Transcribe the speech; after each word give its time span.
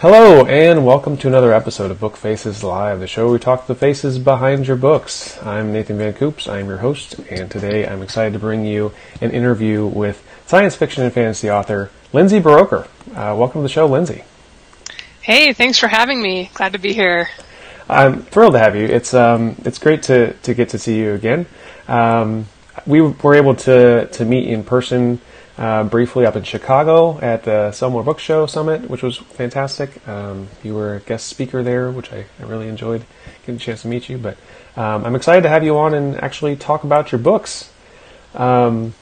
Hello, 0.00 0.44
and 0.44 0.84
welcome 0.84 1.16
to 1.16 1.26
another 1.26 1.54
episode 1.54 1.90
of 1.90 1.98
Book 1.98 2.18
Faces 2.18 2.62
Live, 2.62 3.00
the 3.00 3.06
show 3.06 3.24
where 3.24 3.32
we 3.32 3.38
talk 3.38 3.62
to 3.62 3.68
the 3.68 3.74
faces 3.74 4.18
behind 4.18 4.66
your 4.66 4.76
books. 4.76 5.42
I'm 5.42 5.72
Nathan 5.72 5.96
Van 5.96 6.12
Coops, 6.12 6.46
I'm 6.46 6.68
your 6.68 6.76
host, 6.76 7.18
and 7.30 7.50
today 7.50 7.88
I'm 7.88 8.02
excited 8.02 8.34
to 8.34 8.38
bring 8.38 8.66
you 8.66 8.92
an 9.22 9.30
interview 9.30 9.86
with 9.86 10.22
science 10.44 10.76
fiction 10.76 11.02
and 11.02 11.14
fantasy 11.14 11.50
author 11.50 11.90
Lindsay 12.12 12.40
Buroker. 12.40 12.86
Uh, 13.14 13.34
welcome 13.38 13.60
to 13.60 13.62
the 13.62 13.70
show, 13.70 13.86
Lindsay. 13.86 14.24
Hey, 15.22 15.54
thanks 15.54 15.78
for 15.78 15.88
having 15.88 16.20
me. 16.20 16.50
Glad 16.52 16.74
to 16.74 16.78
be 16.78 16.92
here. 16.92 17.30
I'm 17.88 18.20
thrilled 18.20 18.52
to 18.52 18.58
have 18.58 18.76
you. 18.76 18.84
It's 18.84 19.14
um, 19.14 19.56
it's 19.64 19.78
great 19.78 20.02
to, 20.04 20.34
to 20.34 20.52
get 20.52 20.68
to 20.68 20.78
see 20.78 20.98
you 20.98 21.14
again. 21.14 21.46
Um, 21.88 22.48
we 22.86 23.00
were 23.00 23.34
able 23.34 23.54
to, 23.54 24.08
to 24.08 24.24
meet 24.26 24.46
in 24.46 24.62
person 24.62 25.22
uh, 25.58 25.84
briefly 25.84 26.26
up 26.26 26.36
in 26.36 26.42
Chicago 26.42 27.18
at 27.20 27.44
the 27.44 27.72
Sell 27.72 27.90
More 27.90 28.02
Book 28.02 28.18
Show 28.18 28.46
Summit, 28.46 28.90
which 28.90 29.02
was 29.02 29.16
fantastic. 29.16 30.06
Um, 30.06 30.48
you 30.62 30.74
were 30.74 30.96
a 30.96 31.00
guest 31.00 31.28
speaker 31.28 31.62
there, 31.62 31.90
which 31.90 32.12
I, 32.12 32.26
I, 32.40 32.44
really 32.44 32.68
enjoyed 32.68 33.04
getting 33.40 33.56
a 33.56 33.58
chance 33.58 33.82
to 33.82 33.88
meet 33.88 34.08
you. 34.08 34.18
But 34.18 34.36
um, 34.76 35.04
I'm 35.04 35.14
excited 35.14 35.42
to 35.42 35.48
have 35.48 35.64
you 35.64 35.78
on 35.78 35.94
and 35.94 36.16
actually 36.22 36.56
talk 36.56 36.84
about 36.84 37.10
your 37.10 37.18
books. 37.18 37.70
Um, 38.34 38.94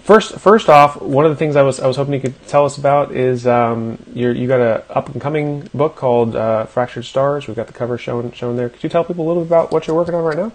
first, 0.00 0.38
first 0.38 0.68
off, 0.68 1.00
one 1.00 1.24
of 1.24 1.30
the 1.30 1.36
things 1.36 1.56
I 1.56 1.62
was 1.62 1.80
I 1.80 1.86
was 1.86 1.96
hoping 1.96 2.12
you 2.12 2.20
could 2.20 2.46
tell 2.48 2.66
us 2.66 2.76
about 2.76 3.12
is 3.12 3.46
um, 3.46 3.98
you 4.12 4.46
got 4.46 4.60
a 4.60 4.84
up 4.90 5.08
and 5.08 5.22
coming 5.22 5.70
book 5.72 5.96
called 5.96 6.36
uh, 6.36 6.66
Fractured 6.66 7.06
Stars. 7.06 7.46
We've 7.46 7.56
got 7.56 7.66
the 7.66 7.72
cover 7.72 7.96
shown 7.96 8.30
shown 8.32 8.56
there. 8.56 8.68
Could 8.68 8.82
you 8.82 8.90
tell 8.90 9.04
people 9.04 9.26
a 9.26 9.28
little 9.28 9.42
bit 9.42 9.48
about 9.48 9.72
what 9.72 9.86
you're 9.86 9.96
working 9.96 10.14
on 10.14 10.22
right 10.22 10.36
now? 10.36 10.52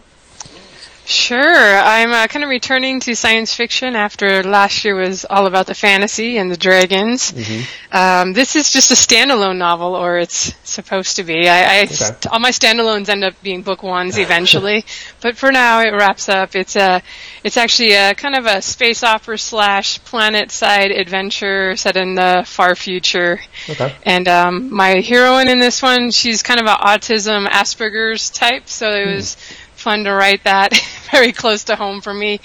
Sure. 1.05 1.77
I'm 1.77 2.11
uh, 2.11 2.27
kind 2.27 2.43
of 2.43 2.49
returning 2.49 2.99
to 3.01 3.15
science 3.15 3.53
fiction 3.53 3.95
after 3.95 4.43
last 4.43 4.85
year 4.85 4.95
was 4.95 5.25
all 5.25 5.47
about 5.47 5.65
the 5.65 5.73
fantasy 5.73 6.37
and 6.37 6.51
the 6.51 6.57
dragons. 6.57 7.31
Mm-hmm. 7.31 7.97
Um, 7.97 8.33
this 8.33 8.55
is 8.55 8.71
just 8.71 8.91
a 8.91 8.93
standalone 8.93 9.57
novel, 9.57 9.95
or 9.95 10.19
it's 10.19 10.53
supposed 10.63 11.15
to 11.15 11.23
be. 11.23 11.49
I, 11.49 11.79
I 11.79 11.83
okay. 11.83 12.29
all 12.31 12.39
my 12.39 12.51
standalones 12.51 13.09
end 13.09 13.23
up 13.23 13.33
being 13.41 13.63
book 13.63 13.83
ones 13.83 14.17
eventually, 14.19 14.85
but 15.21 15.35
for 15.35 15.51
now 15.51 15.81
it 15.81 15.89
wraps 15.89 16.29
up. 16.29 16.55
It's 16.55 16.75
a, 16.75 17.01
it's 17.43 17.57
actually 17.57 17.93
a 17.93 18.13
kind 18.13 18.35
of 18.35 18.45
a 18.45 18.61
space 18.61 19.03
opera 19.03 19.37
slash 19.37 20.03
planet 20.03 20.51
side 20.51 20.91
adventure 20.91 21.75
set 21.75 21.97
in 21.97 22.15
the 22.15 22.43
far 22.45 22.75
future. 22.75 23.39
Okay. 23.67 23.93
And 24.03 24.27
um, 24.27 24.73
my 24.73 25.01
heroine 25.01 25.49
in 25.49 25.59
this 25.59 25.81
one, 25.81 26.11
she's 26.11 26.43
kind 26.43 26.59
of 26.59 26.67
an 26.67 26.77
autism 26.77 27.47
Asperger's 27.47 28.29
type, 28.29 28.69
so 28.69 28.87
it 28.91 29.15
was. 29.15 29.35
Mm 29.35 29.57
fun 29.81 30.05
to 30.05 30.11
write 30.11 30.43
that. 30.45 30.73
Very 31.11 31.31
close 31.31 31.65
to 31.65 31.75
home 31.75 32.01
for 32.01 32.13
me. 32.13 32.39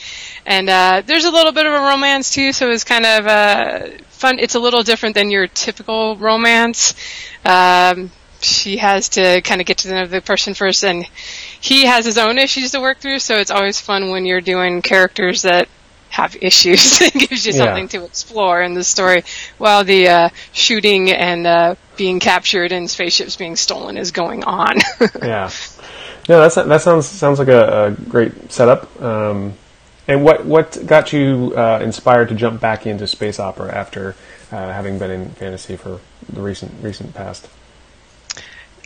And 0.44 0.68
uh, 0.68 1.02
there's 1.06 1.24
a 1.24 1.30
little 1.30 1.52
bit 1.52 1.66
of 1.66 1.72
a 1.72 1.80
romance 1.80 2.32
too, 2.32 2.52
so 2.52 2.70
it's 2.70 2.84
kind 2.84 3.06
of 3.06 3.26
uh, 3.26 3.88
fun. 4.08 4.38
It's 4.38 4.54
a 4.54 4.60
little 4.60 4.82
different 4.82 5.14
than 5.14 5.30
your 5.30 5.46
typical 5.46 6.16
romance. 6.16 6.94
Um, 7.44 8.10
she 8.40 8.76
has 8.78 9.10
to 9.10 9.40
kind 9.42 9.60
of 9.60 9.66
get 9.66 9.78
to 9.78 9.90
know 9.90 10.06
the 10.06 10.20
person 10.20 10.54
first, 10.54 10.84
and 10.84 11.08
he 11.60 11.86
has 11.86 12.04
his 12.04 12.18
own 12.18 12.38
issues 12.38 12.72
to 12.72 12.80
work 12.80 12.98
through. 12.98 13.18
So 13.20 13.36
it's 13.36 13.50
always 13.50 13.80
fun 13.80 14.10
when 14.10 14.26
you're 14.26 14.40
doing 14.40 14.82
characters 14.82 15.42
that 15.42 15.68
have 16.10 16.36
issues. 16.40 17.00
it 17.00 17.14
gives 17.14 17.46
you 17.46 17.52
something 17.52 17.84
yeah. 17.84 18.00
to 18.00 18.04
explore 18.04 18.62
in 18.62 18.74
the 18.74 18.84
story, 18.84 19.22
while 19.58 19.84
the 19.84 20.08
uh, 20.08 20.28
shooting 20.52 21.10
and 21.10 21.46
uh, 21.46 21.74
being 21.96 22.20
captured 22.20 22.72
and 22.72 22.90
spaceships 22.90 23.36
being 23.36 23.56
stolen 23.56 23.96
is 23.96 24.10
going 24.10 24.44
on. 24.44 24.76
yeah. 25.22 25.50
No, 26.28 26.40
that's 26.40 26.56
that 26.56 26.82
sounds 26.82 27.06
sounds 27.06 27.38
like 27.38 27.48
a, 27.48 27.86
a 27.86 27.90
great 27.92 28.50
setup. 28.50 29.00
Um, 29.00 29.54
and 30.08 30.24
what 30.24 30.44
what 30.44 30.78
got 30.86 31.12
you 31.12 31.52
uh, 31.56 31.80
inspired 31.82 32.28
to 32.28 32.34
jump 32.34 32.60
back 32.60 32.86
into 32.86 33.06
space 33.06 33.38
opera 33.38 33.72
after 33.72 34.16
uh, 34.50 34.72
having 34.72 34.98
been 34.98 35.10
in 35.10 35.30
fantasy 35.30 35.76
for 35.76 36.00
the 36.28 36.40
recent 36.40 36.72
recent 36.82 37.14
past? 37.14 37.48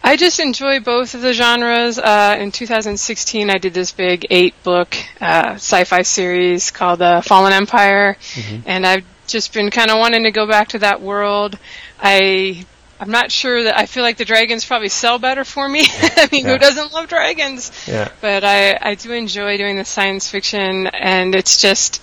I 0.03 0.17
just 0.17 0.41
enjoy 0.41 0.81
both 0.81 1.15
of 1.15 1.21
the 1.21 1.35
genres. 1.35 1.99
Uh, 1.99 2.37
in 2.39 2.53
2016, 2.53 3.51
I 3.51 3.59
did 3.59 3.75
this 3.75 3.93
big 3.93 4.27
eight 4.31 4.55
book 4.63 4.97
uh, 5.21 5.55
sci-fi 5.55 6.03
series 6.03 6.71
called 6.71 7.03
uh, 7.03 7.21
Fallen 7.21 7.53
Empire, 7.53 8.17
mm-hmm. 8.19 8.63
and 8.67 8.87
I've 8.87 9.05
just 9.27 9.53
been 9.53 9.71
kind 9.71 9.91
of 9.91 9.99
wanting 9.99 10.25
to 10.25 10.31
go 10.31 10.47
back 10.47 10.69
to 10.69 10.79
that 10.81 11.03
world. 11.03 11.59
I 12.01 12.65
I'm 13.01 13.11
not 13.11 13.33
sure 13.33 13.65
that 13.65 13.79
I 13.79 13.87
feel 13.87 14.03
like 14.03 14.19
the 14.19 14.27
dragons 14.27 14.67
probably 14.67 14.91
sell 14.91 15.19
better 15.19 15.43
for 15.43 15.67
me. 15.67 15.81
I 15.87 16.29
mean, 16.31 16.45
yeah. 16.45 16.53
who 16.53 16.59
doesn't 16.59 16.93
love 16.93 17.09
dragons? 17.09 17.73
Yeah. 17.89 18.11
But 18.21 18.45
I, 18.45 18.79
I 18.79 18.95
do 18.95 19.11
enjoy 19.13 19.57
doing 19.57 19.77
the 19.77 19.87
science 19.87 20.29
fiction, 20.29 20.87
and 20.87 21.35
it's 21.35 21.63
just, 21.63 22.03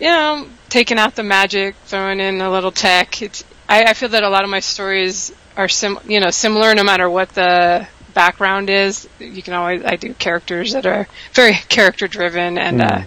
you 0.00 0.08
know, 0.08 0.48
taking 0.68 0.98
out 0.98 1.14
the 1.14 1.22
magic, 1.22 1.76
throwing 1.84 2.18
in 2.18 2.40
a 2.40 2.50
little 2.50 2.72
tech. 2.72 3.22
It's, 3.22 3.44
I, 3.68 3.84
I 3.84 3.94
feel 3.94 4.08
that 4.08 4.24
a 4.24 4.28
lot 4.28 4.42
of 4.42 4.50
my 4.50 4.58
stories 4.58 5.32
are 5.56 5.68
sim, 5.68 5.96
you 6.06 6.18
know, 6.18 6.30
similar 6.30 6.74
no 6.74 6.82
matter 6.82 7.08
what 7.08 7.28
the 7.30 7.86
background 8.12 8.68
is. 8.68 9.08
You 9.20 9.42
can 9.42 9.54
always, 9.54 9.84
I 9.84 9.94
do 9.94 10.12
characters 10.14 10.72
that 10.72 10.86
are 10.86 11.06
very 11.34 11.52
character 11.52 12.08
driven 12.08 12.58
and, 12.58 12.80
mm. 12.80 12.90
uh, 12.90 13.04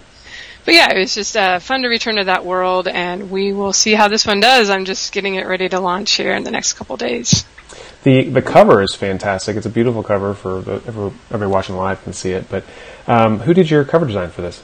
but 0.64 0.74
yeah, 0.74 0.92
it 0.92 0.98
was 0.98 1.14
just 1.14 1.36
uh, 1.36 1.58
fun 1.58 1.82
to 1.82 1.88
return 1.88 2.16
to 2.16 2.24
that 2.24 2.44
world, 2.44 2.88
and 2.88 3.30
we 3.30 3.52
will 3.52 3.72
see 3.72 3.94
how 3.94 4.08
this 4.08 4.26
one 4.26 4.40
does. 4.40 4.70
I'm 4.70 4.84
just 4.84 5.12
getting 5.12 5.34
it 5.34 5.46
ready 5.46 5.68
to 5.68 5.80
launch 5.80 6.12
here 6.12 6.34
in 6.34 6.44
the 6.44 6.50
next 6.50 6.74
couple 6.74 6.96
days. 6.96 7.44
The 8.02 8.28
the 8.28 8.42
cover 8.42 8.82
is 8.82 8.94
fantastic. 8.94 9.56
It's 9.56 9.66
a 9.66 9.70
beautiful 9.70 10.02
cover 10.02 10.34
for 10.34 10.58
everybody 10.58 11.46
watching 11.46 11.76
live 11.76 12.02
can 12.04 12.12
see 12.12 12.32
it. 12.32 12.48
But 12.48 12.64
um, 13.06 13.40
who 13.40 13.54
did 13.54 13.70
your 13.70 13.84
cover 13.84 14.06
design 14.06 14.30
for 14.30 14.42
this? 14.42 14.62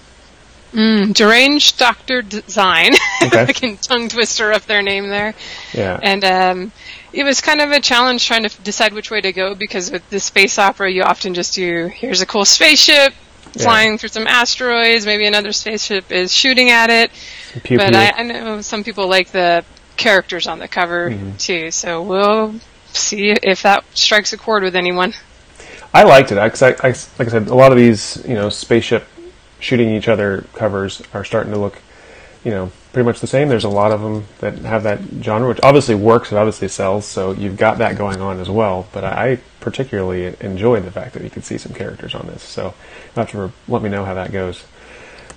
Mm, 0.72 1.12
Deranged 1.15 1.78
Doctor 1.78 2.22
Design. 2.22 2.93
Okay. 3.22 3.43
I 3.43 3.53
can 3.53 3.77
tongue 3.77 4.09
twister 4.09 4.50
up 4.50 4.62
their 4.62 4.81
name 4.81 5.10
there. 5.10 5.34
Yeah. 5.75 6.00
And 6.03 6.25
um, 6.25 6.72
it 7.12 7.22
was 7.22 7.43
kind 7.43 7.60
of 7.60 7.71
a 7.71 7.78
challenge 7.78 8.27
trying 8.27 8.49
to 8.49 8.62
decide 8.62 8.94
which 8.94 9.10
way 9.10 9.21
to 9.21 9.31
go 9.31 9.55
because 9.55 9.91
with 9.91 10.09
the 10.09 10.19
space 10.19 10.59
opera, 10.59 10.91
you 10.91 11.03
often 11.03 11.34
just 11.34 11.55
do 11.55 11.89
here's 11.89 12.22
a 12.22 12.27
cool 12.27 12.47
spaceship, 12.47 13.12
flying 13.59 13.93
yeah. 13.93 13.97
through 13.97 14.09
some 14.11 14.27
asteroids. 14.27 15.06
Maybe 15.06 15.27
another 15.27 15.53
spaceship 15.53 16.11
is 16.11 16.33
shooting 16.33 16.71
at 16.71 16.91
it. 16.91 17.11
Pew, 17.65 17.78
but 17.78 17.91
pew. 17.91 17.99
I, 17.99 18.12
I, 18.16 18.22
know 18.22 18.61
some 18.61 18.84
people 18.84 19.09
like 19.09 19.31
the 19.31 19.65
characters 19.97 20.47
on 20.47 20.59
the 20.59 20.69
cover 20.69 21.11
mm-hmm. 21.11 21.37
too. 21.37 21.71
So 21.71 22.03
we'll 22.03 22.55
see 22.93 23.31
if 23.31 23.62
that 23.62 23.84
strikes 23.94 24.33
a 24.33 24.37
chord 24.37 24.62
with 24.62 24.77
anyone. 24.77 25.15
I 25.93 26.05
liked 26.05 26.31
it 26.33 26.37
because 26.37 26.62
I, 26.62 26.71
I, 26.71 26.94
like 27.19 27.28
I 27.28 27.28
said, 27.28 27.49
a 27.49 27.55
lot 27.55 27.72
of 27.72 27.78
these 27.78 28.22
you 28.27 28.34
know 28.34 28.49
spaceship 28.49 29.06
shooting 29.59 29.91
each 29.91 30.09
other 30.09 30.44
covers 30.55 31.03
are 31.12 31.25
starting 31.25 31.53
to 31.53 31.59
look 31.59 31.81
you 32.44 32.50
know 32.50 32.72
pretty 32.93 33.06
much 33.06 33.21
the 33.21 33.27
same. 33.27 33.49
There's 33.49 33.65
a 33.65 33.69
lot 33.69 33.93
of 33.93 34.01
them 34.01 34.27
that 34.41 34.59
have 34.59 34.83
that 34.83 35.01
genre, 35.23 35.49
which 35.49 35.61
obviously 35.62 35.95
works. 35.95 36.33
It 36.33 36.37
obviously 36.37 36.69
sells, 36.69 37.06
so 37.06 37.33
you've 37.33 37.56
got 37.56 37.78
that 37.78 37.97
going 37.97 38.21
on 38.21 38.41
as 38.41 38.51
well. 38.51 38.89
But 38.93 39.05
I 39.05 39.39
particularly 39.61 40.34
enjoyed 40.41 40.84
the 40.84 40.91
fact 40.91 41.15
that 41.15 41.23
you 41.23 41.31
could 41.31 41.45
see 41.45 41.59
some 41.59 41.73
characters 41.73 42.15
on 42.15 42.27
this. 42.27 42.43
So 42.43 42.67
you 42.67 43.21
have 43.21 43.31
to 43.31 43.53
let 43.69 43.83
me 43.83 43.89
know 43.89 44.05
how 44.05 44.15
that 44.15 44.33
goes. 44.33 44.65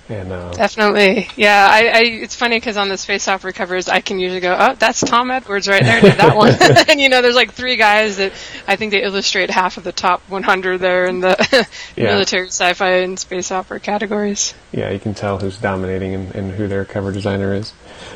And, 0.06 0.32
uh, 0.32 0.52
Definitely, 0.52 1.28
yeah. 1.34 1.66
I, 1.70 1.86
I 1.86 2.00
it's 2.02 2.36
funny 2.36 2.58
because 2.58 2.76
on 2.76 2.90
the 2.90 2.98
space 2.98 3.26
opera 3.26 3.54
covers, 3.54 3.88
I 3.88 4.02
can 4.02 4.18
usually 4.18 4.40
go, 4.40 4.54
"Oh, 4.58 4.74
that's 4.74 5.00
Tom 5.00 5.30
Edwards 5.30 5.66
right 5.66 5.82
there, 5.82 6.02
that 6.02 6.36
one." 6.36 6.52
and 6.88 7.00
you 7.00 7.08
know, 7.08 7.22
there's 7.22 7.34
like 7.34 7.52
three 7.52 7.76
guys 7.76 8.18
that 8.18 8.32
I 8.68 8.76
think 8.76 8.90
they 8.90 9.02
illustrate 9.02 9.48
half 9.48 9.78
of 9.78 9.84
the 9.84 9.92
top 9.92 10.20
100 10.28 10.78
there 10.78 11.06
in 11.06 11.20
the 11.20 11.66
yeah. 11.96 12.04
military, 12.04 12.48
sci-fi, 12.48 12.96
and 12.98 13.18
space 13.18 13.50
opera 13.50 13.80
categories. 13.80 14.52
Yeah, 14.72 14.90
you 14.90 14.98
can 14.98 15.14
tell 15.14 15.38
who's 15.38 15.56
dominating 15.56 16.14
and, 16.14 16.34
and 16.34 16.50
who 16.52 16.68
their 16.68 16.84
cover 16.84 17.10
designer 17.10 17.54
is. 17.54 17.72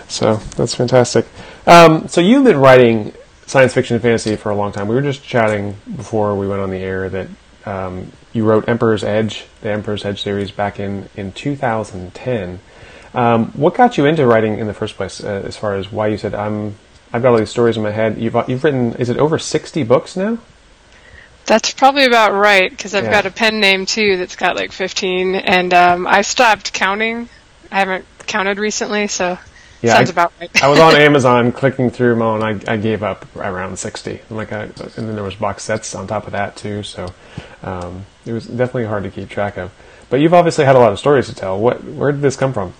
So 0.08 0.36
that's 0.56 0.74
fantastic. 0.74 1.26
Um, 1.66 2.06
so 2.08 2.20
you've 2.20 2.44
been 2.44 2.58
writing 2.58 3.14
science 3.46 3.72
fiction 3.72 3.94
and 3.94 4.02
fantasy 4.02 4.36
for 4.36 4.50
a 4.50 4.54
long 4.54 4.72
time. 4.72 4.88
We 4.88 4.94
were 4.94 5.02
just 5.02 5.24
chatting 5.24 5.74
before 5.96 6.34
we 6.36 6.46
went 6.46 6.60
on 6.60 6.68
the 6.70 6.78
air 6.78 7.08
that 7.08 7.28
um, 7.64 8.12
you 8.32 8.44
wrote 8.44 8.68
Emperor's 8.68 9.04
Edge, 9.04 9.46
the 9.60 9.70
Emperor's 9.70 10.04
Edge 10.04 10.22
series, 10.22 10.50
back 10.50 10.78
in 10.78 11.08
in 11.16 11.32
2010. 11.32 12.60
Um, 13.14 13.46
what 13.52 13.74
got 13.74 13.96
you 13.96 14.04
into 14.04 14.26
writing 14.26 14.58
in 14.58 14.66
the 14.66 14.74
first 14.74 14.96
place? 14.96 15.22
Uh, 15.22 15.42
as 15.44 15.56
far 15.56 15.74
as 15.74 15.90
why 15.90 16.08
you 16.08 16.18
said 16.18 16.34
I'm, 16.34 16.76
I've 17.12 17.22
got 17.22 17.32
all 17.32 17.38
these 17.38 17.50
stories 17.50 17.76
in 17.76 17.82
my 17.82 17.90
head. 17.90 18.18
You've 18.18 18.36
you've 18.48 18.64
written, 18.64 18.94
is 18.94 19.08
it 19.08 19.16
over 19.16 19.38
60 19.38 19.82
books 19.84 20.16
now? 20.16 20.38
That's 21.46 21.72
probably 21.72 22.04
about 22.04 22.32
right 22.32 22.70
because 22.70 22.94
I've 22.94 23.04
yeah. 23.04 23.10
got 23.10 23.26
a 23.26 23.30
pen 23.30 23.58
name 23.58 23.86
too 23.86 24.18
that's 24.18 24.36
got 24.36 24.54
like 24.54 24.70
15, 24.70 25.34
and 25.34 25.72
um, 25.72 26.06
I 26.06 26.20
stopped 26.20 26.74
counting. 26.74 27.28
I 27.72 27.78
haven't 27.78 28.04
counted 28.26 28.58
recently, 28.58 29.08
so 29.08 29.38
yeah, 29.82 29.94
Sounds 29.94 30.10
I, 30.10 30.12
about 30.12 30.32
right. 30.40 30.62
I 30.62 30.68
was 30.68 30.80
on 30.80 30.96
Amazon 31.00 31.52
clicking 31.52 31.90
through 31.90 32.10
them 32.10 32.22
all, 32.22 32.42
and 32.42 32.68
I, 32.68 32.72
I 32.72 32.76
gave 32.76 33.02
up 33.02 33.24
around 33.36 33.78
sixty. 33.78 34.20
And 34.28 34.36
like, 34.36 34.52
I, 34.52 34.62
and 34.62 34.72
then 34.72 35.14
there 35.14 35.24
was 35.24 35.36
box 35.36 35.62
sets 35.64 35.94
on 35.94 36.06
top 36.06 36.26
of 36.26 36.32
that 36.32 36.56
too. 36.56 36.82
So 36.82 37.12
um, 37.62 38.06
it 38.26 38.32
was 38.32 38.46
definitely 38.46 38.86
hard 38.86 39.04
to 39.04 39.10
keep 39.10 39.28
track 39.28 39.56
of. 39.56 39.72
But 40.10 40.20
you've 40.20 40.34
obviously 40.34 40.64
had 40.64 40.74
a 40.74 40.78
lot 40.78 40.92
of 40.92 40.98
stories 40.98 41.26
to 41.28 41.34
tell. 41.34 41.58
What, 41.58 41.84
where 41.84 42.12
did 42.12 42.22
this 42.22 42.36
come 42.36 42.52
from? 42.52 42.72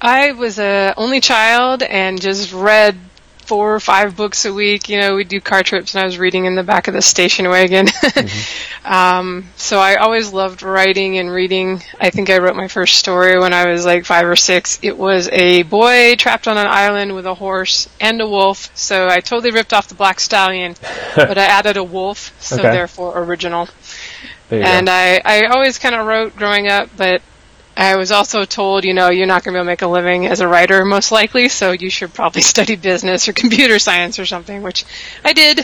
I 0.00 0.32
was 0.32 0.58
a 0.58 0.94
only 0.96 1.20
child 1.20 1.82
and 1.82 2.20
just 2.20 2.52
read 2.52 2.98
four 3.52 3.74
or 3.74 3.80
five 3.80 4.16
books 4.16 4.46
a 4.46 4.54
week. 4.54 4.88
You 4.88 4.98
know, 4.98 5.14
we'd 5.14 5.28
do 5.28 5.38
car 5.38 5.62
trips 5.62 5.94
and 5.94 6.00
I 6.00 6.06
was 6.06 6.16
reading 6.16 6.46
in 6.46 6.54
the 6.54 6.62
back 6.62 6.88
of 6.88 6.94
the 6.94 7.02
station 7.02 7.50
wagon. 7.50 7.84
mm-hmm. 7.86 8.90
um, 8.90 9.44
so 9.56 9.78
I 9.78 9.96
always 9.96 10.32
loved 10.32 10.62
writing 10.62 11.18
and 11.18 11.30
reading. 11.30 11.82
I 12.00 12.08
think 12.08 12.30
I 12.30 12.38
wrote 12.38 12.56
my 12.56 12.68
first 12.68 12.96
story 12.96 13.38
when 13.38 13.52
I 13.52 13.70
was 13.70 13.84
like 13.84 14.06
five 14.06 14.26
or 14.26 14.36
six. 14.36 14.78
It 14.80 14.96
was 14.96 15.28
a 15.28 15.64
boy 15.64 16.14
trapped 16.14 16.48
on 16.48 16.56
an 16.56 16.66
island 16.66 17.14
with 17.14 17.26
a 17.26 17.34
horse 17.34 17.90
and 18.00 18.22
a 18.22 18.26
wolf. 18.26 18.70
So 18.74 19.06
I 19.06 19.20
totally 19.20 19.50
ripped 19.50 19.74
off 19.74 19.86
the 19.86 19.96
Black 19.96 20.18
Stallion, 20.18 20.74
but 21.14 21.36
I 21.36 21.44
added 21.44 21.76
a 21.76 21.84
wolf, 21.84 22.34
so 22.40 22.56
okay. 22.56 22.70
therefore 22.70 23.22
original. 23.22 23.68
And 24.50 24.86
go. 24.86 24.92
I, 24.94 25.20
I 25.26 25.44
always 25.48 25.78
kind 25.78 25.94
of 25.94 26.06
wrote 26.06 26.36
growing 26.36 26.68
up, 26.68 26.88
but 26.96 27.20
I 27.76 27.96
was 27.96 28.12
also 28.12 28.44
told, 28.44 28.84
you 28.84 28.94
know, 28.94 29.10
you're 29.10 29.26
not 29.26 29.44
going 29.44 29.54
to 29.54 29.58
be 29.58 29.60
able 29.60 29.64
to 29.64 29.70
make 29.70 29.82
a 29.82 29.86
living 29.86 30.26
as 30.26 30.40
a 30.40 30.48
writer, 30.48 30.84
most 30.84 31.10
likely, 31.10 31.48
so 31.48 31.72
you 31.72 31.90
should 31.90 32.12
probably 32.12 32.42
study 32.54 32.76
business 32.76 33.28
or 33.28 33.32
computer 33.32 33.78
science 33.78 34.18
or 34.18 34.26
something, 34.26 34.62
which 34.62 34.84
I 35.24 35.32
did. 35.32 35.58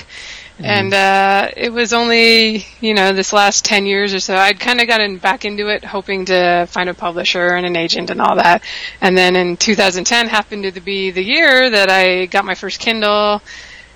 Mm-hmm. 0.59 0.65
And 0.65 0.95
uh, 0.95 1.51
it 1.57 1.73
was 1.73 1.93
only, 1.93 2.67
you 2.81 2.93
know, 2.93 3.13
this 3.13 3.33
last 3.33 3.65
10 3.65 3.87
years 3.87 4.13
or 4.13 4.19
so, 4.19 4.37
I'd 4.37 4.59
kind 4.59 4.81
of 4.81 4.89
gotten 4.89 5.19
back 5.19 5.45
into 5.45 5.69
it, 5.69 5.85
hoping 5.85 6.25
to 6.27 6.67
find 6.67 6.89
a 6.89 6.95
publisher 6.95 7.55
and 7.55 7.65
an 7.65 7.77
agent 7.77 8.11
and 8.11 8.21
all 8.21 8.35
that. 8.37 8.65
And 9.01 9.17
then 9.17 9.37
in 9.37 9.57
2010 9.57 10.27
happened 10.27 10.75
to 10.75 10.81
be 10.81 11.13
the 11.13 11.23
year 11.23 11.71
that 11.71 11.91
I 11.91 12.27
got 12.27 12.45
my 12.45 12.57
first 12.57 12.81
Kindle 12.81 13.41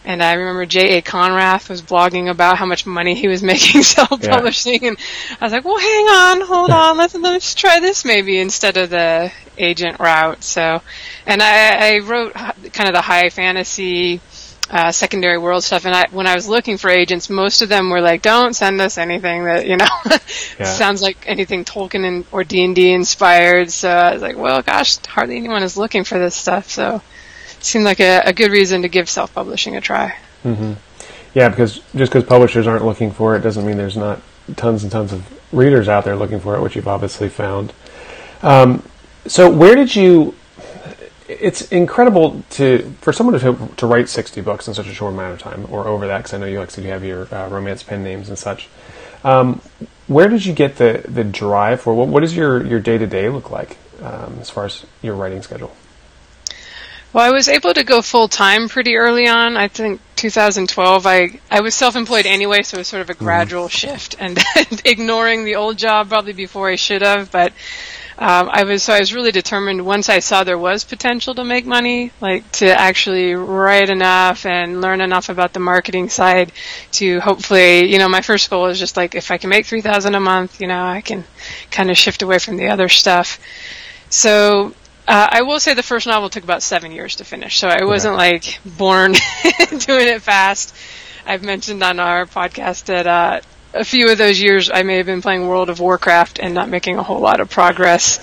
and 0.05 0.23
I 0.23 0.35
remember 0.35 0.67
J.A. 0.67 1.03
Konrath 1.03 1.69
was 1.69 1.81
blogging 1.81 2.29
about 2.29 2.59
how 2.59 2.67
much 2.67 2.87
money 2.87 3.15
he 3.15 3.29
was 3.29 3.43
making 3.53 3.83
self-publishing, 3.83 4.83
yeah. 4.83 4.89
and 4.89 4.99
I 5.41 5.45
was 5.45 5.53
like, 5.53 5.65
"Well, 5.65 5.79
hang 5.79 6.07
on, 6.07 6.41
hold 6.43 6.71
on, 6.83 6.97
let's 6.97 7.15
let's 7.15 7.55
try 7.55 7.81
this 7.81 8.05
maybe 8.05 8.39
instead 8.39 8.77
of 8.77 8.91
the 8.91 9.33
agent 9.57 10.01
route." 10.01 10.43
So, 10.43 10.83
and 11.27 11.43
I, 11.43 11.95
I 11.95 11.99
wrote 12.01 12.35
kind 12.35 12.89
of 12.89 12.95
the 12.95 13.03
high 13.03 13.31
fantasy, 13.31 14.21
uh, 14.71 14.91
secondary 14.91 15.39
world 15.39 15.63
stuff, 15.63 15.85
and 15.85 15.95
I, 15.95 16.07
when 16.11 16.27
I 16.27 16.35
was 16.35 16.49
looking 16.49 16.79
for 16.79 16.91
agents, 16.91 17.31
most 17.31 17.63
of 17.63 17.69
them 17.69 17.91
were 17.91 18.01
like, 18.01 18.23
"Don't 18.23 18.55
send 18.55 18.81
us 18.81 18.99
anything 18.99 19.45
that 19.45 19.67
you 19.67 19.77
know 19.77 19.87
yeah. 20.59 20.65
sounds 20.65 21.01
like 21.01 21.25
anything 21.29 21.65
Tolkien 21.65 22.05
and, 22.05 22.25
or 22.33 22.43
D 22.43 22.65
and 22.65 22.75
D 22.75 22.93
inspired." 22.93 23.71
So 23.71 23.89
I 23.89 24.15
was 24.15 24.23
like, 24.23 24.37
"Well, 24.37 24.63
gosh, 24.63 24.97
hardly 25.07 25.37
anyone 25.37 25.63
is 25.63 25.77
looking 25.77 26.05
for 26.05 26.19
this 26.19 26.35
stuff." 26.35 26.71
So 26.71 27.03
seemed 27.65 27.85
like 27.85 28.01
a, 28.01 28.21
a 28.25 28.33
good 28.33 28.51
reason 28.51 28.83
to 28.83 28.89
give 28.89 29.09
self-publishing 29.09 29.77
a 29.77 29.81
try. 29.81 30.17
Mm-hmm. 30.45 30.73
Yeah, 31.35 31.49
because 31.49 31.81
just 31.95 32.13
because 32.13 32.25
publishers 32.25 32.67
aren't 32.67 32.85
looking 32.85 33.11
for 33.11 33.37
it 33.37 33.41
doesn't 33.41 33.65
mean 33.65 33.77
there's 33.77 33.97
not 33.97 34.21
tons 34.57 34.83
and 34.83 34.93
tons 34.93 35.13
of 35.13 35.25
readers 35.53 35.89
out 35.89 36.05
there 36.05 36.17
looking 36.17 36.41
for 36.41 36.57
it, 36.57 36.61
which 36.61 36.77
you've 36.77 36.89
obviously 36.89 37.29
found. 37.29 37.73
Um, 38.43 38.83
so, 39.27 39.51
where 39.51 39.75
did 39.75 39.95
you? 39.95 40.35
It's 41.29 41.63
incredible 41.73 42.43
to 42.51 42.93
for 43.01 43.13
someone 43.13 43.39
to 43.39 43.69
to 43.77 43.87
write 43.87 44.09
sixty 44.09 44.41
books 44.41 44.69
in 44.69 44.75
such 44.75 44.89
a 44.89 44.95
short 44.95 45.15
amount 45.15 45.35
of 45.35 45.41
time, 45.41 45.67
or 45.71 45.87
over 45.87 46.07
that, 46.09 46.19
because 46.19 46.35
I 46.35 46.39
know 46.39 46.47
you 46.47 46.65
to 46.67 46.83
have 46.89 47.05
your 47.05 47.33
uh, 47.35 47.49
romance 47.49 47.83
pen 47.83 48.03
names 48.03 48.29
and 48.29 48.39
such. 48.39 48.69
Um, 49.25 49.61
where 50.09 50.29
did 50.29 50.45
you 50.45 50.53
get 50.53 50.77
the 50.77 51.05
the 51.09 51.25
drive 51.25 51.81
for? 51.81 51.95
What 51.95 52.09
what 52.09 52.21
does 52.21 52.37
your 52.37 52.67
your 52.67 52.81
day 52.81 52.99
to 52.99 53.07
day 53.07 53.29
look 53.29 53.51
like 53.51 53.79
um, 54.03 54.39
as 54.41 54.51
far 54.51 54.67
as 54.67 54.85
your 55.01 55.15
writing 55.15 55.43
schedule? 55.43 55.75
Well, 57.13 57.27
I 57.27 57.31
was 57.31 57.49
able 57.49 57.75
to 57.75 57.85
go 57.85 58.01
full 58.01 58.29
time 58.29 58.69
pretty 58.69 58.97
early 58.97 59.29
on. 59.29 59.57
I 59.57 59.69
think 59.69 60.01
2012. 60.17 61.07
I 61.07 61.41
I 61.51 61.61
was 61.61 61.75
self-employed 61.75 62.27
anyway, 62.27 62.63
so 62.63 62.77
it 62.77 62.81
was 62.81 62.89
sort 62.89 63.03
of 63.03 63.11
a 63.11 63.15
mm-hmm. 63.15 63.25
gradual 63.25 63.67
mm. 63.67 63.71
shift 63.71 64.15
and 64.19 64.39
ignoring 64.85 65.45
the 65.45 65.57
old 65.57 65.77
job 65.77 66.09
probably 66.09 66.33
before 66.33 66.71
I 66.71 66.77
should 66.77 67.03
have. 67.03 67.31
But 67.31 67.53
um, 68.19 68.49
I 68.51 68.65
was 68.65 68.83
so 68.85 68.95
I 68.95 69.01
was 69.01 69.13
really 69.13 69.33
determined 69.33 69.85
once 69.85 70.09
I 70.09 70.21
saw 70.21 70.45
there 70.45 70.57
was 70.59 70.85
potential 70.85 71.35
to 71.35 71.45
make 71.45 71.67
money, 71.67 72.13
like 72.21 72.51
to 72.53 72.69
actually 72.69 73.35
write 73.35 73.91
enough 73.91 74.47
and 74.47 74.81
learn 74.81 75.01
enough 75.01 75.29
about 75.29 75.53
the 75.53 75.61
marketing 75.61 76.09
side 76.09 76.53
to 76.93 77.21
hopefully, 77.21 77.93
you 77.93 77.99
know, 77.99 78.09
my 78.09 78.21
first 78.21 78.49
goal 78.49 78.63
was 78.63 78.79
just 78.79 78.97
like 78.97 79.15
if 79.15 79.31
I 79.31 79.39
can 79.39 79.51
make 79.51 79.67
three 79.67 79.83
thousand 79.83 80.15
a 80.15 80.21
month, 80.21 80.61
you 80.61 80.67
know, 80.67 80.83
I 80.83 81.01
can 81.01 81.25
kind 81.71 81.91
of 81.91 81.99
shift 81.99 82.23
away 82.23 82.39
from 82.39 82.57
the 82.57 82.69
other 82.69 82.89
stuff. 82.89 83.39
So 84.09 84.73
uh, 85.07 85.29
I 85.31 85.43
will 85.43 85.61
say 85.61 85.75
the 85.75 85.83
first 85.83 86.07
novel 86.07 86.29
took 86.31 86.45
about 86.45 86.63
seven 86.63 86.93
years 86.93 87.17
to 87.17 87.25
finish, 87.25 87.59
so 87.59 87.69
I 87.69 87.85
wasn't 87.85 88.17
like 88.17 88.61
born 88.65 89.13
doing 89.79 90.09
it 90.09 90.23
fast. 90.23 90.75
I've 91.27 91.43
mentioned 91.43 91.83
on 91.83 92.01
our 92.01 92.27
podcast 92.27 92.85
that 92.85 93.07
uh, 93.07 93.41
a 93.75 93.85
few 93.85 94.11
of 94.11 94.19
those 94.19 94.41
years 94.41 94.71
I 94.73 94.83
may 94.83 94.97
have 94.97 95.07
been 95.07 95.23
playing 95.23 95.49
World 95.49 95.71
of 95.71 95.81
Warcraft 95.81 96.39
and 96.39 96.55
not 96.55 96.69
making 96.69 96.99
a 96.99 97.03
whole 97.03 97.21
lot 97.21 97.41
of 97.41 97.51
progress. 97.51 98.21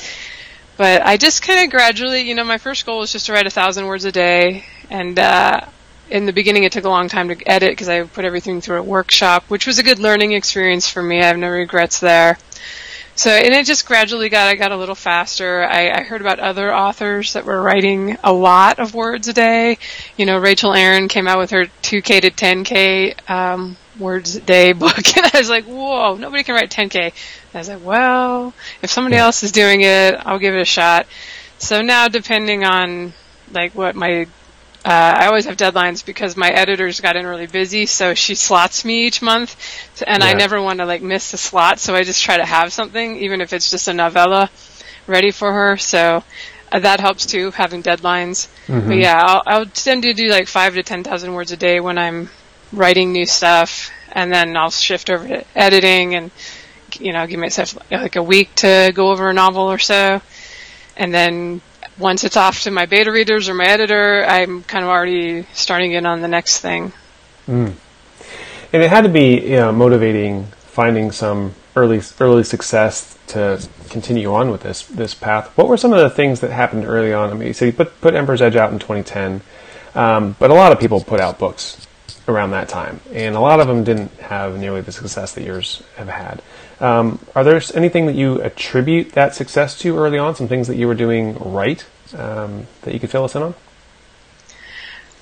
But 0.78 1.02
I 1.06 1.18
just 1.18 1.42
kind 1.42 1.66
of 1.66 1.72
gradually, 1.72 2.22
you 2.22 2.36
know, 2.36 2.46
my 2.46 2.58
first 2.58 2.86
goal 2.86 3.00
was 3.00 3.12
just 3.12 3.26
to 3.26 3.34
write 3.34 3.48
a 3.48 3.50
thousand 3.50 3.86
words 3.86 4.06
a 4.06 4.12
day, 4.14 4.64
and 4.90 5.20
uh, 5.20 5.62
in 6.10 6.26
the 6.26 6.34
beginning 6.34 6.64
it 6.64 6.72
took 6.72 6.86
a 6.86 6.90
long 6.90 7.10
time 7.10 7.28
to 7.28 7.48
edit 7.48 7.72
because 7.72 7.90
I 7.90 8.04
put 8.04 8.24
everything 8.24 8.62
through 8.62 8.80
a 8.80 8.84
workshop, 8.84 9.44
which 9.50 9.68
was 9.68 9.80
a 9.80 9.84
good 9.84 10.00
learning 10.00 10.32
experience 10.32 10.88
for 10.90 11.04
me. 11.04 11.22
I 11.22 11.26
have 11.26 11.38
no 11.38 11.50
regrets 11.50 12.00
there. 12.00 12.38
So, 13.20 13.32
and 13.32 13.54
it 13.54 13.66
just 13.66 13.86
gradually 13.86 14.30
got, 14.30 14.48
I 14.48 14.56
got 14.56 14.72
a 14.72 14.78
little 14.78 14.96
faster. 14.96 15.62
I, 15.66 15.90
I 15.90 16.04
heard 16.04 16.22
about 16.22 16.40
other 16.40 16.74
authors 16.74 17.34
that 17.34 17.44
were 17.44 17.62
writing 17.62 18.18
a 18.24 18.32
lot 18.32 18.80
of 18.80 18.94
words 18.94 19.28
a 19.28 19.34
day. 19.34 19.78
You 20.16 20.26
know, 20.26 20.38
Rachel 20.38 20.74
Aaron 20.74 21.10
came 21.10 21.28
out 21.28 21.38
with 21.38 21.50
her 21.50 21.66
2K 21.66 22.22
to 22.22 22.32
10K, 22.32 23.30
um, 23.30 23.76
words 24.00 24.38
a 24.38 24.40
day 24.40 24.72
book. 24.84 25.18
And 25.18 25.26
I 25.34 25.38
was 25.38 25.50
like, 25.50 25.66
whoa, 25.66 26.16
nobody 26.16 26.44
can 26.44 26.56
write 26.56 26.72
10K. 26.72 26.96
And 26.96 27.14
I 27.54 27.58
was 27.58 27.68
like, 27.68 27.84
well, 27.84 28.54
if 28.82 28.90
somebody 28.90 29.18
else 29.18 29.44
is 29.44 29.52
doing 29.52 29.82
it, 29.82 30.16
I'll 30.26 30.40
give 30.40 30.56
it 30.56 30.62
a 30.62 30.64
shot. 30.64 31.06
So 31.58 31.82
now 31.82 32.08
depending 32.08 32.64
on 32.64 33.12
like 33.52 33.76
what 33.76 33.98
my 33.98 34.28
uh, 34.86 35.14
I 35.18 35.28
always 35.28 35.46
have 35.46 35.58
deadlines 35.58 36.06
because 36.06 36.38
my 36.38 36.50
editors 36.50 37.02
got 37.02 37.18
in 37.18 37.26
really 37.26 37.48
busy, 37.48 37.86
so 37.86 38.14
she 38.14 38.36
slots 38.36 38.86
me 38.86 39.06
each 39.06 39.22
month, 39.22 39.58
and 40.08 40.24
yeah. 40.24 40.30
I 40.30 40.34
never 40.34 40.62
want 40.62 40.80
to 40.80 40.86
like 40.86 41.02
miss 41.02 41.34
a 41.34 41.38
slot, 41.38 41.80
so 41.80 41.96
I 41.96 42.04
just 42.04 42.24
try 42.24 42.38
to 42.38 42.46
have 42.46 42.72
something, 42.72 43.18
even 43.18 43.42
if 43.42 43.52
it's 43.52 43.70
just 43.72 43.90
a 43.90 43.94
novella, 43.94 44.50
ready 45.06 45.32
for 45.32 45.52
her. 45.52 45.76
So 45.76 46.24
uh, 46.72 46.80
that 46.80 47.02
helps 47.02 47.26
too, 47.26 47.52
having 47.52 47.84
deadlines. 47.84 48.48
Mm-hmm. 48.68 48.88
But 48.88 48.98
yeah, 48.98 49.22
I'll, 49.22 49.44
I'll 49.46 49.66
tend 49.66 50.04
to 50.04 50.14
do 50.14 50.30
like 50.30 50.48
five 50.48 50.76
to 50.76 50.84
ten 50.84 51.04
thousand 51.04 51.34
words 51.34 51.52
a 51.52 51.58
day 51.58 51.82
when 51.82 51.98
I'm 51.98 52.30
writing 52.72 53.12
new 53.12 53.26
stuff, 53.26 53.92
and 54.14 54.32
then 54.32 54.56
I'll 54.56 54.72
shift 54.72 55.10
over 55.10 55.28
to 55.28 55.46
editing 55.56 56.16
and 56.16 56.32
you 57.00 57.12
know 57.12 57.28
give 57.28 57.40
myself 57.40 57.78
like 57.92 58.16
a 58.16 58.24
week 58.24 58.56
to 58.56 58.92
go 58.96 59.12
over 59.12 59.30
a 59.30 59.34
novel 59.34 59.64
or 59.64 59.78
so, 59.78 60.22
and 60.96 61.14
then 61.14 61.62
once 62.00 62.24
it's 62.24 62.38
off 62.38 62.62
to 62.64 62.72
my 62.72 62.86
beta 62.86 63.12
readers 63.12 63.50
or 63.50 63.54
my 63.54 63.66
editor, 63.66 64.26
I'm 64.26 64.64
kind 64.64 64.84
of 64.84 64.90
already 64.90 65.44
starting 65.54 65.92
in 65.92 66.06
on 66.06 66.22
the 66.22 66.28
next 66.28 66.60
thing. 66.60 66.94
Mm. 67.48 67.74
And 68.72 68.84
it 68.84 68.90
had 68.90 69.02
to 69.02 69.10
be 69.10 69.42
you 69.42 69.58
know, 69.58 69.72
motivating 69.72 70.46
finding 70.46 71.12
some 71.12 71.54
early 71.76 72.02
early 72.20 72.44
success 72.44 73.18
to 73.28 73.68
continue 73.90 74.34
on 74.34 74.52
with 74.52 74.62
this 74.62 74.84
this 74.84 75.14
path. 75.14 75.56
What 75.58 75.68
were 75.68 75.78
some 75.78 75.94
of 75.94 76.00
the 76.00 76.10
things 76.10 76.40
that 76.40 76.52
happened 76.52 76.86
early 76.86 77.14
on? 77.14 77.32
I 77.32 77.34
mean, 77.34 77.54
so 77.54 77.66
you 77.66 77.74
put 77.74 78.00
put 78.02 78.14
Emperor's 78.14 78.42
Edge 78.42 78.56
out 78.56 78.72
in 78.72 78.80
2010, 78.80 79.42
um, 79.96 80.36
but 80.40 80.52
a 80.52 80.54
lot 80.54 80.72
of 80.72 80.80
people 80.80 81.04
put 81.04 81.20
out 81.20 81.40
books 81.40 81.86
around 82.28 82.52
that 82.52 82.70
time, 82.70 83.02
and 83.12 83.36
a 83.36 83.40
lot 83.40 83.60
of 83.60 83.68
them 83.68 83.84
didn't 83.84 84.12
have 84.20 84.58
nearly 84.58 84.82
the 84.82 84.92
success 84.92 85.34
that 85.34 85.44
yours 85.44 85.82
have 85.96 86.08
had. 86.08 86.42
Um, 86.80 87.20
are 87.36 87.44
there 87.44 87.62
anything 87.76 88.06
that 88.06 88.16
you 88.16 88.42
attribute 88.42 89.12
that 89.12 89.36
success 89.36 89.78
to 89.80 89.98
early 89.98 90.18
on? 90.18 90.36
Some 90.36 90.48
things 90.48 90.68
that 90.68 90.78
you 90.78 90.88
were 90.88 90.96
doing 90.96 91.38
right 91.38 91.86
um, 92.18 92.68
that 92.84 92.94
you 92.94 93.00
could 93.00 93.10
fill 93.10 93.26
us 93.26 93.36
in 93.36 93.44
on? 93.44 93.56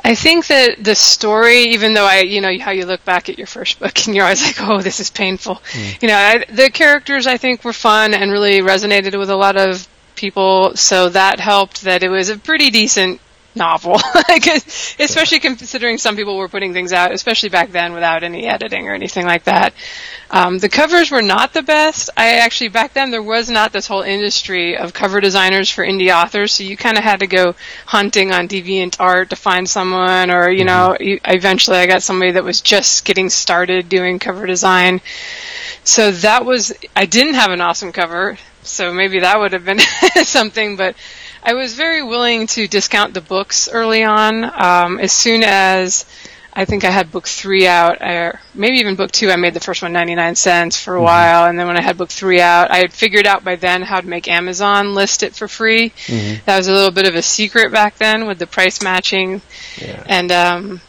I 0.03 0.15
think 0.15 0.47
that 0.47 0.83
the 0.83 0.95
story, 0.95 1.63
even 1.73 1.93
though 1.93 2.05
I, 2.05 2.19
you 2.21 2.39
know, 2.39 2.57
how 2.59 2.71
you 2.71 2.85
look 2.85 3.03
back 3.03 3.27
at 3.27 3.37
your 3.37 3.47
first 3.47 3.79
book 3.79 4.05
and 4.05 4.15
you're 4.15 4.23
always 4.23 4.41
like, 4.59 4.61
oh, 4.61 4.81
this 4.81 4.99
is 4.99 5.09
painful. 5.09 5.55
Mm. 5.55 6.01
You 6.01 6.07
know, 6.07 6.15
I, 6.15 6.45
the 6.49 6.69
characters 6.69 7.27
I 7.27 7.37
think 7.37 7.65
were 7.65 7.73
fun 7.73 8.13
and 8.13 8.31
really 8.31 8.59
resonated 8.59 9.17
with 9.17 9.29
a 9.29 9.35
lot 9.35 9.57
of 9.57 9.87
people, 10.15 10.75
so 10.75 11.09
that 11.09 11.39
helped 11.39 11.81
that 11.81 12.03
it 12.03 12.09
was 12.09 12.29
a 12.29 12.37
pretty 12.37 12.69
decent 12.69 13.19
novel, 13.57 13.99
especially 14.99 15.39
considering 15.39 15.97
some 15.97 16.15
people 16.15 16.37
were 16.37 16.47
putting 16.47 16.73
things 16.73 16.93
out, 16.93 17.11
especially 17.11 17.49
back 17.49 17.71
then 17.71 17.93
without 17.93 18.23
any 18.23 18.45
editing 18.45 18.87
or 18.87 18.93
anything 18.93 19.25
like 19.25 19.43
that. 19.45 19.73
Um, 20.29 20.59
the 20.59 20.69
covers 20.69 21.09
were 21.09 21.21
not 21.21 21.53
the 21.53 21.61
best. 21.63 22.09
I 22.17 22.39
actually 22.39 22.69
back 22.69 22.93
then 22.93 23.11
there 23.11 23.23
was 23.23 23.49
not 23.49 23.71
this 23.71 23.87
whole 23.87 24.01
industry 24.01 24.77
of 24.77 24.93
cover 24.93 25.21
designers 25.21 25.69
for 25.69 25.85
indie 25.85 26.13
authors, 26.13 26.53
so 26.53 26.63
you 26.63 26.75
kind 26.75 26.97
of 26.97 27.03
had 27.03 27.21
to 27.21 27.27
go 27.27 27.55
hunting 27.85 28.31
on 28.31 28.47
DeviantArt 28.47 29.29
to 29.29 29.35
find 29.35 29.69
someone, 29.69 30.29
or 30.31 30.49
you 30.49 30.65
know, 30.65 30.95
mm-hmm. 30.99 31.31
eventually 31.31 31.77
I 31.77 31.85
got 31.85 32.03
somebody 32.03 32.31
that 32.31 32.43
was 32.43 32.61
just 32.61 33.05
getting 33.05 33.29
started 33.29 33.89
doing 33.89 34.19
cover 34.19 34.45
design. 34.45 35.01
So 35.83 36.11
that 36.11 36.45
was 36.45 36.73
I 36.95 37.05
didn't 37.05 37.35
have 37.35 37.51
an 37.51 37.61
awesome 37.61 37.93
cover, 37.93 38.37
so 38.63 38.93
maybe 38.93 39.21
that 39.21 39.39
would 39.39 39.53
have 39.53 39.63
been 39.65 39.79
something, 40.23 40.75
but 40.75 40.95
I 41.43 41.53
was 41.53 41.73
very 41.73 42.03
willing 42.03 42.47
to 42.47 42.67
discount 42.67 43.13
the 43.13 43.21
books 43.21 43.69
early 43.71 44.03
on. 44.03 44.43
Um, 44.43 44.99
as 44.99 45.11
soon 45.11 45.43
as 45.43 46.05
I 46.57 46.65
think 46.65 46.83
I 46.83 46.89
had 46.89 47.11
book 47.11 47.27
three 47.27 47.67
out, 47.67 48.01
or 48.01 48.39
maybe 48.55 48.77
even 48.77 48.95
book 48.95 49.11
two. 49.11 49.29
I 49.29 49.35
made 49.35 49.53
the 49.53 49.59
first 49.59 49.83
one 49.83 49.93
99 49.93 50.33
cents 50.33 50.81
for 50.81 50.95
a 50.95 50.97
mm-hmm. 50.97 51.05
while, 51.05 51.45
and 51.45 51.59
then 51.59 51.67
when 51.67 51.77
I 51.77 51.83
had 51.83 51.99
book 51.99 52.09
three 52.09 52.41
out, 52.41 52.71
I 52.71 52.77
had 52.77 52.91
figured 52.91 53.27
out 53.27 53.43
by 53.43 53.57
then 53.57 53.83
how 53.83 54.01
to 54.01 54.07
make 54.07 54.27
Amazon 54.27 54.95
list 54.95 55.21
it 55.21 55.35
for 55.35 55.47
free. 55.47 55.91
Mm-hmm. 56.07 56.45
That 56.45 56.57
was 56.57 56.67
a 56.67 56.73
little 56.73 56.89
bit 56.89 57.07
of 57.07 57.13
a 57.13 57.21
secret 57.21 57.71
back 57.71 57.99
then 57.99 58.25
with 58.25 58.39
the 58.39 58.47
price 58.47 58.81
matching, 58.81 59.43
yeah. 59.79 60.03
and 60.07 60.31
um, 60.31 60.81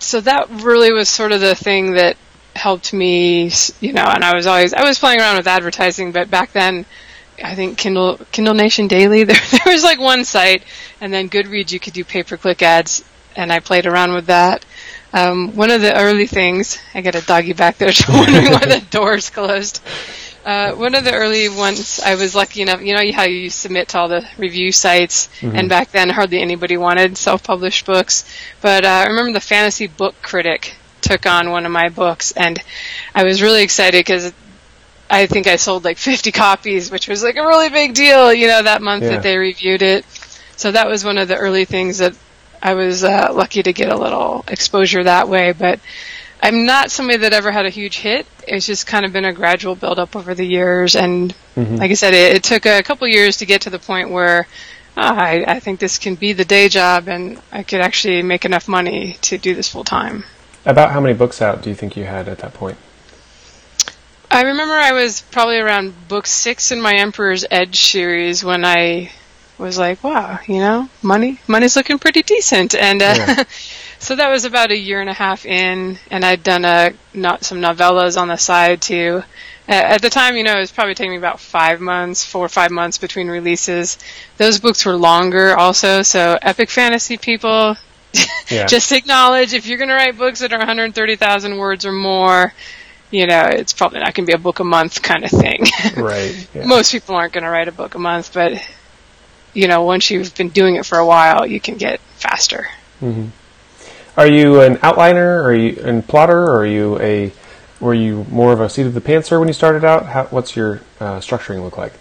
so 0.00 0.20
that 0.20 0.50
really 0.50 0.92
was 0.92 1.08
sort 1.08 1.30
of 1.30 1.40
the 1.40 1.54
thing 1.54 1.92
that 1.92 2.16
helped 2.56 2.92
me, 2.92 3.52
you 3.80 3.92
know. 3.92 4.02
And 4.02 4.24
I 4.24 4.34
was 4.34 4.48
always 4.48 4.74
I 4.74 4.82
was 4.82 4.98
playing 4.98 5.20
around 5.20 5.36
with 5.36 5.46
advertising, 5.46 6.10
but 6.10 6.28
back 6.28 6.52
then. 6.52 6.86
I 7.42 7.54
think 7.54 7.78
Kindle 7.78 8.18
Kindle 8.32 8.54
Nation 8.54 8.88
Daily. 8.88 9.24
There, 9.24 9.40
there 9.50 9.72
was 9.72 9.82
like 9.82 9.98
one 9.98 10.24
site, 10.24 10.62
and 11.00 11.12
then 11.12 11.28
Goodreads 11.28 11.72
you 11.72 11.80
could 11.80 11.92
do 11.92 12.04
pay 12.04 12.22
per 12.22 12.36
click 12.36 12.62
ads, 12.62 13.04
and 13.36 13.52
I 13.52 13.60
played 13.60 13.86
around 13.86 14.14
with 14.14 14.26
that. 14.26 14.64
Um, 15.12 15.54
one 15.54 15.70
of 15.70 15.80
the 15.80 15.96
early 15.96 16.26
things, 16.26 16.78
I 16.92 17.00
got 17.00 17.14
a 17.14 17.24
doggy 17.24 17.52
back 17.52 17.78
there 17.78 17.92
wondering 18.08 18.50
why 18.50 18.66
the 18.66 18.84
door's 18.90 19.30
closed. 19.30 19.80
Uh, 20.44 20.72
one 20.72 20.94
of 20.94 21.04
the 21.04 21.12
early 21.14 21.48
ones, 21.48 22.00
I 22.04 22.16
was 22.16 22.34
lucky 22.34 22.60
enough, 22.60 22.82
you 22.82 22.94
know 22.94 23.12
how 23.12 23.22
you 23.22 23.48
submit 23.48 23.88
to 23.90 23.98
all 23.98 24.08
the 24.08 24.28
review 24.36 24.72
sites, 24.72 25.28
mm-hmm. 25.40 25.56
and 25.56 25.68
back 25.68 25.90
then 25.92 26.10
hardly 26.10 26.40
anybody 26.40 26.76
wanted 26.76 27.16
self-published 27.16 27.86
books. 27.86 28.24
But 28.60 28.84
uh, 28.84 28.88
I 28.88 29.06
remember 29.06 29.32
the 29.32 29.40
Fantasy 29.40 29.86
Book 29.86 30.16
Critic 30.20 30.74
took 31.00 31.26
on 31.26 31.50
one 31.50 31.64
of 31.64 31.72
my 31.72 31.88
books, 31.88 32.32
and 32.32 32.60
I 33.14 33.24
was 33.24 33.40
really 33.40 33.62
excited 33.62 34.00
because 34.00 34.32
I 35.10 35.26
think 35.26 35.46
I 35.46 35.56
sold 35.56 35.84
like 35.84 35.98
50 35.98 36.32
copies, 36.32 36.90
which 36.90 37.08
was 37.08 37.22
like 37.22 37.36
a 37.36 37.42
really 37.42 37.68
big 37.68 37.94
deal, 37.94 38.32
you 38.32 38.46
know, 38.46 38.62
that 38.62 38.82
month 38.82 39.04
yeah. 39.04 39.10
that 39.10 39.22
they 39.22 39.36
reviewed 39.36 39.82
it. 39.82 40.04
So 40.56 40.72
that 40.72 40.88
was 40.88 41.04
one 41.04 41.18
of 41.18 41.28
the 41.28 41.36
early 41.36 41.64
things 41.64 41.98
that 41.98 42.14
I 42.62 42.74
was 42.74 43.04
uh, 43.04 43.30
lucky 43.32 43.62
to 43.62 43.72
get 43.72 43.90
a 43.90 43.96
little 43.96 44.44
exposure 44.48 45.04
that 45.04 45.28
way, 45.28 45.52
but 45.52 45.80
I'm 46.42 46.66
not 46.66 46.90
somebody 46.90 47.18
that 47.18 47.32
ever 47.32 47.50
had 47.50 47.66
a 47.66 47.70
huge 47.70 47.98
hit. 47.98 48.26
It's 48.46 48.66
just 48.66 48.86
kind 48.86 49.04
of 49.04 49.12
been 49.12 49.24
a 49.24 49.32
gradual 49.32 49.74
build 49.74 49.98
up 49.98 50.14
over 50.14 50.34
the 50.34 50.44
years, 50.44 50.96
and 50.96 51.34
mm-hmm. 51.56 51.76
like 51.76 51.90
I 51.90 51.94
said, 51.94 52.14
it, 52.14 52.36
it, 52.36 52.44
took 52.44 52.66
a 52.66 52.82
couple 52.82 53.08
years 53.08 53.38
to 53.38 53.46
get 53.46 53.62
to 53.62 53.70
the 53.70 53.78
point 53.78 54.10
where 54.10 54.46
uh, 54.96 55.14
I, 55.16 55.44
I 55.46 55.60
think 55.60 55.80
this 55.80 55.98
can 55.98 56.14
be 56.14 56.32
the 56.32 56.44
day 56.44 56.68
job, 56.68 57.08
and 57.08 57.40
I 57.50 57.62
could 57.62 57.80
actually 57.80 58.22
make 58.22 58.44
enough 58.44 58.68
money 58.68 59.16
to 59.22 59.38
do 59.38 59.54
this 59.54 59.68
full 59.68 59.84
time. 59.84 60.24
About 60.66 60.92
how 60.92 61.00
many 61.00 61.14
books 61.14 61.42
out 61.42 61.62
do 61.62 61.70
you 61.70 61.76
think 61.76 61.96
you 61.96 62.04
had 62.04 62.28
at 62.28 62.38
that 62.38 62.54
point? 62.54 62.78
I 64.34 64.42
remember 64.42 64.74
I 64.74 64.90
was 64.90 65.20
probably 65.20 65.58
around 65.58 66.08
book 66.08 66.26
six 66.26 66.72
in 66.72 66.82
my 66.82 66.94
Emperor's 66.94 67.44
Edge 67.48 67.80
series 67.80 68.42
when 68.42 68.64
I 68.64 69.12
was 69.58 69.78
like, 69.78 70.02
wow, 70.02 70.40
you 70.48 70.58
know, 70.58 70.88
money, 71.02 71.38
money's 71.46 71.76
looking 71.76 72.00
pretty 72.00 72.24
decent. 72.24 72.74
And 72.74 73.00
uh, 73.00 73.14
yeah. 73.16 73.44
so 74.00 74.16
that 74.16 74.28
was 74.28 74.44
about 74.44 74.72
a 74.72 74.76
year 74.76 75.00
and 75.00 75.08
a 75.08 75.12
half 75.12 75.46
in, 75.46 76.00
and 76.10 76.24
I'd 76.24 76.42
done 76.42 76.64
a 76.64 76.94
not 77.14 77.44
some 77.44 77.60
novellas 77.60 78.20
on 78.20 78.26
the 78.26 78.36
side 78.36 78.82
too. 78.82 79.22
At 79.68 80.02
the 80.02 80.10
time, 80.10 80.36
you 80.36 80.42
know, 80.42 80.56
it 80.56 80.60
was 80.60 80.72
probably 80.72 80.96
taking 80.96 81.12
me 81.12 81.16
about 81.16 81.38
five 81.38 81.80
months, 81.80 82.24
four 82.24 82.44
or 82.44 82.48
five 82.48 82.72
months 82.72 82.98
between 82.98 83.28
releases. 83.28 83.98
Those 84.36 84.58
books 84.58 84.84
were 84.84 84.96
longer 84.96 85.56
also, 85.56 86.02
so 86.02 86.36
epic 86.42 86.70
fantasy 86.70 87.18
people, 87.18 87.76
yeah. 88.48 88.66
just 88.66 88.90
acknowledge 88.90 89.54
if 89.54 89.68
you're 89.68 89.78
going 89.78 89.90
to 89.90 89.94
write 89.94 90.18
books 90.18 90.40
that 90.40 90.52
are 90.52 90.58
130,000 90.58 91.56
words 91.56 91.86
or 91.86 91.92
more, 91.92 92.52
you 93.14 93.28
know, 93.28 93.44
it's 93.44 93.72
probably 93.72 94.00
not 94.00 94.12
going 94.12 94.26
to 94.26 94.30
be 94.30 94.34
a 94.34 94.38
book 94.38 94.58
a 94.58 94.64
month 94.64 95.00
kind 95.00 95.24
of 95.24 95.30
thing. 95.30 95.66
Right. 95.96 96.48
Yeah. 96.52 96.66
Most 96.66 96.90
people 96.90 97.14
aren't 97.14 97.32
going 97.32 97.44
to 97.44 97.50
write 97.50 97.68
a 97.68 97.72
book 97.72 97.94
a 97.94 97.98
month, 97.98 98.34
but 98.34 98.60
you 99.52 99.68
know, 99.68 99.82
once 99.82 100.10
you've 100.10 100.34
been 100.34 100.48
doing 100.48 100.74
it 100.74 100.84
for 100.84 100.98
a 100.98 101.06
while, 101.06 101.46
you 101.46 101.60
can 101.60 101.76
get 101.76 102.00
faster. 102.16 102.66
Mm-hmm. 103.00 103.28
Are 104.18 104.26
you 104.26 104.60
an 104.62 104.76
outliner, 104.78 105.44
are 105.44 105.54
you 105.54 105.98
a 105.98 106.02
plotter, 106.02 106.42
or 106.42 106.62
are 106.62 106.66
you 106.66 106.98
a 106.98 107.32
were 107.78 107.94
you 107.94 108.26
more 108.30 108.52
of 108.52 108.60
a 108.60 108.68
seat 108.68 108.86
of 108.86 108.94
the 108.94 109.00
pantser 109.00 109.38
when 109.38 109.46
you 109.46 109.54
started 109.54 109.84
out? 109.84 110.06
How, 110.06 110.24
what's 110.24 110.56
your 110.56 110.80
uh, 110.98 111.18
structuring 111.20 111.62
look 111.62 111.78
like? 111.78 111.92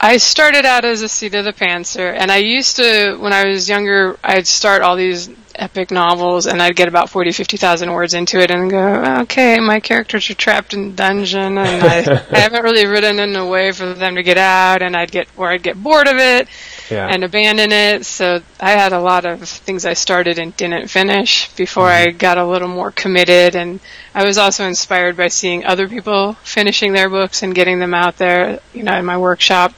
I 0.00 0.16
started 0.16 0.64
out 0.64 0.84
as 0.84 1.02
a 1.02 1.08
seat 1.08 1.34
of 1.34 1.44
the 1.44 1.52
pantser, 1.52 2.12
and 2.12 2.32
I 2.32 2.38
used 2.38 2.76
to, 2.76 3.16
when 3.16 3.32
I 3.32 3.46
was 3.46 3.68
younger, 3.68 4.18
I'd 4.22 4.46
start 4.46 4.82
all 4.82 4.96
these 4.96 5.28
epic 5.58 5.90
novels, 5.90 6.46
and 6.46 6.62
I'd 6.62 6.76
get 6.76 6.88
about 6.88 7.10
40, 7.10 7.32
50,000 7.32 7.92
words 7.92 8.14
into 8.14 8.38
it, 8.40 8.50
and 8.50 8.70
go, 8.70 9.20
okay, 9.22 9.58
my 9.60 9.80
characters 9.80 10.28
are 10.30 10.34
trapped 10.34 10.74
in 10.74 10.88
a 10.88 10.92
dungeon, 10.92 11.58
and 11.58 11.82
I, 11.82 11.98
I 12.30 12.38
haven't 12.38 12.62
really 12.62 12.86
written 12.86 13.18
in 13.18 13.34
a 13.36 13.46
way 13.46 13.72
for 13.72 13.92
them 13.92 14.16
to 14.16 14.22
get 14.22 14.38
out, 14.38 14.82
and 14.82 14.96
I'd 14.96 15.10
get, 15.10 15.28
or 15.36 15.48
I'd 15.48 15.62
get 15.62 15.82
bored 15.82 16.08
of 16.08 16.16
it, 16.18 16.48
yeah. 16.90 17.08
and 17.08 17.24
abandon 17.24 17.72
it. 17.72 18.06
So 18.06 18.40
I 18.60 18.70
had 18.70 18.92
a 18.92 19.00
lot 19.00 19.24
of 19.24 19.48
things 19.48 19.84
I 19.84 19.94
started 19.94 20.38
and 20.38 20.56
didn't 20.56 20.88
finish 20.88 21.52
before 21.54 21.88
mm-hmm. 21.88 22.08
I 22.08 22.12
got 22.12 22.38
a 22.38 22.46
little 22.46 22.68
more 22.68 22.90
committed, 22.90 23.54
and 23.56 23.80
I 24.14 24.24
was 24.24 24.38
also 24.38 24.66
inspired 24.66 25.16
by 25.16 25.28
seeing 25.28 25.64
other 25.64 25.88
people 25.88 26.34
finishing 26.42 26.92
their 26.92 27.10
books 27.10 27.42
and 27.42 27.54
getting 27.54 27.78
them 27.78 27.94
out 27.94 28.16
there, 28.16 28.60
you 28.72 28.82
know, 28.82 28.96
in 28.96 29.04
my 29.04 29.18
workshop. 29.18 29.74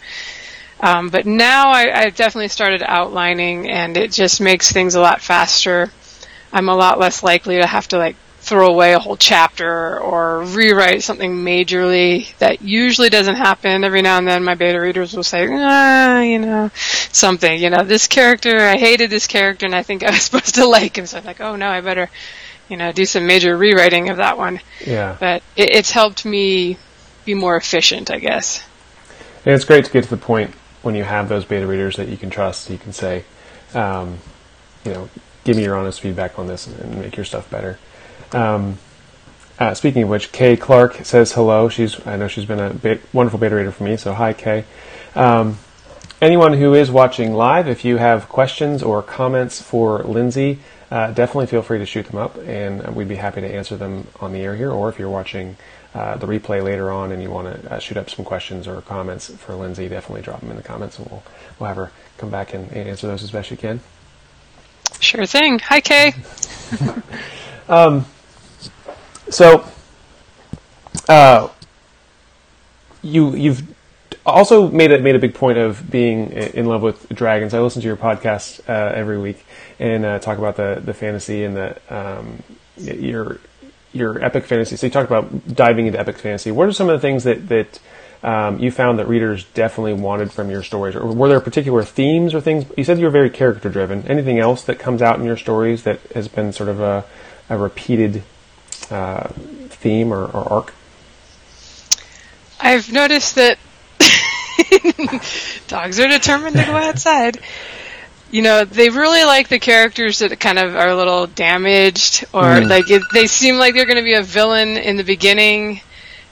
Um, 0.80 1.08
but 1.08 1.26
now 1.26 1.70
I, 1.70 2.02
I've 2.02 2.14
definitely 2.14 2.49
started 2.49 2.82
outlining, 2.85 3.68
and 3.68 3.97
it 3.97 4.12
just 4.12 4.40
makes 4.40 4.70
things 4.70 4.94
a 4.94 5.00
lot 5.00 5.20
faster. 5.20 5.90
I'm 6.52 6.68
a 6.68 6.76
lot 6.76 6.99
less 6.99 7.23
likely 7.23 7.56
to 7.56 7.66
have 7.66 7.88
to 7.88 7.99
like 7.99 8.16
throw 8.40 8.68
away 8.68 8.94
a 8.94 8.99
whole 8.99 9.16
chapter 9.16 10.00
or 10.00 10.42
rewrite 10.42 11.02
something 11.02 11.35
majorly. 11.35 12.37
That 12.38 12.62
usually 12.62 13.11
doesn't 13.11 13.35
happen. 13.35 13.85
Every 13.85 14.00
now 14.00 14.18
and 14.18 14.26
then 14.26 14.44
my 14.44 14.54
beta 14.54 14.80
readers 14.80 15.14
will 15.14 15.25
say, 15.25 15.47
ah, 15.50 16.20
you 16.20 16.38
know, 16.38 16.70
something, 17.12 17.61
you 17.61 17.70
know, 17.70 17.85
this 17.85 18.06
character, 18.06 18.58
I 18.58 18.76
hated 18.76 19.11
this 19.11 19.26
character 19.26 19.66
and 19.66 19.75
I 19.75 19.82
think 19.82 20.02
I 20.02 20.11
was 20.11 20.23
supposed 20.23 20.54
to 20.54 20.66
like 20.66 20.97
him. 20.97 21.06
So 21.06 21.18
I'm 21.18 21.25
like, 21.25 21.40
oh 21.40 21.56
no, 21.56 21.68
I 21.68 21.80
better, 21.80 22.08
you 22.68 22.76
know, 22.76 22.92
do 22.92 23.04
some 23.04 23.26
major 23.26 23.56
rewriting 23.56 24.08
of 24.08 24.16
that 24.16 24.38
one. 24.38 24.61
Yeah. 24.87 25.16
But 25.18 25.42
it, 25.56 25.70
it's 25.75 25.90
helped 25.90 26.25
me 26.25 26.78
be 27.25 27.35
more 27.35 27.56
efficient, 27.56 28.11
I 28.11 28.18
guess. 28.18 28.64
And 29.44 29.54
it's 29.54 29.64
great 29.64 29.85
to 29.85 29.90
get 29.90 30.04
to 30.04 30.11
the 30.11 30.16
point 30.16 30.54
when 30.82 30.94
you 30.94 31.04
have 31.04 31.28
those 31.28 31.44
beta 31.44 31.66
readers 31.66 31.97
that 31.97 32.08
you 32.08 32.16
can 32.16 32.30
trust, 32.30 32.70
you 32.70 32.78
can 32.78 32.92
say, 32.92 33.25
um, 33.75 34.18
you 34.85 34.92
know, 34.92 35.08
give 35.44 35.56
me 35.56 35.62
your 35.64 35.76
honest 35.76 36.00
feedback 36.00 36.38
on 36.38 36.47
this 36.47 36.66
and, 36.66 36.99
make 37.00 37.16
your 37.16 37.25
stuff 37.25 37.50
better. 37.50 37.78
Um, 38.32 38.78
uh, 39.58 39.75
speaking 39.75 40.04
of 40.04 40.08
which, 40.08 40.30
Kay 40.30 40.56
Clark 40.56 41.04
says 41.04 41.32
hello. 41.32 41.68
She's 41.68 42.06
I 42.06 42.16
know 42.16 42.28
she's 42.28 42.44
been 42.44 42.61
a 42.61 42.73
big, 42.73 43.00
wonderful 43.12 43.38
beta 43.38 43.56
reader 43.56 43.73
for 43.73 43.85
me, 43.85 43.97
so 43.97 44.14
hi, 44.14 44.32
Kay. 44.32 44.64
Um, 45.14 45.58
anyone 46.23 46.52
who 46.52 46.75
is 46.75 46.90
watching 46.90 47.32
live, 47.32 47.66
if 47.66 47.85
you 47.85 47.97
have 47.97 48.28
questions 48.28 48.82
or 48.82 49.02
comments 49.02 49.61
for 49.61 50.02
Lindsay, 50.04 50.61
uh, 50.90 51.08
definitely 51.08 51.47
feel 51.47 51.62
free 51.62 51.78
to 51.78 51.87
shoot 51.87 52.06
them 52.06 52.16
up, 52.16 52.37
and 52.38 52.94
we'd 52.94 53.08
be 53.08 53.16
happy 53.16 53.40
to 53.40 53.49
answer 53.52 53.76
them 53.76 54.06
on 54.20 54.32
the 54.32 54.40
air 54.40 54.54
here. 54.54 54.70
Or 54.70 54.88
if 54.88 54.99
you're 54.99 55.11
watching 55.11 55.56
uh, 55.95 56.16
the 56.16 56.26
replay 56.26 56.62
later 56.62 56.90
on 56.90 57.12
and 57.12 57.23
you 57.23 57.30
want 57.30 57.62
to 57.62 57.73
uh, 57.73 57.78
shoot 57.78 57.97
up 57.97 58.11
some 58.11 58.25
questions 58.25 58.68
or 58.68 58.80
comments 58.83 59.35
for 59.35 59.54
Lindsay, 59.54 59.88
definitely 59.88 60.23
drop 60.23 60.40
them 60.40 60.50
in 60.50 60.57
the 60.57 60.62
comments, 60.62 60.99
and 60.99 61.11
we'll 61.11 61.23
we'll 61.59 61.68
have 61.68 61.76
her 61.76 61.90
come 62.18 62.30
back 62.30 62.54
and, 62.54 62.71
and 62.73 62.88
answer 62.88 63.07
those 63.07 63.23
as 63.23 63.30
best 63.30 63.49
she 63.49 63.57
can. 63.57 63.80
Sure 65.00 65.26
thing. 65.26 65.59
Hi, 65.61 65.80
Kay. 65.80 66.14
um, 67.68 68.04
so, 69.30 69.64
uh, 71.09 71.49
you 73.02 73.35
you've 73.35 73.62
also 74.26 74.68
made 74.68 74.92
a 74.92 74.99
made 75.00 75.14
a 75.14 75.18
big 75.18 75.35
point 75.35 75.59
of 75.59 75.90
being 75.90 76.33
in 76.33 76.66
love 76.66 76.83
with 76.83 77.09
dragons. 77.11 77.54
I 77.54 77.61
listen 77.61 77.80
to 77.83 77.88
your 77.88 77.97
podcast 77.97 78.61
uh, 78.68 78.92
every 78.95 79.18
week 79.18 79.45
and 79.78 80.04
uh, 80.04 80.18
talk 80.18 80.38
about 80.38 80.57
the 80.57 80.83
the 80.85 80.95
fantasy 80.95 81.45
and 81.45 81.57
the 81.57 81.78
um, 81.88 82.42
your 82.76 83.40
your 83.92 84.23
epic 84.23 84.45
fantasy. 84.45 84.76
So 84.76 84.87
you 84.87 84.90
talked 84.90 85.11
about 85.11 85.54
diving 85.54 85.87
into 85.87 85.99
epic 85.99 86.18
fantasy. 86.18 86.50
What 86.50 86.68
are 86.68 86.73
some 86.73 86.88
of 86.88 87.00
the 87.00 87.00
things 87.00 87.25
that 87.25 87.49
that 87.49 87.80
um, 88.23 88.59
you 88.59 88.71
found 88.71 88.99
that 88.99 89.07
readers 89.07 89.45
definitely 89.54 89.95
wanted 89.95 90.33
from 90.33 90.50
your 90.50 90.62
stories, 90.62 90.97
or 90.97 91.07
were 91.07 91.28
there 91.28 91.40
particular 91.40 91.83
themes 91.85 92.35
or 92.35 92.40
things? 92.40 92.64
You 92.76 92.85
said 92.85 92.99
you 92.99 93.04
were 93.04 93.11
very 93.11 93.30
character 93.30 93.68
driven. 93.68 94.07
Anything 94.09 94.38
else 94.38 94.64
that 94.64 94.78
comes 94.78 95.02
out 95.02 95.18
in 95.18 95.25
your 95.25 95.37
stories 95.37 95.85
that 95.85 96.00
has 96.12 96.28
been 96.28 96.52
sort 96.52 96.68
of 96.68 96.80
a, 96.80 97.04
a 97.49 97.57
repeated 97.57 98.23
uh, 98.90 99.28
theme 99.68 100.12
or, 100.12 100.25
or 100.25 100.52
arc? 100.52 100.75
I've 102.61 102.92
noticed 102.92 103.37
that 103.37 103.59
dogs 105.68 106.00
are 106.00 106.09
determined 106.09 106.57
to 106.57 106.64
go 106.64 106.73
outside. 106.73 107.38
You 108.30 108.42
know, 108.42 108.64
they 108.64 108.90
really 108.90 109.25
like 109.25 109.49
the 109.49 109.58
characters 109.58 110.18
that 110.18 110.38
kind 110.38 110.58
of 110.58 110.76
are 110.76 110.88
a 110.88 110.97
little 110.97 111.26
damaged, 111.26 112.25
or 112.35 112.42
mm. 112.42 112.68
like 112.68 112.90
it, 112.90 113.02
they 113.12 113.26
seem 113.26 113.56
like 113.56 113.75
they're 113.75 113.87
going 113.87 113.97
to 113.97 114.02
be 114.02 114.14
a 114.14 114.23
villain 114.23 114.76
in 114.76 114.97
the 114.97 115.04
beginning, 115.04 115.80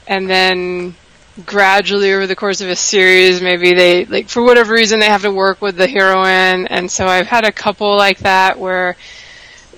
and 0.07 0.29
then 0.29 0.95
gradually 1.45 2.13
over 2.13 2.27
the 2.27 2.37
course 2.37 2.61
of 2.61 2.69
a 2.69 2.77
series, 2.77 3.41
maybe 3.41 3.75
they 3.75 4.05
like 4.05 4.29
for 4.29 4.43
whatever 4.43 4.75
reason 4.75 5.01
they 5.01 5.07
have 5.07 5.23
to 5.23 5.31
work 5.31 5.63
with 5.63 5.77
the 5.77 5.89
heroine, 5.89 6.67
and 6.67 6.91
so 6.91 7.07
I've 7.07 7.27
had 7.27 7.45
a 7.45 7.53
couple 7.53 7.97
like 7.97 8.19
that 8.19 8.59
where 8.59 8.97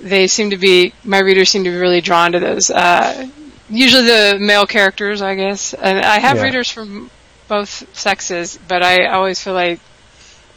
they 0.00 0.26
seem 0.26 0.50
to 0.50 0.56
be 0.56 0.92
my 1.04 1.18
readers 1.18 1.50
seem 1.50 1.64
to 1.64 1.70
be 1.70 1.76
really 1.76 2.00
drawn 2.00 2.32
to 2.32 2.40
those. 2.40 2.70
Uh, 2.70 3.28
usually 3.70 4.04
the 4.04 4.38
male 4.40 4.66
characters, 4.66 5.22
I 5.22 5.34
guess, 5.34 5.74
and 5.74 5.98
I 5.98 6.18
have 6.18 6.38
yeah. 6.38 6.44
readers 6.44 6.70
from 6.70 7.10
both 7.48 7.96
sexes, 7.96 8.58
but 8.68 8.82
I 8.82 9.06
always 9.06 9.42
feel 9.42 9.54
like 9.54 9.80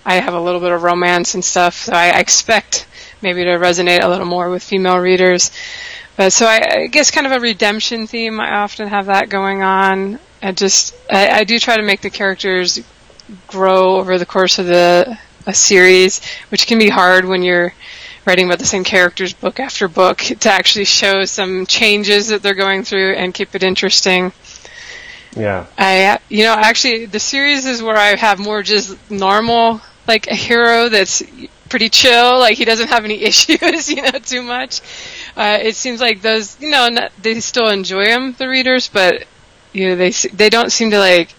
I 0.05 0.15
have 0.15 0.33
a 0.33 0.39
little 0.39 0.59
bit 0.59 0.71
of 0.71 0.83
romance 0.83 1.35
and 1.35 1.43
stuff, 1.43 1.75
so 1.75 1.93
I, 1.93 2.09
I 2.09 2.19
expect 2.19 2.87
maybe 3.21 3.43
to 3.43 3.51
resonate 3.51 4.03
a 4.03 4.07
little 4.07 4.25
more 4.25 4.49
with 4.49 4.63
female 4.63 4.97
readers. 4.97 5.51
But 6.17 6.33
so 6.33 6.45
I, 6.45 6.81
I 6.83 6.87
guess 6.87 7.11
kind 7.11 7.25
of 7.25 7.33
a 7.33 7.39
redemption 7.39 8.07
theme. 8.07 8.39
I 8.39 8.55
often 8.57 8.87
have 8.87 9.05
that 9.07 9.29
going 9.29 9.63
on. 9.63 10.19
I 10.41 10.51
just 10.51 10.95
I, 11.09 11.29
I 11.29 11.43
do 11.43 11.59
try 11.59 11.75
to 11.77 11.83
make 11.83 12.01
the 12.01 12.09
characters 12.09 12.79
grow 13.47 13.95
over 13.95 14.17
the 14.17 14.25
course 14.25 14.59
of 14.59 14.65
the 14.65 15.17
a 15.47 15.53
series, 15.53 16.21
which 16.49 16.67
can 16.67 16.77
be 16.77 16.89
hard 16.89 17.25
when 17.25 17.43
you're 17.43 17.73
writing 18.25 18.45
about 18.45 18.59
the 18.59 18.65
same 18.65 18.83
characters 18.83 19.33
book 19.33 19.59
after 19.59 19.87
book 19.87 20.19
to 20.19 20.51
actually 20.51 20.85
show 20.85 21.25
some 21.25 21.65
changes 21.65 22.27
that 22.27 22.43
they're 22.43 22.53
going 22.53 22.83
through 22.83 23.13
and 23.15 23.33
keep 23.33 23.55
it 23.55 23.63
interesting. 23.63 24.31
Yeah. 25.35 25.65
I, 25.77 26.19
you 26.29 26.43
know, 26.43 26.53
actually, 26.53 27.05
the 27.05 27.19
series 27.19 27.65
is 27.65 27.81
where 27.81 27.97
I 27.97 28.15
have 28.15 28.37
more 28.37 28.63
just 28.63 29.09
normal, 29.09 29.81
like 30.07 30.27
a 30.27 30.35
hero 30.35 30.89
that's 30.89 31.23
pretty 31.69 31.89
chill, 31.89 32.39
like 32.39 32.57
he 32.57 32.65
doesn't 32.65 32.89
have 32.89 33.05
any 33.05 33.15
issues, 33.23 33.89
you 33.89 34.01
know, 34.01 34.19
too 34.19 34.41
much. 34.41 34.81
Uh, 35.35 35.57
it 35.61 35.75
seems 35.75 36.01
like 36.01 36.21
those, 36.21 36.59
you 36.61 36.69
know, 36.69 36.89
not, 36.89 37.11
they 37.21 37.39
still 37.39 37.69
enjoy 37.69 38.05
him, 38.05 38.33
the 38.37 38.47
readers, 38.47 38.87
but 38.89 39.25
you 39.73 39.89
know, 39.89 39.95
they 39.95 40.11
they 40.11 40.49
don't 40.49 40.71
seem 40.71 40.91
to 40.91 40.99
like. 40.99 41.33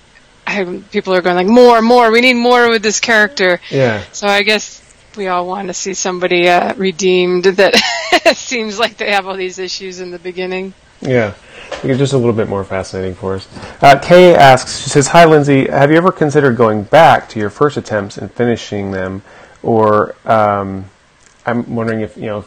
I, 0.44 0.82
people 0.90 1.14
are 1.14 1.22
going 1.22 1.36
like 1.36 1.46
more, 1.46 1.80
more. 1.80 2.10
We 2.10 2.20
need 2.20 2.34
more 2.34 2.68
with 2.68 2.82
this 2.82 2.98
character. 2.98 3.60
Yeah. 3.70 4.02
So 4.10 4.26
I 4.26 4.42
guess 4.42 4.82
we 5.16 5.28
all 5.28 5.46
want 5.46 5.68
to 5.68 5.74
see 5.74 5.94
somebody 5.94 6.48
uh, 6.48 6.74
redeemed 6.74 7.44
that 7.44 7.76
seems 8.34 8.76
like 8.76 8.96
they 8.96 9.12
have 9.12 9.28
all 9.28 9.36
these 9.36 9.60
issues 9.60 10.00
in 10.00 10.10
the 10.10 10.18
beginning. 10.18 10.74
Yeah. 11.00 11.34
It 11.84 11.96
just 11.96 12.12
a 12.12 12.16
little 12.16 12.32
bit 12.32 12.48
more 12.48 12.62
fascinating 12.62 13.14
for 13.14 13.34
us. 13.34 13.48
Uh, 13.82 13.98
Kay 13.98 14.36
asks, 14.36 14.82
she 14.82 14.88
says, 14.88 15.08
Hi, 15.08 15.24
Lindsay. 15.24 15.68
Have 15.68 15.90
you 15.90 15.96
ever 15.96 16.12
considered 16.12 16.56
going 16.56 16.84
back 16.84 17.28
to 17.30 17.40
your 17.40 17.50
first 17.50 17.76
attempts 17.76 18.16
and 18.16 18.30
finishing 18.32 18.92
them? 18.92 19.22
Or 19.64 20.14
um, 20.24 20.84
I'm 21.44 21.74
wondering 21.74 22.00
if, 22.00 22.16
you 22.16 22.26
know, 22.26 22.44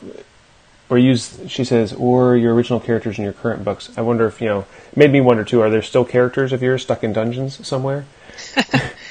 or 0.90 0.98
use, 0.98 1.40
she 1.48 1.66
says, 1.66 1.92
or 1.94 2.38
your 2.38 2.54
original 2.54 2.80
characters 2.80 3.18
in 3.18 3.26
your 3.26 3.34
current 3.34 3.66
books. 3.66 3.92
I 3.98 4.02
wonder 4.02 4.26
if, 4.26 4.40
you 4.40 4.48
know, 4.48 4.66
made 4.96 5.12
me 5.12 5.20
wonder 5.20 5.44
too, 5.44 5.62
are 5.62 5.70
there 5.70 5.82
still 5.82 6.06
characters 6.06 6.54
of 6.54 6.62
yours 6.62 6.84
stuck 6.84 7.04
in 7.04 7.12
dungeons 7.12 7.66
somewhere? 7.68 8.06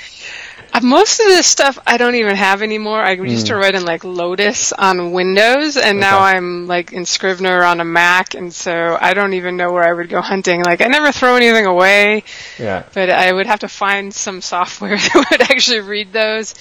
Uh, 0.75 0.81
most 0.83 1.21
of 1.21 1.27
this 1.27 1.47
stuff 1.47 1.79
I 1.87 1.97
don't 1.99 2.17
even 2.17 2.35
have 2.35 2.61
anymore. 2.61 3.01
I 3.01 3.13
used 3.13 3.47
to 3.47 3.55
write 3.55 3.77
in 3.77 3.85
like 3.85 4.03
Lotus 4.03 4.73
on 4.73 5.13
Windows, 5.13 5.77
and 5.77 6.01
now 6.01 6.19
Hmm. 6.19 6.25
I'm 6.37 6.67
like 6.67 6.93
in 6.93 7.07
Scrivener 7.07 7.63
on 7.63 7.81
a 7.81 7.85
Mac, 7.85 8.35
and 8.35 8.53
so 8.53 8.99
I 9.01 9.15
don't 9.15 9.35
even 9.35 9.57
know 9.57 9.71
where 9.73 9.85
I 9.85 9.93
would 9.93 10.09
go 10.09 10.21
hunting. 10.21 10.65
Like 10.65 10.81
I 10.81 10.87
never 10.87 11.13
throw 11.13 11.37
anything 11.37 11.67
away, 11.67 12.25
Yeah. 12.59 12.83
but 12.93 13.09
I 13.09 13.33
would 13.33 13.47
have 13.47 13.61
to 13.61 13.69
find 13.69 14.13
some 14.13 14.41
software 14.41 14.97
that 14.99 15.27
would 15.31 15.43
actually 15.43 15.81
read 15.81 16.13
those. 16.13 16.55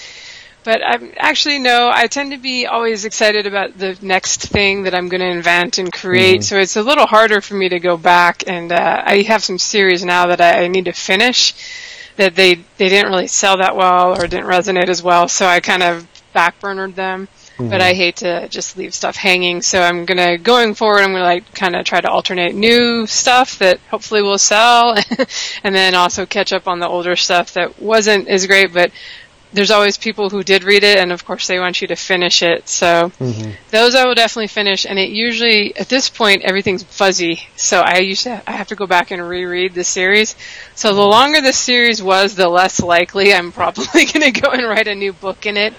But 0.63 0.81
I'm 0.85 1.11
actually 1.17 1.59
no, 1.59 1.91
I 1.93 2.07
tend 2.07 2.31
to 2.31 2.37
be 2.37 2.67
always 2.67 3.03
excited 3.03 3.47
about 3.47 3.77
the 3.77 3.97
next 4.01 4.43
thing 4.43 4.83
that 4.83 4.95
I'm 4.95 5.09
going 5.09 5.19
to 5.21 5.27
invent 5.27 5.77
and 5.77 5.91
create. 5.91 6.43
So 6.45 6.57
it's 6.57 6.77
a 6.77 6.83
little 6.83 7.05
harder 7.07 7.41
for 7.41 7.55
me 7.55 7.67
to 7.67 7.79
go 7.81 7.97
back 7.97 8.43
and 8.47 8.71
uh, 8.71 9.01
I 9.05 9.23
have 9.23 9.43
some 9.43 9.57
series 9.57 10.05
now 10.05 10.27
that 10.27 10.39
I, 10.39 10.63
I 10.63 10.67
need 10.69 10.85
to 10.85 10.93
finish 10.93 11.53
that 12.17 12.35
they 12.35 12.55
they 12.77 12.89
didn't 12.89 13.11
really 13.11 13.27
sell 13.27 13.57
that 13.57 13.75
well 13.75 14.13
or 14.13 14.27
didn't 14.27 14.45
resonate 14.45 14.89
as 14.89 15.01
well. 15.01 15.27
So 15.27 15.45
I 15.45 15.59
kind 15.59 15.83
of 15.83 16.07
backburnered 16.33 16.95
them. 16.95 17.27
Mm-hmm. 17.57 17.69
But 17.69 17.81
I 17.81 17.93
hate 17.93 18.15
to 18.17 18.47
just 18.47 18.77
leave 18.77 18.95
stuff 18.95 19.15
hanging, 19.15 19.61
so 19.61 19.79
I'm 19.79 20.05
gonna 20.05 20.39
going 20.39 20.73
forward. 20.73 21.01
I'm 21.01 21.11
gonna 21.11 21.23
like 21.23 21.53
kind 21.53 21.75
of 21.75 21.85
try 21.85 22.01
to 22.01 22.09
alternate 22.09 22.55
new 22.55 23.05
stuff 23.05 23.59
that 23.59 23.79
hopefully 23.91 24.23
will 24.23 24.39
sell, 24.39 24.97
and 25.63 25.75
then 25.75 25.93
also 25.93 26.25
catch 26.25 26.51
up 26.51 26.67
on 26.67 26.79
the 26.79 26.87
older 26.87 27.15
stuff 27.15 27.53
that 27.53 27.79
wasn't 27.79 28.27
as 28.27 28.47
great. 28.47 28.73
But 28.73 28.91
there's 29.53 29.71
always 29.71 29.97
people 29.97 30.29
who 30.29 30.43
did 30.43 30.63
read 30.63 30.83
it, 30.83 30.97
and 30.97 31.11
of 31.11 31.25
course 31.25 31.47
they 31.47 31.59
want 31.59 31.81
you 31.81 31.87
to 31.87 31.95
finish 31.95 32.41
it. 32.41 32.67
So 32.67 33.11
mm-hmm. 33.19 33.51
those 33.69 33.95
I 33.95 34.05
will 34.05 34.15
definitely 34.15 34.47
finish. 34.47 34.85
And 34.85 34.99
it 34.99 35.09
usually 35.09 35.75
at 35.75 35.89
this 35.89 36.09
point 36.09 36.43
everything's 36.43 36.83
fuzzy, 36.83 37.47
so 37.55 37.81
I 37.81 37.99
usually 37.99 38.39
I 38.45 38.51
have 38.51 38.67
to 38.69 38.75
go 38.75 38.87
back 38.87 39.11
and 39.11 39.27
reread 39.27 39.73
the 39.73 39.83
series. 39.83 40.35
So 40.75 40.93
the 40.93 41.01
longer 41.01 41.41
the 41.41 41.53
series 41.53 42.01
was, 42.01 42.35
the 42.35 42.49
less 42.49 42.81
likely 42.81 43.33
I'm 43.33 43.51
probably 43.51 44.05
going 44.13 44.33
to 44.33 44.41
go 44.41 44.49
and 44.49 44.67
write 44.67 44.87
a 44.87 44.95
new 44.95 45.13
book 45.13 45.45
in 45.45 45.57
it. 45.57 45.73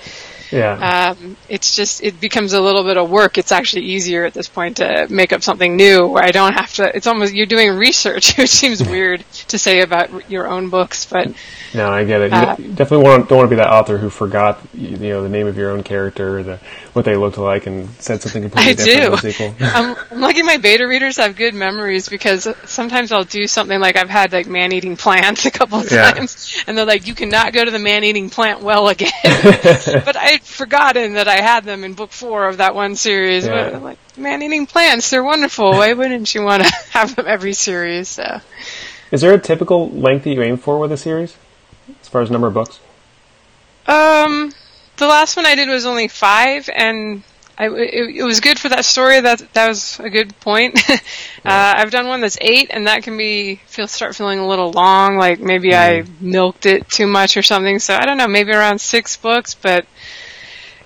Yeah. 0.55 1.15
Um, 1.19 1.37
it's 1.49 1.75
just 1.75 2.03
it 2.03 2.21
becomes 2.21 2.53
a 2.53 2.61
little 2.61 2.85
bit 2.85 2.97
of 2.97 3.11
work. 3.11 3.39
It's 3.39 3.51
actually 3.53 3.83
easier 3.87 4.25
at 4.25 4.35
this 4.35 4.49
point 4.49 4.77
to 4.77 5.07
make 5.11 5.33
up 5.33 5.43
something 5.43 5.77
new 5.77 6.07
where 6.07 6.23
I 6.25 6.31
don't 6.31 6.53
have 6.53 6.73
to. 6.75 6.97
It's 6.97 7.07
almost 7.09 7.35
you're 7.35 7.47
doing 7.47 7.71
research, 7.77 8.37
which 8.39 8.51
seems 8.51 8.83
weird 8.83 9.25
to 9.49 9.59
say 9.59 9.81
about 9.81 10.31
your 10.31 10.47
own 10.49 10.71
books, 10.71 11.07
but 11.07 11.33
No, 11.75 11.91
I 11.91 12.05
get 12.05 12.21
it. 12.21 12.31
You 12.31 12.39
Uh, 12.39 12.55
definitely 12.57 13.05
want, 13.05 13.29
don't 13.29 13.39
want 13.39 13.47
to 13.51 13.51
be 13.51 13.57
that 13.57 13.71
author 13.73 13.99
who 13.99 14.09
forgot, 14.11 14.61
you 14.75 14.97
know, 14.97 15.23
the 15.23 15.29
name 15.29 15.47
of 15.49 15.57
your 15.57 15.71
own 15.71 15.83
character, 15.83 16.43
the 16.43 16.61
what 16.95 17.05
they 17.05 17.17
looked 17.17 17.39
like, 17.39 17.67
and 17.67 17.89
said 18.01 18.23
something 18.23 18.43
completely 18.43 18.71
I 18.71 18.75
different 18.75 19.05
in 19.05 19.11
do. 19.11 19.11
the 19.11 19.33
sequel. 19.33 19.55
I'm, 19.61 19.97
I'm 20.13 20.21
lucky 20.21 20.43
my 20.43 20.57
beta 20.57 20.87
readers 20.87 21.17
have 21.19 21.37
good 21.37 21.53
memories 21.55 22.09
because 22.09 22.49
sometimes 22.65 23.13
I'll 23.13 23.25
do 23.25 23.47
something 23.47 23.79
like 23.81 23.97
I've 23.97 24.09
had 24.09 24.33
like 24.33 24.47
man 24.47 24.73
eating 24.73 24.97
plants 24.97 25.45
a 25.47 25.51
couple 25.51 25.81
of 25.81 25.91
Yeah. 25.91 26.13
times, 26.13 26.63
and 26.67 26.79
they're 26.79 26.87
like, 26.87 27.07
"You 27.07 27.15
cannot 27.15 27.53
go 27.53 27.65
to 27.65 27.71
the 27.71 27.79
man 27.79 28.05
eating 28.05 28.31
plant 28.31 28.61
well 28.63 28.89
again." 28.89 29.11
but 29.25 30.17
I'd 30.17 30.43
forgotten 30.43 31.15
that 31.15 31.29
I 31.29 31.41
had 31.43 31.65
them 31.65 31.85
in 31.85 31.95
book 31.95 32.13
four 32.13 32.49
of 32.49 32.57
that 32.59 32.75
one 32.75 32.97
series. 32.97 33.45
Yeah. 33.47 33.53
But 33.65 33.75
I'm 33.75 33.83
like, 33.83 33.99
man 34.17 34.43
eating 34.43 34.67
plants, 34.67 35.11
they're 35.11 35.23
wonderful. 35.25 35.73
Why 35.73 35.93
wouldn't 35.93 36.35
you 36.35 36.43
want 36.43 36.63
to 36.63 36.73
have 36.93 37.17
them 37.17 37.27
every 37.29 37.53
series? 37.53 38.09
So. 38.09 38.41
Is 39.11 39.21
there 39.21 39.35
a 39.35 39.39
typical 39.39 39.91
length 39.91 40.25
that 40.25 40.31
you 40.31 40.43
aim 40.43 40.57
for 40.57 40.79
with 40.79 40.91
a 40.91 40.97
series, 40.97 41.37
as 42.01 42.09
far 42.09 42.23
as 42.23 42.31
number 42.31 42.47
of 42.47 42.55
books? 42.55 42.81
Um, 43.87 44.53
the 44.97 45.07
last 45.07 45.37
one 45.37 45.47
I 45.47 45.55
did 45.55 45.69
was 45.69 45.87
only 45.87 46.09
five, 46.09 46.69
and 46.75 47.23
I, 47.57 47.69
it, 47.69 48.17
it 48.17 48.25
was 48.25 48.41
good 48.41 48.59
for 48.59 48.69
that 48.71 48.85
story. 48.85 49.21
That 49.21 49.41
that 49.55 49.69
was 49.69 49.99
a 50.01 50.11
good 50.11 50.39
point. 50.41 50.79
uh, 50.91 50.99
I've 51.45 51.91
done 51.91 52.07
one 52.07 52.21
that's 52.21 52.39
eight, 52.41 52.69
and 52.71 52.87
that 52.87 53.03
can 53.03 53.17
be 53.17 53.57
feel 53.67 53.87
start 53.87 54.17
feeling 54.17 54.39
a 54.39 54.47
little 54.47 54.73
long. 54.73 55.17
Like 55.17 55.41
maybe 55.41 55.75
I 55.75 56.05
milked 56.21 56.67
it 56.67 56.89
too 56.89 57.07
much 57.07 57.37
or 57.37 57.43
something. 57.43 57.79
So 57.79 57.95
I 57.95 58.07
don't 58.07 58.19
know. 58.19 58.29
Maybe 58.29 58.53
around 58.53 58.81
six 58.81 59.17
books, 59.17 59.55
but. 59.55 59.87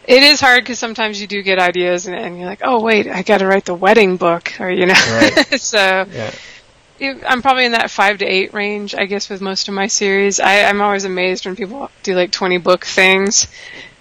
It 0.07 0.23
is 0.23 0.41
hard 0.41 0.65
because 0.65 0.79
sometimes 0.79 1.21
you 1.21 1.27
do 1.27 1.43
get 1.43 1.59
ideas 1.59 2.07
and, 2.07 2.17
and 2.17 2.39
you're 2.39 2.47
like, 2.47 2.63
oh 2.65 2.81
wait, 2.81 3.07
I 3.07 3.21
got 3.21 3.39
to 3.39 3.47
write 3.47 3.67
the 3.67 3.75
wedding 3.75 4.17
book, 4.17 4.59
or 4.59 4.71
you 4.71 4.87
know. 4.87 4.95
Right. 4.95 5.61
so 5.61 6.07
Yeah. 6.11 6.31
I'm 7.01 7.43
probably 7.43 7.65
in 7.67 7.73
that 7.73 7.91
five 7.91 8.19
to 8.19 8.25
eight 8.27 8.53
range, 8.53 8.95
I 8.95 9.07
guess, 9.07 9.29
with 9.29 9.41
most 9.41 9.69
of 9.69 9.75
my 9.75 9.87
series. 9.87 10.41
I, 10.41 10.63
I'm 10.65 10.81
always 10.81 11.05
amazed 11.05 11.47
when 11.47 11.57
people 11.57 11.91
do 12.03 12.15
like 12.15 12.33
20 12.33 12.59
book 12.59 12.85
things. 12.85 13.47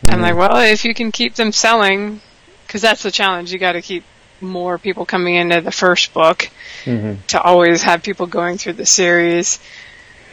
I'm 0.07 0.21
like, 0.21 0.36
well, 0.36 0.57
if 0.57 0.86
you 0.86 0.93
can 0.93 1.12
keep 1.12 1.36
them 1.36 1.51
selling, 1.51 2.21
because 2.65 2.81
that's 2.81 3.03
the 3.03 3.12
challenge. 3.12 3.51
You 3.51 3.60
got 3.60 3.73
to 3.73 3.81
keep 3.81 4.03
more 4.41 4.77
people 4.77 5.05
coming 5.05 5.36
into 5.36 5.62
the 5.62 5.71
first 5.71 6.13
book 6.13 6.49
Mhm. 6.86 7.17
to 7.27 7.41
always 7.41 7.81
have 7.83 8.03
people 8.03 8.27
going 8.27 8.57
through 8.57 8.73
the 8.73 8.86
series. 8.86 9.60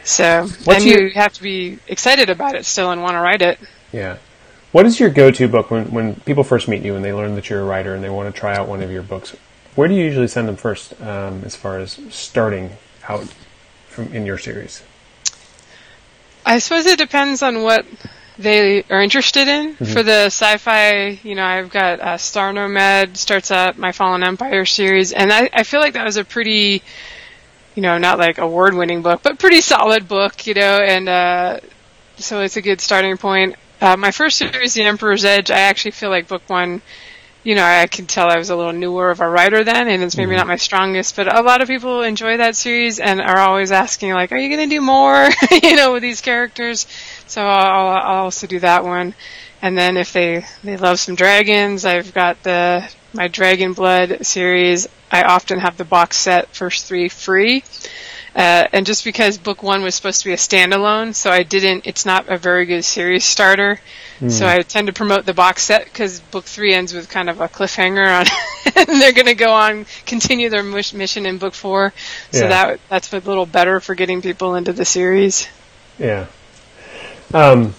So, 0.05 0.43
What's 0.65 0.83
and 0.83 0.85
your- 0.85 1.03
you 1.09 1.11
have 1.15 1.33
to 1.35 1.43
be 1.43 1.79
excited 1.89 2.29
about 2.29 2.55
it 2.55 2.67
still 2.67 2.91
and 2.91 3.03
want 3.03 3.15
to 3.15 3.21
write 3.21 3.41
it. 3.41 3.59
Yeah. 3.93 4.17
What 4.73 4.85
is 4.87 5.01
your 5.01 5.09
go-to 5.09 5.49
book 5.49 5.71
when, 5.71 5.91
when 5.93 6.17
people 6.17 6.45
first 6.45 6.69
meet 6.69 6.83
you 6.83 6.97
and 6.97 7.05
they 7.05 7.13
learn 7.13 7.35
that 7.37 7.49
you're 7.49 7.61
a 7.61 7.65
writer 7.65 7.95
and 7.95 8.05
they 8.05 8.11
want 8.11 8.33
to 8.35 8.39
try 8.39 8.55
out 8.57 8.69
one 8.69 8.83
of 8.83 8.91
your 8.91 9.03
books? 9.03 9.35
Where 9.75 9.89
do 9.89 9.95
you 9.95 10.05
usually 10.05 10.29
send 10.29 10.49
them 10.49 10.57
first, 10.57 11.01
um, 11.01 11.43
as 11.45 11.57
far 11.57 11.79
as 11.79 11.99
starting 12.11 12.71
out 13.09 13.27
from 13.89 14.13
in 14.13 14.25
your 14.25 14.39
series? 14.39 14.83
I 16.47 16.59
suppose 16.59 16.87
it 16.87 16.99
depends 16.99 17.43
on 17.43 17.63
what 17.63 17.85
they 18.39 18.83
are 18.91 19.03
interested 19.03 19.49
in. 19.49 19.75
For 19.77 20.03
the 20.03 20.27
sci-fi, 20.27 21.19
you 21.23 21.35
know, 21.35 21.45
I've 21.45 21.71
got 21.71 22.01
uh, 22.01 22.19
Star 22.19 22.53
Nomad 22.53 23.17
starts 23.17 23.51
out 23.51 23.79
my 23.79 23.93
Fallen 23.93 24.23
Empire 24.23 24.65
series, 24.65 25.13
and 25.13 25.33
I, 25.33 25.49
I 25.53 25.63
feel 25.63 25.81
like 25.81 25.95
that 25.95 26.05
was 26.05 26.17
a 26.17 26.25
pretty, 26.25 26.83
you 27.75 27.83
know, 27.83 27.99
not 27.99 28.19
like 28.19 28.39
award-winning 28.39 29.03
book, 29.03 29.23
but 29.23 29.39
pretty 29.39 29.61
solid 29.61 30.07
book, 30.07 30.47
you 30.47 30.55
know, 30.55 30.79
and 30.79 31.09
uh, 31.09 31.61
so 32.17 32.41
it's 32.41 32.57
a 32.57 32.63
good 32.63 32.81
starting 32.81 33.17
point. 33.17 33.57
Uh, 33.81 33.97
my 33.97 34.11
first 34.11 34.39
series, 34.39 34.75
The 34.75 34.83
Emperor's 34.83 35.25
Edge, 35.25 35.51
I 35.51 35.61
actually 35.61 35.93
feel 35.93 36.11
like 36.11 36.29
book 36.29 36.43
one 36.49 36.83
you 37.45 37.55
know, 37.55 37.63
I 37.63 37.87
can 37.87 38.07
tell 38.07 38.31
I 38.31 38.39
was 38.39 38.49
a 38.49 38.57
little 38.57 38.73
newer 38.73 39.11
of 39.11 39.21
a 39.21 39.29
writer 39.29 39.63
then, 39.65 39.87
and 39.87 40.03
it's 40.03 40.17
maybe 40.17 40.31
mm-hmm. 40.31 40.39
not 40.39 40.47
my 40.47 40.57
strongest, 40.57 41.15
but 41.15 41.33
a 41.33 41.43
lot 41.43 41.61
of 41.61 41.69
people 41.69 42.03
enjoy 42.03 42.39
that 42.39 42.57
series 42.57 42.99
and 42.99 43.21
are 43.21 43.39
always 43.39 43.71
asking, 43.71 44.15
like, 44.15 44.33
are 44.33 44.39
you 44.39 44.49
going 44.49 44.69
to 44.69 44.75
do 44.75 44.81
more, 44.81 45.29
you 45.63 45.77
know, 45.77 45.93
with 45.93 46.03
these 46.03 46.23
characters? 46.23 46.87
So 47.27 47.47
I'll, 47.47 47.89
I'll 47.89 48.25
also 48.25 48.47
do 48.47 48.61
that 48.61 48.83
one. 48.83 49.15
And 49.61 49.77
then 49.77 49.99
if 49.99 50.13
they, 50.13 50.45
they 50.63 50.79
love 50.79 50.99
some 50.99 51.15
dragons, 51.15 51.85
I've 51.85 52.15
got 52.15 52.43
the, 52.43 52.91
my 53.13 53.29
Dragon 53.29 53.75
Blood 53.75 54.25
series. 54.27 54.89
I 55.13 55.23
often 55.25 55.59
have 55.61 55.77
the 55.77 55.85
box 55.85 56.17
set 56.17 56.49
first 56.55 56.87
three 56.87 57.11
free. 57.11 57.63
Uh, 58.35 58.67
and 58.73 58.85
just 58.85 59.05
because 59.05 59.39
book 59.39 59.63
one 59.63 59.83
was 59.83 59.95
supposed 59.95 60.21
to 60.23 60.27
be 60.29 60.33
a 60.33 60.37
standalone, 60.37 61.15
so 61.15 61.31
I 61.31 61.45
didn't, 61.45 61.87
it's 61.87 62.05
not 62.05 62.29
a 62.29 62.37
very 62.37 62.67
good 62.67 62.85
series 62.85 63.25
starter. 63.25 63.81
So 64.29 64.47
I 64.47 64.63
tend 64.63 64.87
to 64.87 64.93
promote 64.95 65.27
the 65.27 65.35
box 65.35 65.65
set 65.65 65.85
because 65.85 66.21
book 66.21 66.45
three 66.45 66.73
ends 66.73 66.95
with 66.95 67.11
kind 67.11 67.29
of 67.29 67.41
a 67.43 67.49
cliffhanger 67.49 68.07
on, 68.21 68.27
and 68.89 69.01
they're 69.03 69.13
going 69.13 69.27
to 69.27 69.35
go 69.35 69.53
on, 69.53 69.85
continue 70.07 70.49
their 70.49 70.63
mission 70.63 71.27
in 71.27 71.37
book 71.39 71.53
four. 71.53 71.93
So 72.31 72.45
Yeah. 72.45 72.49
that, 72.49 72.81
that's 72.89 73.13
a 73.13 73.19
little 73.19 73.45
better 73.45 73.81
for 73.81 73.95
getting 73.95 74.23
people 74.23 74.55
into 74.55 74.73
the 74.73 74.85
series. 74.85 75.47
Yeah. 75.99 76.27
Um, 77.35 77.75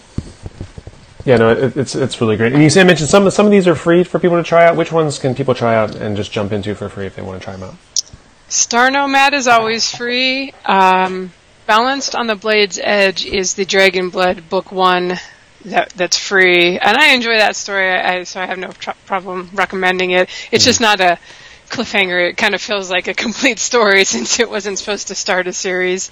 Yeah, 1.25 1.37
no, 1.37 1.49
it, 1.51 1.75
it's 1.75 1.95
it's 1.95 2.21
really 2.21 2.37
great. 2.37 2.53
And 2.53 2.61
you 2.61 2.69
said 2.69 2.85
mentioned 2.85 3.09
some 3.09 3.27
some 3.31 3.47
of 3.47 3.51
these 3.51 3.67
are 3.67 3.73
free 3.73 4.03
for 4.03 4.19
people 4.19 4.37
to 4.37 4.43
try 4.43 4.65
out. 4.67 4.75
Which 4.75 4.91
ones 4.91 5.17
can 5.17 5.33
people 5.33 5.55
try 5.55 5.75
out 5.75 5.95
and 5.95 6.15
just 6.15 6.31
jump 6.31 6.51
into 6.51 6.75
for 6.75 6.87
free 6.87 7.07
if 7.07 7.15
they 7.15 7.23
want 7.23 7.39
to 7.41 7.43
try 7.43 7.53
them 7.55 7.63
out? 7.63 7.75
Star 8.47 8.91
Nomad 8.91 9.33
is 9.33 9.47
always 9.47 9.89
free. 9.89 10.53
Um, 10.65 11.31
Balanced 11.65 12.13
on 12.13 12.27
the 12.27 12.35
Blade's 12.35 12.79
Edge 12.81 13.25
is 13.25 13.55
the 13.55 13.65
Dragon 13.65 14.09
Blood 14.09 14.49
book 14.49 14.71
one 14.71 15.19
that 15.65 15.89
that's 15.95 16.15
free, 16.17 16.77
and 16.77 16.95
I 16.95 17.13
enjoy 17.13 17.37
that 17.37 17.55
story. 17.55 17.91
I, 17.91 18.23
so 18.23 18.39
I 18.39 18.45
have 18.45 18.59
no 18.59 18.71
tr- 18.71 18.91
problem 19.07 19.49
recommending 19.51 20.11
it. 20.11 20.29
It's 20.51 20.63
mm. 20.63 20.67
just 20.67 20.79
not 20.79 21.01
a 21.01 21.17
cliffhanger. 21.69 22.29
It 22.29 22.37
kind 22.37 22.53
of 22.53 22.61
feels 22.61 22.91
like 22.91 23.07
a 23.07 23.13
complete 23.25 23.57
story 23.57 24.05
since 24.05 24.39
it 24.39 24.47
wasn't 24.47 24.77
supposed 24.77 25.07
to 25.07 25.15
start 25.15 25.47
a 25.47 25.53
series. 25.53 26.11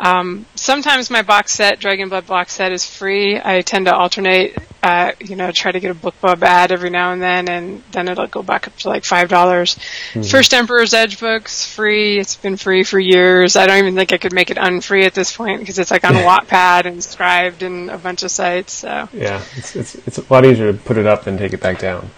Um, 0.00 0.46
sometimes 0.54 1.10
my 1.10 1.22
box 1.22 1.52
set, 1.52 1.80
Dragon 1.80 2.08
Blood 2.08 2.26
box 2.26 2.52
set, 2.52 2.72
is 2.72 2.86
free. 2.86 3.40
I 3.42 3.62
tend 3.62 3.86
to 3.86 3.94
alternate, 3.94 4.56
uh, 4.82 5.12
you 5.20 5.34
know, 5.34 5.50
try 5.50 5.72
to 5.72 5.80
get 5.80 5.90
a 5.90 5.94
BookBub 5.94 6.42
ad 6.42 6.70
every 6.70 6.90
now 6.90 7.12
and 7.12 7.20
then, 7.20 7.48
and 7.48 7.82
then 7.90 8.08
it'll 8.08 8.28
go 8.28 8.42
back 8.42 8.68
up 8.68 8.76
to 8.78 8.88
like 8.88 9.04
five 9.04 9.28
dollars. 9.28 9.74
Mm-hmm. 9.74 10.22
First 10.22 10.54
Emperor's 10.54 10.94
Edge 10.94 11.18
books 11.18 11.66
free. 11.66 12.18
It's 12.18 12.36
been 12.36 12.56
free 12.56 12.84
for 12.84 12.98
years. 12.98 13.56
I 13.56 13.66
don't 13.66 13.78
even 13.78 13.94
think 13.96 14.12
I 14.12 14.18
could 14.18 14.32
make 14.32 14.50
it 14.50 14.56
unfree 14.56 15.04
at 15.04 15.14
this 15.14 15.36
point 15.36 15.60
because 15.60 15.78
it's 15.78 15.90
like 15.90 16.04
on 16.04 16.14
Wattpad 16.14 16.84
and 16.84 16.98
Scribd 16.98 17.62
and 17.62 17.90
a 17.90 17.98
bunch 17.98 18.22
of 18.22 18.30
sites. 18.30 18.72
So 18.72 19.08
yeah, 19.12 19.42
it's 19.56 19.74
it's 19.74 19.94
it's 20.06 20.18
a 20.18 20.32
lot 20.32 20.44
easier 20.44 20.72
to 20.72 20.78
put 20.78 20.96
it 20.96 21.06
up 21.06 21.24
than 21.24 21.38
take 21.38 21.52
it 21.52 21.60
back 21.60 21.78
down. 21.78 22.08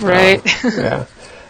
Right. 0.00 0.40
Uh, 0.64 0.70
yeah. 0.76 1.06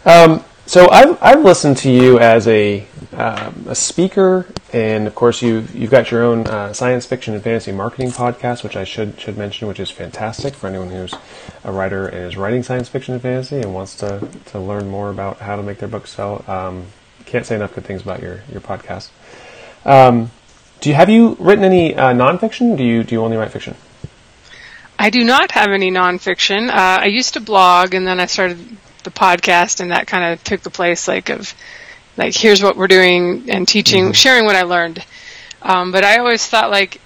Um, 0.07 0.45
so 0.67 0.89
I've 0.89 1.19
I've 1.23 1.45
listened 1.45 1.77
to 1.79 1.91
you 1.91 2.19
as 2.19 2.49
a 2.49 2.87
um, 3.17 3.67
a 3.69 3.75
speaker, 3.75 4.47
and 4.73 5.07
of 5.07 5.15
course 5.15 5.43
you 5.43 5.67
you've 5.73 5.91
got 5.91 6.11
your 6.11 6.25
own 6.25 6.47
uh, 6.47 6.73
science 6.73 7.07
fiction 7.07 7.35
and 7.35 7.43
fantasy 7.43 7.73
marketing 7.73 8.11
podcast, 8.11 8.63
which 8.63 8.77
I 8.77 8.85
should 8.85 9.19
should 9.21 9.37
mention, 9.39 9.69
which 9.69 9.81
is 9.81 9.91
fantastic 9.91 10.55
for 10.55 10.67
anyone 10.67 10.91
who's 10.91 11.15
a 11.65 11.73
writer 11.73 12.07
and 12.07 12.25
is 12.27 12.37
writing 12.37 12.63
science 12.63 12.89
fiction 12.89 13.15
and 13.15 13.23
fantasy 13.23 13.61
and 13.61 13.75
wants 13.75 13.97
to 13.97 14.27
to 14.47 14.59
learn 14.59 14.89
more 14.89 15.11
about 15.11 15.39
how 15.39 15.57
to 15.57 15.63
make 15.63 15.79
their 15.79 15.89
books 15.89 16.11
sell. 16.11 16.45
Um, 16.49 16.87
can't 17.27 17.47
say 17.47 17.57
enough 17.57 17.75
good 17.75 17.85
things 17.85 18.03
about 18.03 18.21
your 18.21 18.43
your 18.51 18.61
podcast. 18.61 19.11
Um, 19.85 20.31
do 20.81 20.91
you 20.91 20.95
have 20.95 21.09
you 21.09 21.37
written 21.39 21.65
any 21.65 21.95
uh, 21.95 22.13
nonfiction? 22.13 22.77
Do 22.77 22.85
you 22.85 23.05
do 23.05 23.15
you 23.15 23.23
only 23.23 23.37
write 23.37 23.51
fiction? 23.51 23.77
I 24.99 25.11
do 25.11 25.25
not 25.25 25.51
have 25.53 25.71
any 25.71 25.91
nonfiction. 25.91 26.69
Uh, 26.69 27.01
I 27.03 27.07
used 27.07 27.35
to 27.35 27.41
blog, 27.41 27.95
and 27.95 28.07
then 28.07 28.21
I 28.21 28.27
started 28.27 28.59
the 29.03 29.11
podcast, 29.11 29.81
and 29.81 29.91
that 29.91 30.07
kind 30.07 30.33
of 30.33 30.43
took 30.45 30.63
the 30.63 30.71
place 30.71 31.09
like 31.09 31.29
of 31.29 31.55
like 32.17 32.35
here's 32.35 32.63
what 32.63 32.77
we're 32.77 32.89
doing 32.89 33.51
and 33.51 33.67
teaching, 33.67 34.05
mm-hmm. 34.05 34.13
sharing 34.13 34.45
what 34.47 34.57
I 34.57 34.63
learned. 34.63 35.05
Um, 35.63 35.93
but 35.93 36.05
I 36.05 36.19
always 36.19 36.47
thought 36.47 36.71
like 36.71 37.01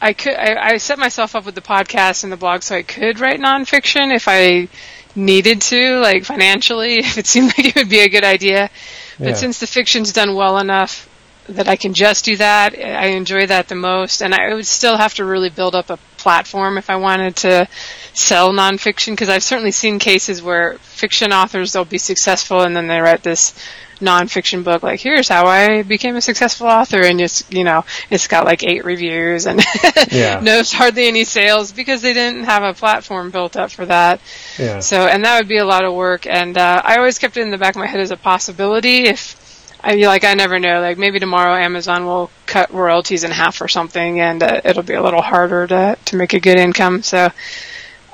I 0.00 0.12
could 0.12 0.34
I, 0.34 0.72
I 0.72 0.76
set 0.78 0.98
myself 0.98 1.34
up 1.34 1.46
with 1.46 1.54
the 1.54 1.60
podcast 1.60 2.24
and 2.24 2.32
the 2.32 2.36
blog 2.36 2.62
so 2.62 2.76
I 2.76 2.82
could 2.82 3.20
write 3.20 3.40
nonfiction 3.40 4.14
if 4.14 4.26
I 4.28 4.68
needed 5.16 5.62
to, 5.62 5.98
like 6.00 6.24
financially, 6.24 6.94
if 6.98 7.18
it 7.18 7.26
seemed 7.26 7.48
like 7.48 7.66
it 7.66 7.76
would 7.76 7.88
be 7.88 8.00
a 8.00 8.08
good 8.08 8.24
idea. 8.24 8.70
But 9.18 9.28
yeah. 9.28 9.34
since 9.34 9.60
the 9.60 9.66
fiction's 9.66 10.12
done 10.12 10.34
well 10.34 10.58
enough 10.58 11.08
that 11.48 11.68
I 11.68 11.76
can 11.76 11.92
just 11.92 12.24
do 12.24 12.36
that, 12.36 12.74
I 12.74 13.08
enjoy 13.08 13.46
that 13.46 13.68
the 13.68 13.74
most. 13.74 14.22
And 14.22 14.34
I 14.34 14.54
would 14.54 14.66
still 14.66 14.96
have 14.96 15.14
to 15.14 15.24
really 15.24 15.50
build 15.50 15.74
up 15.74 15.90
a 15.90 15.98
platform 16.16 16.78
if 16.78 16.88
I 16.88 16.96
wanted 16.96 17.36
to 17.36 17.68
sell 18.14 18.52
nonfiction 18.52 19.12
because 19.12 19.28
I've 19.28 19.42
certainly 19.42 19.72
seen 19.72 19.98
cases 19.98 20.42
where 20.42 20.78
fiction 20.78 21.32
authors 21.32 21.72
they'll 21.72 21.84
be 21.84 21.98
successful 21.98 22.62
and 22.62 22.74
then 22.74 22.86
they 22.86 22.98
write 22.98 23.22
this 23.22 23.54
nonfiction 24.00 24.64
book 24.64 24.82
like 24.82 25.00
here's 25.00 25.28
how 25.28 25.46
I 25.46 25.82
became 25.82 26.16
a 26.16 26.20
successful 26.20 26.66
author 26.66 27.00
and 27.00 27.20
it's 27.20 27.44
you 27.50 27.64
know 27.64 27.84
it's 28.10 28.26
got 28.26 28.44
like 28.44 28.62
eight 28.62 28.84
reviews 28.84 29.46
and 29.46 29.62
yeah. 30.10 30.40
no 30.40 30.62
hardly 30.64 31.06
any 31.06 31.24
sales 31.24 31.72
because 31.72 32.02
they 32.02 32.12
didn't 32.12 32.44
have 32.44 32.62
a 32.62 32.74
platform 32.74 33.30
built 33.30 33.56
up 33.56 33.70
for 33.70 33.86
that. 33.86 34.20
Yeah. 34.58 34.80
So 34.80 35.06
and 35.06 35.24
that 35.24 35.38
would 35.38 35.48
be 35.48 35.58
a 35.58 35.64
lot 35.64 35.84
of 35.84 35.94
work 35.94 36.26
and 36.26 36.56
uh, 36.56 36.82
I 36.84 36.96
always 36.96 37.18
kept 37.18 37.36
it 37.36 37.42
in 37.42 37.50
the 37.50 37.58
back 37.58 37.74
of 37.74 37.80
my 37.80 37.86
head 37.86 38.00
as 38.00 38.10
a 38.10 38.16
possibility 38.16 39.04
if 39.04 39.40
I 39.84 39.96
like 39.96 40.24
I 40.24 40.34
never 40.34 40.58
know. 40.58 40.80
Like 40.80 40.96
maybe 40.96 41.20
tomorrow 41.20 41.54
Amazon 41.54 42.06
will 42.06 42.30
cut 42.46 42.72
royalties 42.72 43.22
in 43.22 43.30
half 43.30 43.60
or 43.60 43.68
something, 43.68 44.18
and 44.18 44.42
uh, 44.42 44.62
it'll 44.64 44.82
be 44.82 44.94
a 44.94 45.02
little 45.02 45.20
harder 45.20 45.66
to 45.66 45.98
to 46.06 46.16
make 46.16 46.32
a 46.32 46.40
good 46.40 46.56
income. 46.56 47.02
So 47.02 47.30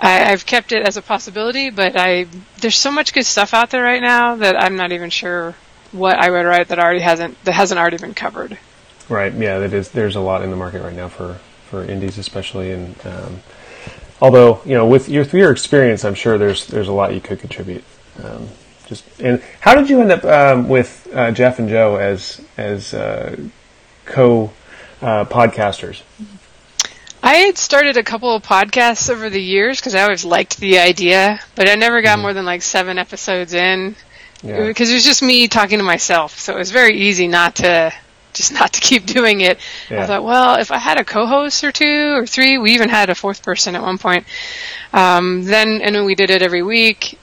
I, 0.01 0.33
I've 0.33 0.47
kept 0.47 0.73
it 0.73 0.83
as 0.83 0.97
a 0.97 1.03
possibility, 1.03 1.71
but 1.71 1.97
I 1.97 2.27
there's 2.61 2.77
so 2.77 2.91
much 2.91 3.13
good 3.13 3.27
stuff 3.27 3.55
out 3.55 3.71
there 3.71 3.85
right 3.85 4.03
now 4.03 4.37
that 4.37 4.61
I'm 4.61 4.77
not 4.77 4.91
even 4.91 5.11
sure 5.11 5.55
what 5.93 6.17
I 6.17 6.31
would 6.31 6.47
write 6.47 6.69
that 6.69 6.79
already 6.79 7.01
hasn't 7.01 7.43
that 7.45 7.53
hasn't 7.53 7.79
already 7.79 7.99
been 7.99 8.15
covered. 8.15 8.59
Right. 9.09 9.33
Yeah. 9.33 9.59
That 9.59 9.73
is. 9.73 9.91
There's 9.91 10.17
a 10.17 10.21
lot 10.21 10.43
in 10.43 10.51
the 10.51 10.57
market 10.57 10.83
right 10.83 10.95
now 10.95 11.09
for 11.09 11.39
for 11.71 11.85
indies, 11.85 12.19
especially, 12.19 12.73
and 12.73 12.95
um, 13.07 13.41
although 14.21 14.61
you 14.65 14.75
know 14.75 14.87
with 14.87 15.09
your 15.09 15.25
your 15.25 15.53
experience, 15.53 16.05
I'm 16.05 16.15
sure 16.15 16.39
there's 16.39 16.67
there's 16.67 16.89
a 16.89 16.93
lot 16.93 17.15
you 17.15 17.21
could 17.21 17.41
contribute. 17.41 17.85
Um, 18.23 18.49
just 18.87 19.05
and 19.21 19.43
how 19.61 19.75
did 19.77 19.89
you 19.89 20.01
end 20.01 20.11
up 20.11 20.25
um, 20.25 20.69
with 20.69 21.09
uh, 21.15 21.31
Jeff 21.31 21.59
and 21.59 21.69
Joe 21.69 21.97
as 21.97 22.41
as 22.57 22.93
uh, 22.93 23.37
co 24.05 24.51
uh, 25.01 25.25
podcasters? 25.25 26.03
I 27.23 27.35
had 27.35 27.59
started 27.59 27.97
a 27.97 28.03
couple 28.03 28.35
of 28.35 28.43
podcasts 28.43 29.11
over 29.11 29.29
the 29.29 29.41
years 29.41 29.79
because 29.79 29.95
I 29.95 30.03
always 30.03 30.25
liked 30.25 30.57
the 30.57 30.79
idea, 30.79 31.39
but 31.55 31.69
I 31.69 31.75
never 31.75 32.03
got 32.03 32.15
mm-hmm. 32.15 32.23
more 32.23 32.33
than 32.33 32.45
like 32.45 32.63
seven 32.63 32.99
episodes 32.99 33.53
in 33.53 33.95
yeah. 34.43 34.67
because 34.67 34.91
it 34.91 34.95
was 34.95 35.05
just 35.05 35.23
me 35.23 35.49
talking 35.49 35.79
to 35.79 35.85
myself. 35.85 36.39
So 36.39 36.55
it 36.55 36.59
was 36.59 36.71
very 36.71 36.97
easy 36.97 37.29
not 37.29 37.57
to 37.57 37.93
just 38.33 38.53
not 38.53 38.73
to 38.75 38.81
keep 38.89 39.07
doing 39.07 39.41
it. 39.41 39.59
Yeah. 39.89 40.03
I 40.03 40.07
thought, 40.07 40.25
well, 40.25 40.59
if 40.59 40.71
I 40.71 40.79
had 40.79 40.99
a 40.99 41.05
co-host 41.05 41.65
or 41.65 41.73
two 41.73 42.15
or 42.15 42.27
three, 42.27 42.59
we 42.59 42.73
even 42.73 42.89
had 42.89 43.11
a 43.11 43.15
fourth 43.15 43.43
person 43.43 43.75
at 43.77 43.83
one 43.83 43.99
point. 43.99 44.27
Um, 44.93 45.45
then 45.45 45.83
and 45.83 45.95
when 45.95 46.05
we 46.05 46.15
did 46.15 46.31
it 46.31 46.43
every 46.43 46.63
week. 46.63 47.19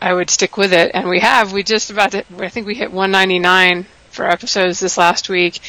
I 0.00 0.12
would 0.12 0.30
stick 0.30 0.56
with 0.56 0.72
it, 0.72 0.90
and 0.94 1.08
we 1.08 1.20
have. 1.20 1.52
We 1.52 1.62
just 1.62 1.90
about 1.90 2.10
to, 2.10 2.24
I 2.40 2.48
think 2.48 2.66
we 2.66 2.74
hit 2.74 2.90
199 2.90 3.86
for 4.10 4.28
episodes 4.28 4.80
this 4.80 4.98
last 4.98 5.28
week, 5.28 5.60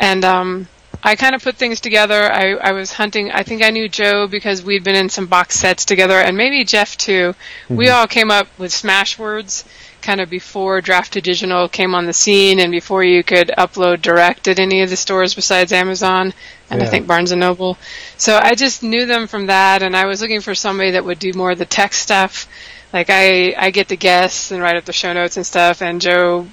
and 0.00 0.24
um, 0.24 0.68
I 1.02 1.14
kind 1.14 1.34
of 1.34 1.42
put 1.42 1.56
things 1.56 1.80
together. 1.80 2.32
I, 2.32 2.54
I 2.54 2.72
was 2.72 2.92
hunting. 2.92 3.30
I 3.30 3.42
think 3.42 3.62
I 3.62 3.68
knew 3.68 3.86
Joe 3.86 4.28
because 4.28 4.62
we'd 4.62 4.82
been 4.82 4.96
in 4.96 5.10
some 5.10 5.26
box 5.26 5.58
sets 5.58 5.84
together, 5.84 6.18
and 6.18 6.38
maybe 6.38 6.64
Jeff 6.64 6.96
too. 6.96 7.34
Mm-hmm. 7.34 7.76
We 7.76 7.90
all 7.90 8.06
came 8.06 8.30
up 8.30 8.48
with 8.58 8.72
Smashwords 8.72 9.64
kind 10.06 10.20
of 10.20 10.30
before 10.30 10.80
Draft2Digital 10.80 11.70
came 11.70 11.94
on 11.94 12.06
the 12.06 12.12
scene, 12.12 12.60
and 12.60 12.70
before 12.70 13.02
you 13.02 13.24
could 13.24 13.48
upload 13.58 14.00
direct 14.00 14.46
at 14.48 14.60
any 14.60 14.82
of 14.82 14.90
the 14.90 14.96
stores 14.96 15.34
besides 15.34 15.72
Amazon 15.72 16.32
and 16.70 16.80
yeah. 16.80 16.86
I 16.86 16.90
think 16.90 17.06
Barnes 17.06 17.32
and 17.32 17.40
Noble. 17.40 17.76
So 18.16 18.38
I 18.40 18.54
just 18.54 18.82
knew 18.82 19.06
them 19.06 19.26
from 19.26 19.46
that, 19.46 19.82
and 19.82 19.96
I 19.96 20.06
was 20.06 20.22
looking 20.22 20.40
for 20.40 20.54
somebody 20.54 20.92
that 20.92 21.04
would 21.04 21.18
do 21.18 21.32
more 21.34 21.50
of 21.50 21.58
the 21.58 21.64
tech 21.64 21.92
stuff 21.92 22.48
like 22.92 23.10
I 23.10 23.54
I 23.58 23.70
get 23.70 23.88
the 23.88 23.96
guests 23.96 24.50
and 24.50 24.62
write 24.62 24.76
up 24.76 24.84
the 24.84 24.92
show 24.92 25.12
notes 25.12 25.36
and 25.36 25.46
stuff, 25.46 25.82
and 25.82 26.00
Joe, 26.00 26.46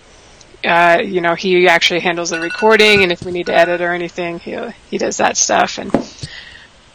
uh, 0.63 0.99
you 1.03 1.21
know, 1.21 1.35
he 1.35 1.67
actually 1.67 2.01
handles 2.01 2.31
the 2.31 2.39
recording, 2.39 3.03
and 3.03 3.11
if 3.11 3.23
we 3.23 3.31
need 3.31 3.45
to 3.45 3.55
edit 3.55 3.81
or 3.81 3.93
anything, 3.93 4.39
he 4.39 4.57
he 4.89 4.97
does 4.97 5.17
that 5.17 5.37
stuff. 5.37 5.77
And 5.77 5.91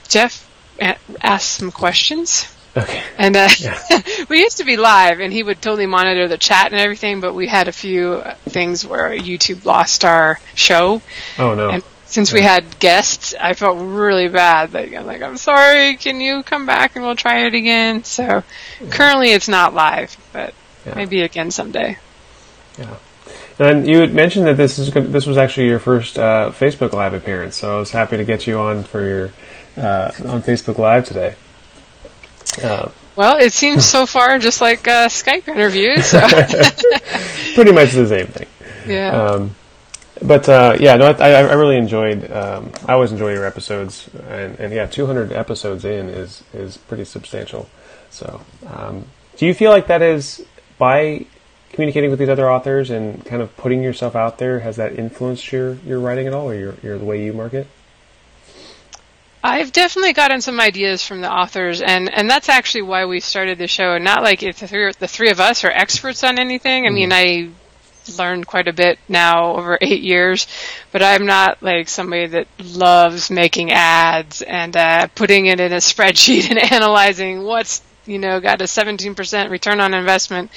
Jeff 0.08 0.48
asked 0.80 1.52
some 1.52 1.70
questions. 1.70 2.54
Okay. 2.76 3.02
And 3.16 3.36
uh, 3.36 3.48
yeah. 3.58 3.80
we 4.28 4.40
used 4.40 4.58
to 4.58 4.64
be 4.64 4.76
live, 4.76 5.20
and 5.20 5.32
he 5.32 5.42
would 5.42 5.60
totally 5.60 5.86
monitor 5.86 6.28
the 6.28 6.38
chat 6.38 6.72
and 6.72 6.80
everything. 6.80 7.20
But 7.20 7.34
we 7.34 7.46
had 7.46 7.68
a 7.68 7.72
few 7.72 8.22
things 8.48 8.86
where 8.86 9.10
YouTube 9.10 9.64
lost 9.64 10.04
our 10.04 10.38
show. 10.54 11.02
Oh 11.38 11.54
no! 11.54 11.70
And 11.70 11.82
since 12.06 12.32
we 12.32 12.40
had 12.40 12.78
guests, 12.78 13.34
I 13.38 13.52
felt 13.54 13.78
really 13.78 14.28
bad. 14.28 14.72
Like, 14.72 14.94
I'm 14.94 15.06
like, 15.06 15.22
I'm 15.22 15.36
sorry. 15.36 15.96
Can 15.96 16.20
you 16.20 16.42
come 16.42 16.66
back 16.66 16.96
and 16.96 17.04
we'll 17.04 17.16
try 17.16 17.46
it 17.46 17.54
again? 17.54 18.04
So 18.04 18.22
yeah. 18.22 18.42
currently, 18.90 19.30
it's 19.32 19.48
not 19.48 19.74
live, 19.74 20.16
but 20.32 20.54
yeah. 20.86 20.94
maybe 20.94 21.22
again 21.22 21.50
someday. 21.50 21.98
Yeah. 22.78 22.96
And 23.58 23.88
you 23.88 23.98
had 24.00 24.14
mentioned 24.14 24.46
that 24.46 24.56
this 24.56 24.78
is 24.78 24.92
this 24.92 25.26
was 25.26 25.36
actually 25.36 25.66
your 25.66 25.80
first 25.80 26.18
uh, 26.18 26.52
Facebook 26.54 26.92
Live 26.92 27.12
appearance, 27.12 27.56
so 27.56 27.76
I 27.76 27.80
was 27.80 27.90
happy 27.90 28.16
to 28.16 28.24
get 28.24 28.46
you 28.46 28.58
on 28.58 28.84
for 28.84 29.04
your 29.04 29.32
uh, 29.76 30.12
on 30.26 30.42
Facebook 30.42 30.78
Live 30.78 31.04
today. 31.04 31.34
Uh, 32.62 32.90
well, 33.16 33.38
it 33.38 33.52
seems 33.52 33.84
so 33.84 34.06
far 34.06 34.38
just 34.38 34.60
like 34.60 34.86
uh, 34.86 35.08
Skype 35.08 35.48
interviews. 35.48 36.06
So. 36.06 36.20
Pretty 37.54 37.72
much 37.72 37.92
the 37.92 38.06
same 38.06 38.26
thing. 38.28 38.46
Yeah. 38.86 39.10
Um, 39.10 39.56
but 40.22 40.48
uh, 40.48 40.76
yeah, 40.80 40.96
no, 40.96 41.06
I, 41.06 41.30
I 41.32 41.52
really 41.54 41.76
enjoyed. 41.76 42.30
Um, 42.30 42.72
I 42.86 42.92
always 42.94 43.12
enjoy 43.12 43.32
your 43.32 43.44
episodes, 43.44 44.08
and, 44.28 44.58
and, 44.58 44.72
yeah, 44.72 44.86
200 44.86 45.32
episodes 45.32 45.84
in 45.84 46.08
is 46.08 46.42
is 46.52 46.76
pretty 46.76 47.04
substantial. 47.04 47.68
So, 48.10 48.40
um, 48.66 49.04
do 49.36 49.46
you 49.46 49.54
feel 49.54 49.70
like 49.70 49.86
that 49.88 50.02
is 50.02 50.44
by 50.78 51.26
communicating 51.70 52.10
with 52.10 52.18
these 52.18 52.28
other 52.28 52.50
authors 52.50 52.90
and 52.90 53.24
kind 53.24 53.42
of 53.42 53.56
putting 53.56 53.82
yourself 53.82 54.16
out 54.16 54.38
there 54.38 54.60
has 54.60 54.76
that 54.76 54.98
influenced 54.98 55.52
your 55.52 55.74
your 55.86 56.00
writing 56.00 56.26
at 56.26 56.34
all, 56.34 56.50
or 56.50 56.54
your, 56.54 56.74
your 56.82 56.98
the 56.98 57.04
way 57.04 57.24
you 57.24 57.32
market? 57.32 57.66
I've 59.42 59.72
definitely 59.72 60.12
gotten 60.14 60.40
some 60.40 60.58
ideas 60.60 61.04
from 61.06 61.20
the 61.20 61.32
authors, 61.32 61.80
and, 61.80 62.12
and 62.12 62.28
that's 62.28 62.48
actually 62.48 62.82
why 62.82 63.04
we 63.04 63.20
started 63.20 63.58
the 63.58 63.68
show. 63.68 63.96
Not 63.98 64.22
like 64.22 64.42
if 64.42 64.58
the 64.58 64.68
three, 64.68 64.92
the 64.98 65.08
three 65.08 65.30
of 65.30 65.38
us 65.40 65.64
are 65.64 65.70
experts 65.70 66.24
on 66.24 66.38
anything. 66.38 66.86
I 66.86 66.90
mm. 66.90 66.94
mean, 66.94 67.12
I 67.12 67.50
learned 68.18 68.46
quite 68.46 68.68
a 68.68 68.72
bit 68.72 68.98
now 69.08 69.54
over 69.56 69.78
eight 69.80 70.02
years, 70.02 70.46
but 70.92 71.02
I'm 71.02 71.26
not 71.26 71.62
like 71.62 71.88
somebody 71.88 72.26
that 72.28 72.48
loves 72.62 73.30
making 73.30 73.70
ads 73.70 74.42
and 74.42 74.76
uh, 74.76 75.06
putting 75.14 75.46
it 75.46 75.60
in 75.60 75.72
a 75.72 75.76
spreadsheet 75.78 76.50
and 76.50 76.58
analyzing 76.58 77.44
what's 77.44 77.82
you 78.08 78.18
know 78.18 78.40
got 78.40 78.60
a 78.60 78.64
17% 78.64 79.50
return 79.50 79.80
on 79.80 79.94
investment. 79.94 80.50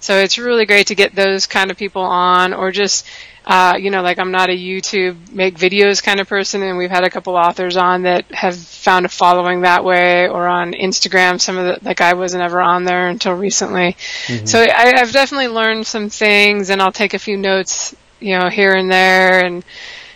So 0.00 0.18
it's 0.18 0.38
really 0.38 0.66
great 0.66 0.88
to 0.88 0.94
get 0.94 1.14
those 1.14 1.46
kind 1.46 1.70
of 1.70 1.76
people 1.76 2.02
on, 2.02 2.52
or 2.52 2.70
just 2.70 3.06
uh, 3.46 3.76
you 3.78 3.90
know, 3.90 4.00
like 4.00 4.18
I'm 4.18 4.30
not 4.30 4.48
a 4.48 4.56
YouTube 4.56 5.32
make 5.32 5.58
videos 5.58 6.02
kind 6.02 6.18
of 6.18 6.28
person, 6.28 6.62
and 6.62 6.78
we've 6.78 6.90
had 6.90 7.04
a 7.04 7.10
couple 7.10 7.36
authors 7.36 7.76
on 7.76 8.02
that 8.02 8.24
have 8.32 8.56
found 8.56 9.04
a 9.04 9.08
following 9.10 9.60
that 9.62 9.84
way, 9.84 10.28
or 10.28 10.46
on 10.46 10.72
Instagram. 10.72 11.38
Some 11.38 11.58
of 11.58 11.66
the 11.66 11.86
like 11.86 12.00
I 12.00 12.14
wasn't 12.14 12.42
ever 12.42 12.60
on 12.60 12.84
there 12.84 13.08
until 13.08 13.34
recently, 13.34 13.96
mm-hmm. 14.26 14.46
so 14.46 14.60
I, 14.60 14.94
I've 14.96 15.12
definitely 15.12 15.48
learned 15.48 15.86
some 15.86 16.08
things, 16.08 16.70
and 16.70 16.80
I'll 16.80 16.92
take 16.92 17.12
a 17.12 17.18
few 17.18 17.36
notes, 17.36 17.94
you 18.18 18.38
know, 18.38 18.48
here 18.48 18.72
and 18.72 18.90
there, 18.90 19.44
and 19.44 19.62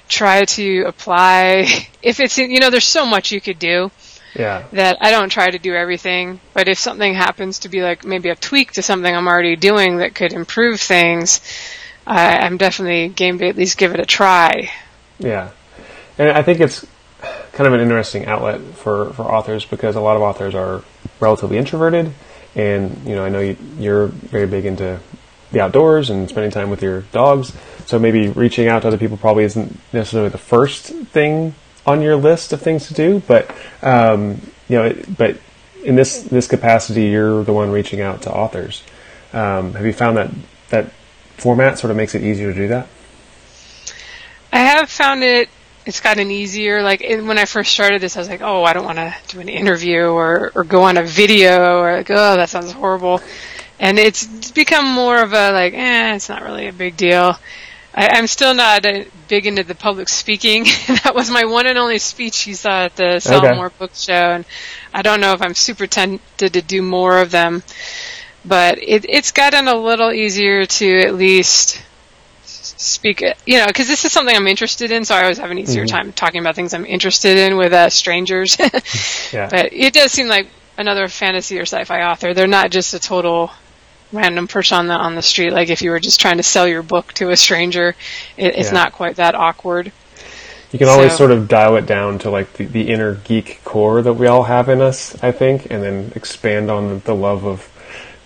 try 0.08 0.44
to 0.44 0.84
apply. 0.86 1.66
If 2.00 2.20
it's 2.20 2.38
you 2.38 2.60
know, 2.60 2.70
there's 2.70 2.86
so 2.86 3.04
much 3.04 3.32
you 3.32 3.40
could 3.40 3.58
do. 3.58 3.90
Yeah. 4.38 4.64
That 4.72 4.98
I 5.00 5.10
don't 5.10 5.30
try 5.30 5.50
to 5.50 5.58
do 5.58 5.74
everything, 5.74 6.40
but 6.54 6.68
if 6.68 6.78
something 6.78 7.12
happens 7.12 7.60
to 7.60 7.68
be 7.68 7.82
like 7.82 8.04
maybe 8.04 8.28
a 8.28 8.36
tweak 8.36 8.72
to 8.72 8.82
something 8.82 9.14
I'm 9.14 9.26
already 9.26 9.56
doing 9.56 9.98
that 9.98 10.14
could 10.14 10.32
improve 10.32 10.80
things, 10.80 11.40
I, 12.06 12.38
I'm 12.38 12.56
definitely 12.56 13.08
game 13.08 13.38
to 13.38 13.48
at 13.48 13.56
least 13.56 13.76
give 13.76 13.92
it 13.94 14.00
a 14.00 14.06
try. 14.06 14.70
Yeah, 15.18 15.50
and 16.16 16.30
I 16.30 16.42
think 16.42 16.60
it's 16.60 16.86
kind 17.52 17.66
of 17.66 17.74
an 17.74 17.80
interesting 17.80 18.26
outlet 18.26 18.60
for, 18.60 19.12
for 19.12 19.22
authors 19.24 19.64
because 19.64 19.96
a 19.96 20.00
lot 20.00 20.14
of 20.14 20.22
authors 20.22 20.54
are 20.54 20.84
relatively 21.18 21.58
introverted, 21.58 22.12
and 22.54 22.96
you 23.04 23.16
know 23.16 23.24
I 23.24 23.28
know 23.30 23.40
you, 23.40 23.56
you're 23.76 24.06
very 24.06 24.46
big 24.46 24.64
into 24.64 25.00
the 25.50 25.60
outdoors 25.60 26.10
and 26.10 26.28
spending 26.28 26.52
time 26.52 26.70
with 26.70 26.82
your 26.82 27.02
dogs. 27.12 27.52
So 27.86 27.98
maybe 27.98 28.28
reaching 28.28 28.68
out 28.68 28.82
to 28.82 28.88
other 28.88 28.98
people 28.98 29.16
probably 29.16 29.44
isn't 29.44 29.80
necessarily 29.92 30.28
the 30.28 30.38
first 30.38 30.84
thing 30.84 31.54
on 31.86 32.02
your 32.02 32.16
list 32.16 32.52
of 32.52 32.60
things 32.60 32.88
to 32.88 32.94
do, 32.94 33.22
but 33.26 33.50
um, 33.82 34.40
you 34.68 34.76
know, 34.76 34.94
but 35.16 35.38
in 35.84 35.96
this 35.96 36.22
this 36.22 36.46
capacity, 36.46 37.04
you're 37.06 37.44
the 37.44 37.52
one 37.52 37.70
reaching 37.70 38.00
out 38.00 38.22
to 38.22 38.32
authors. 38.32 38.82
Um, 39.32 39.74
have 39.74 39.86
you 39.86 39.92
found 39.92 40.16
that 40.16 40.30
that 40.70 40.90
format 41.36 41.78
sort 41.78 41.90
of 41.90 41.96
makes 41.96 42.14
it 42.14 42.22
easier 42.22 42.52
to 42.52 42.58
do 42.58 42.68
that? 42.68 42.88
I 44.52 44.58
have 44.58 44.90
found 44.90 45.22
it. 45.22 45.48
It's 45.86 46.00
gotten 46.00 46.30
easier. 46.30 46.82
Like 46.82 47.00
when 47.00 47.38
I 47.38 47.46
first 47.46 47.72
started 47.72 48.00
this, 48.02 48.16
I 48.16 48.20
was 48.20 48.28
like, 48.28 48.42
"Oh, 48.42 48.64
I 48.64 48.72
don't 48.72 48.84
want 48.84 48.98
to 48.98 49.14
do 49.28 49.40
an 49.40 49.48
interview 49.48 50.06
or 50.06 50.52
or 50.54 50.64
go 50.64 50.82
on 50.82 50.98
a 50.98 51.04
video 51.04 51.78
or 51.78 51.96
like, 51.96 52.10
oh, 52.10 52.36
that 52.36 52.48
sounds 52.48 52.72
horrible." 52.72 53.20
And 53.80 53.98
it's 53.98 54.50
become 54.50 54.86
more 54.86 55.22
of 55.22 55.32
a 55.32 55.52
like, 55.52 55.72
eh, 55.72 56.16
it's 56.16 56.28
not 56.28 56.42
really 56.42 56.66
a 56.66 56.72
big 56.72 56.96
deal. 56.96 57.38
I, 57.98 58.18
am 58.18 58.26
still 58.26 58.54
not 58.54 58.86
uh, 58.86 59.04
big 59.28 59.46
into 59.46 59.64
the 59.64 59.74
public 59.74 60.08
speaking. 60.08 60.64
that 61.04 61.12
was 61.14 61.30
my 61.30 61.44
one 61.44 61.66
and 61.66 61.78
only 61.78 61.98
speech 61.98 62.46
you 62.46 62.54
saw 62.54 62.84
at 62.84 62.96
the 62.96 63.20
Sell 63.20 63.44
okay. 63.44 63.74
Book 63.78 63.94
Show, 63.94 64.12
and 64.12 64.44
I 64.94 65.02
don't 65.02 65.20
know 65.20 65.32
if 65.32 65.42
I'm 65.42 65.54
super 65.54 65.86
tempted 65.86 66.52
to 66.52 66.62
do 66.62 66.82
more 66.82 67.20
of 67.20 67.30
them 67.30 67.62
but 68.44 68.78
it, 68.78 69.04
it's 69.08 69.32
gotten 69.32 69.68
a 69.68 69.74
little 69.74 70.12
easier 70.12 70.64
to 70.64 71.00
at 71.00 71.14
least 71.14 71.82
speak, 72.44 73.22
you 73.46 73.58
know, 73.58 73.66
because 73.66 73.88
this 73.88 74.04
is 74.04 74.12
something 74.12 74.34
I'm 74.34 74.46
interested 74.46 74.90
in, 74.90 75.04
so 75.04 75.14
I 75.14 75.22
always 75.22 75.38
have 75.38 75.50
an 75.50 75.58
easier 75.58 75.84
mm-hmm. 75.84 75.96
time 75.96 76.12
talking 76.12 76.40
about 76.40 76.54
things 76.54 76.74
I'm 76.74 76.86
interested 76.86 77.36
in 77.36 77.56
with 77.56 77.72
uh, 77.72 77.90
strangers. 77.90 78.56
yeah. 79.32 79.48
But 79.50 79.72
it 79.72 79.92
does 79.92 80.12
seem 80.12 80.28
like 80.28 80.48
another 80.76 81.08
fantasy 81.08 81.58
or 81.58 81.62
sci-fi 81.62 82.02
author. 82.02 82.34
They're 82.34 82.46
not 82.46 82.70
just 82.70 82.94
a 82.94 82.98
total 82.98 83.50
random 84.12 84.48
person 84.48 84.78
on 84.78 84.86
the 84.86 84.94
on 84.94 85.14
the 85.14 85.22
street. 85.22 85.52
Like 85.52 85.68
if 85.68 85.82
you 85.82 85.90
were 85.90 86.00
just 86.00 86.20
trying 86.20 86.38
to 86.38 86.42
sell 86.42 86.66
your 86.66 86.82
book 86.82 87.12
to 87.14 87.30
a 87.30 87.36
stranger, 87.36 87.94
it, 88.36 88.56
it's 88.56 88.68
yeah. 88.68 88.74
not 88.74 88.92
quite 88.92 89.16
that 89.16 89.34
awkward. 89.34 89.92
You 90.72 90.78
can 90.78 90.88
always 90.88 91.12
so, 91.12 91.18
sort 91.18 91.30
of 91.30 91.48
dial 91.48 91.76
it 91.76 91.86
down 91.86 92.18
to 92.20 92.30
like 92.30 92.52
the, 92.54 92.66
the 92.66 92.90
inner 92.90 93.14
geek 93.14 93.62
core 93.64 94.02
that 94.02 94.14
we 94.14 94.26
all 94.26 94.42
have 94.44 94.68
in 94.68 94.82
us, 94.82 95.22
I 95.22 95.32
think, 95.32 95.70
and 95.70 95.82
then 95.82 96.12
expand 96.14 96.70
on 96.70 97.00
the 97.00 97.14
love 97.14 97.46
of 97.46 97.72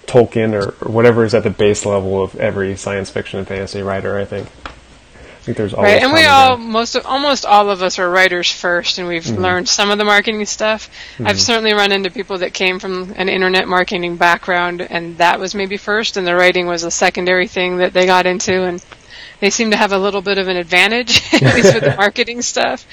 Tolkien 0.07 0.53
or, 0.53 0.75
or, 0.85 0.93
whatever 0.93 1.25
is 1.25 1.35
at 1.35 1.45
the 1.45 1.51
base 1.51 1.87
level 1.87 2.21
of 2.21 2.35
every 2.37 2.77
science 2.77 3.11
fiction 3.11 3.39
and 3.39 3.47
fantasy 3.47 3.83
writer. 3.83 4.19
I 4.19 4.25
think. 4.25 4.49
I 5.43 5.45
think 5.45 5.57
there's 5.57 5.73
right, 5.73 6.01
and 6.01 6.13
we 6.13 6.25
all 6.25 6.57
most 6.57 6.95
of, 6.95 7.05
almost 7.05 7.45
all 7.45 7.69
of 7.69 7.83
us 7.83 7.99
are 7.99 8.09
writers 8.09 8.49
first, 8.49 8.99
and 8.99 9.09
we've 9.09 9.25
mm-hmm. 9.25 9.43
learned 9.43 9.69
some 9.69 9.91
of 9.91 9.99
the 9.99 10.05
marketing 10.05 10.45
stuff. 10.45 10.89
Mm-hmm. 11.15 11.27
I've 11.27 11.41
certainly 11.41 11.73
run 11.73 11.91
into 11.91 12.13
people 12.13 12.39
that 12.39 12.55
came 12.55 12.79
from 12.79 13.13
an 13.17 13.29
internet 13.29 13.67
marketing 13.67 14.17
background, 14.17 14.83
and 14.83 15.19
that 15.19 15.41
was 15.41 15.53
maybe 15.53 15.77
first, 15.77 16.17
and 16.17 16.25
the 16.25 16.37
writing 16.37 16.69
was 16.69 16.85
a 16.85 16.93
secondary 16.93 17.49
thing 17.49 17.79
that 17.79 17.93
they 17.93 18.07
got 18.07 18.25
into, 18.25 18.63
and 18.63 18.85
they 19.41 19.51
seem 19.51 19.73
to 19.73 19.77
have 19.77 19.91
a 19.91 19.99
little 19.99 20.23
bit 20.23 20.39
of 20.39 20.47
an 20.47 20.57
advantage, 20.57 21.21
at 21.35 21.55
least 21.57 21.75
with 21.75 21.83
the 21.83 21.97
marketing 21.99 22.41
stuff. 22.41 22.87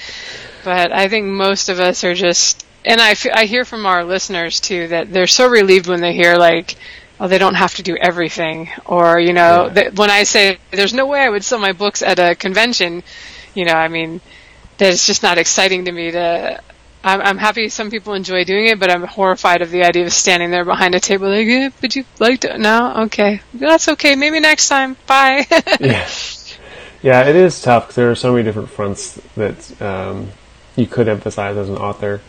But 0.63 0.91
I 0.91 1.07
think 1.07 1.27
most 1.27 1.69
of 1.69 1.79
us 1.79 2.03
are 2.03 2.15
just, 2.15 2.65
and 2.83 2.99
I, 2.99 3.11
f- 3.11 3.27
I 3.31 3.45
hear 3.45 3.63
from 3.63 3.85
our 3.85 4.03
listeners 4.03 4.59
too 4.59 4.87
that 4.87 5.13
they're 5.13 5.27
so 5.27 5.47
relieved 5.47 5.85
when 5.85 6.01
they 6.01 6.13
hear 6.13 6.35
like 6.35 6.75
oh, 7.19 7.27
they 7.27 7.37
don't 7.37 7.55
have 7.55 7.75
to 7.75 7.83
do 7.83 7.95
everything. 7.97 8.69
Or, 8.85 9.19
you 9.19 9.33
know, 9.33 9.71
yeah. 9.73 9.89
when 9.95 10.09
I 10.09 10.23
say 10.23 10.59
there's 10.71 10.93
no 10.93 11.05
way 11.05 11.19
I 11.19 11.29
would 11.29 11.43
sell 11.43 11.59
my 11.59 11.73
books 11.73 12.01
at 12.01 12.19
a 12.19 12.35
convention, 12.35 13.03
you 13.53 13.65
know, 13.65 13.73
I 13.73 13.87
mean, 13.87 14.21
that's 14.77 15.05
just 15.05 15.23
not 15.23 15.37
exciting 15.37 15.85
to 15.85 15.91
me 15.91 16.11
to, 16.11 16.61
I'm, 17.03 17.21
I'm 17.21 17.37
happy 17.37 17.69
some 17.69 17.91
people 17.91 18.13
enjoy 18.13 18.43
doing 18.43 18.67
it, 18.67 18.79
but 18.79 18.89
I'm 18.89 19.03
horrified 19.03 19.61
of 19.61 19.71
the 19.71 19.83
idea 19.83 20.05
of 20.05 20.13
standing 20.13 20.51
there 20.51 20.65
behind 20.65 20.95
a 20.95 20.99
table 20.99 21.29
like, 21.29 21.47
eh, 21.47 21.69
would 21.81 21.95
you 21.95 22.05
like 22.19 22.41
to? 22.41 22.57
No? 22.57 23.03
Okay. 23.03 23.41
That's 23.53 23.87
okay. 23.89 24.15
Maybe 24.15 24.39
next 24.39 24.69
time. 24.69 24.95
Bye. 25.07 25.45
yeah. 25.79 26.09
Yeah, 27.01 27.23
it 27.23 27.35
is 27.35 27.61
tough 27.61 27.83
because 27.83 27.95
there 27.95 28.11
are 28.11 28.15
so 28.15 28.33
many 28.33 28.43
different 28.43 28.69
fronts 28.69 29.21
that 29.35 29.81
um, 29.81 30.31
you 30.75 30.85
could 30.85 31.07
emphasize 31.07 31.55
as 31.55 31.69
an 31.69 31.77
author. 31.77 32.19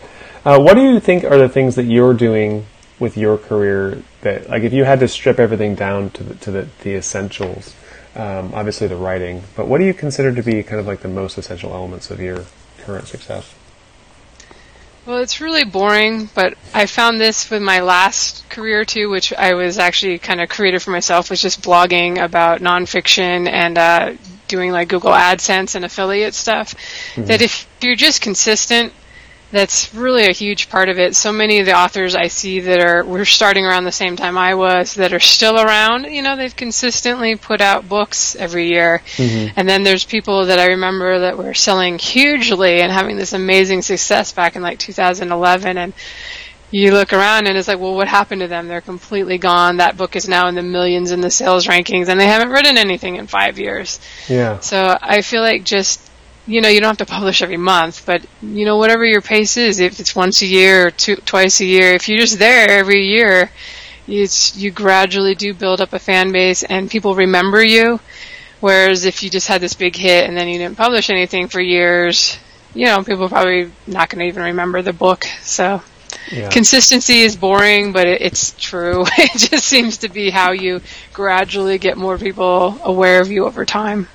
Uh, 0.45 0.61
what 0.61 0.75
do 0.75 0.83
you 0.83 1.01
think 1.01 1.25
are 1.25 1.39
the 1.39 1.49
things 1.49 1.75
that 1.75 1.85
you're 1.85 2.15
doing 2.15 2.67
with 3.01 3.17
your 3.17 3.39
career 3.39 4.03
that 4.21 4.49
like 4.49 4.63
if 4.63 4.73
you 4.73 4.85
had 4.85 5.01
to 5.01 5.09
strip 5.09 5.41
everything 5.41 5.75
down 5.75 6.11
to 6.11 6.23
the, 6.23 6.35
to 6.35 6.51
the, 6.51 6.69
the 6.83 6.95
essentials 6.95 7.75
um, 8.15 8.53
obviously 8.55 8.87
the 8.87 8.97
writing 8.97 9.43
but 9.57 9.67
what 9.67 9.79
do 9.79 9.85
you 9.85 9.95
consider 9.95 10.33
to 10.33 10.43
be 10.43 10.63
kind 10.63 10.79
of 10.79 10.87
like 10.87 11.01
the 11.01 11.09
most 11.09 11.39
essential 11.39 11.73
elements 11.73 12.11
of 12.11 12.21
your 12.21 12.45
current 12.79 13.09
success 13.09 13.55
well 15.07 15.19
it's 15.19 15.41
really 15.41 15.65
boring 15.65 16.29
but 16.35 16.55
i 16.75 16.85
found 16.85 17.21
this 17.21 17.49
with 17.51 17.63
my 17.63 17.81
last 17.81 18.49
career 18.51 18.85
too 18.85 19.09
which 19.09 19.33
i 19.33 19.55
was 19.55 19.79
actually 19.79 20.19
kind 20.19 20.41
of 20.41 20.49
created 20.49 20.83
for 20.83 20.91
myself 20.91 21.31
was 21.31 21.41
just 21.41 21.63
blogging 21.63 22.23
about 22.23 22.61
nonfiction 22.61 23.49
and 23.49 23.79
uh, 23.79 24.13
doing 24.47 24.73
like 24.73 24.89
google 24.89 25.13
adsense 25.13 25.75
and 25.75 25.85
affiliate 25.85 26.35
stuff 26.35 26.75
mm-hmm. 27.15 27.25
that 27.25 27.41
if 27.41 27.67
you're 27.81 27.97
just 27.97 28.21
consistent 28.21 28.93
that's 29.51 29.93
really 29.95 30.27
a 30.27 30.33
huge 30.33 30.69
part 30.69 30.89
of 30.89 30.99
it. 30.99 31.17
So 31.17 31.33
many 31.33 31.59
of 31.59 31.67
the 31.67 31.77
authors 31.77 32.15
I 32.15 32.29
see 32.29 32.61
that 32.61 32.81
are 32.81 33.05
were 33.05 33.25
starting 33.25 33.67
around 33.67 33.85
the 33.85 33.93
same 33.93 34.17
time 34.17 34.39
I 34.39 34.55
was 34.55 34.95
that 34.95 35.13
are 35.13 35.21
still 35.21 35.59
around, 35.59 36.05
you 36.05 36.23
know, 36.23 36.37
they've 36.37 36.55
consistently 36.55 37.37
put 37.37 37.61
out 37.61 37.89
books 37.89 38.37
every 38.37 38.69
year. 38.69 39.03
Mm-hmm. 39.17 39.55
And 39.57 39.69
then 39.69 39.83
there's 39.83 40.05
people 40.05 40.47
that 40.47 40.59
I 40.59 40.67
remember 40.67 41.21
that 41.21 41.37
were 41.37 41.55
selling 41.55 41.99
hugely 41.99 42.81
and 42.81 42.93
having 42.93 43.17
this 43.17 43.33
amazing 43.33 43.83
success 43.83 44.33
back 44.33 44.57
in 44.57 44.63
like 44.63 44.79
2011 44.79 45.79
and 45.79 45.93
you 46.73 46.93
look 46.93 47.13
around 47.13 47.49
and 47.49 47.59
it's 47.59 47.67
like, 47.67 47.81
well, 47.81 47.97
what 47.97 48.07
happened 48.07 48.43
to 48.43 48.47
them? 48.47 48.69
They're 48.69 48.81
completely 48.81 49.39
gone. 49.39 49.79
That 49.79 49.97
book 49.97 50.15
is 50.15 50.29
now 50.29 50.47
in 50.47 50.55
the 50.55 50.63
millions 50.63 51.11
in 51.11 51.21
the 51.21 51.31
sales 51.31 51.67
rankings 51.67 52.09
and 52.09 52.21
they 52.21 52.27
haven't 52.27 52.51
written 52.51 52.79
anything 52.79 53.17
in 53.17 53.27
five 53.27 53.59
years. 53.59 53.99
Yeah. 54.29 54.61
So 54.61 54.97
I 55.01 55.23
feel 55.23 55.43
like 55.43 55.65
just 55.65 56.10
you 56.51 56.61
know, 56.61 56.69
you 56.69 56.81
don't 56.81 56.99
have 56.99 57.07
to 57.07 57.13
publish 57.13 57.43
every 57.43 57.57
month, 57.57 58.05
but 58.05 58.27
you 58.43 58.65
know, 58.65 58.77
whatever 58.77 59.05
your 59.05 59.21
pace 59.21 59.57
is, 59.57 59.79
if 59.79 60.01
it's 60.01 60.17
once 60.17 60.43
a 60.43 60.47
year 60.47 60.89
or 60.89 60.91
two, 60.91 61.15
twice 61.15 61.61
a 61.61 61.65
year, 61.65 61.93
if 61.95 62.09
you're 62.09 62.19
just 62.19 62.41
there 62.41 62.69
every 62.69 63.07
year, 63.07 63.51
it's 64.09 64.57
you 64.57 64.73
gradually 64.73 65.37
do 65.37 65.55
build 65.55 65.81
up 65.81 65.93
a 65.93 65.99
fan 66.01 66.33
base 66.33 66.65
and 66.65 66.91
people 66.91 67.15
remember 67.15 67.63
you. 67.63 68.01
Whereas 68.59 69.05
if 69.05 69.23
you 69.23 69.31
just 69.31 69.47
had 69.47 69.61
this 69.61 69.75
big 69.75 69.95
hit 69.95 70.29
and 70.29 70.37
then 70.37 70.49
you 70.49 70.59
didn't 70.59 70.77
publish 70.77 71.09
anything 71.09 71.47
for 71.47 71.61
years, 71.61 72.37
you 72.75 72.87
know, 72.87 73.05
people 73.05 73.25
are 73.25 73.29
probably 73.29 73.71
not 73.87 74.11
going 74.11 74.19
to 74.19 74.27
even 74.27 74.43
remember 74.43 74.83
the 74.83 74.93
book. 74.93 75.25
So 75.43 75.81
yeah. 76.33 76.51
consistency 76.51 77.21
is 77.21 77.37
boring, 77.37 77.93
but 77.93 78.09
it, 78.09 78.23
it's 78.23 78.55
true. 78.59 79.05
it 79.19 79.39
just 79.39 79.67
seems 79.67 79.99
to 79.99 80.09
be 80.09 80.31
how 80.31 80.51
you 80.51 80.83
gradually 81.13 81.79
get 81.79 81.97
more 81.97 82.19
people 82.19 82.77
aware 82.83 83.21
of 83.21 83.31
you 83.31 83.47
over 83.47 83.65
time. 83.65 84.09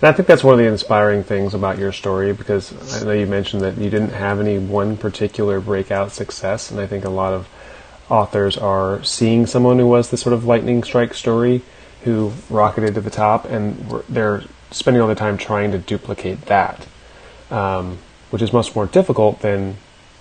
And 0.00 0.08
I 0.08 0.12
think 0.12 0.28
that's 0.28 0.42
one 0.42 0.54
of 0.54 0.58
the 0.58 0.66
inspiring 0.66 1.22
things 1.22 1.52
about 1.52 1.78
your 1.78 1.92
story 1.92 2.32
because 2.32 3.02
I 3.02 3.04
know 3.04 3.12
you 3.12 3.26
mentioned 3.26 3.60
that 3.62 3.76
you 3.76 3.90
didn't 3.90 4.12
have 4.12 4.40
any 4.40 4.58
one 4.58 4.96
particular 4.96 5.60
breakout 5.60 6.10
success, 6.10 6.70
and 6.70 6.80
I 6.80 6.86
think 6.86 7.04
a 7.04 7.10
lot 7.10 7.34
of 7.34 7.48
authors 8.08 8.56
are 8.56 9.04
seeing 9.04 9.44
someone 9.44 9.78
who 9.78 9.86
was 9.86 10.10
this 10.10 10.22
sort 10.22 10.32
of 10.32 10.46
lightning 10.46 10.82
strike 10.82 11.12
story 11.12 11.60
who 12.04 12.32
rocketed 12.48 12.94
to 12.94 13.02
the 13.02 13.10
top, 13.10 13.44
and 13.44 13.76
they're 14.08 14.42
spending 14.70 15.02
all 15.02 15.06
their 15.06 15.14
time 15.14 15.36
trying 15.36 15.70
to 15.72 15.78
duplicate 15.78 16.46
that, 16.46 16.86
um, 17.50 17.98
which 18.30 18.40
is 18.40 18.54
much 18.54 18.74
more 18.74 18.86
difficult 18.86 19.40
than 19.40 19.76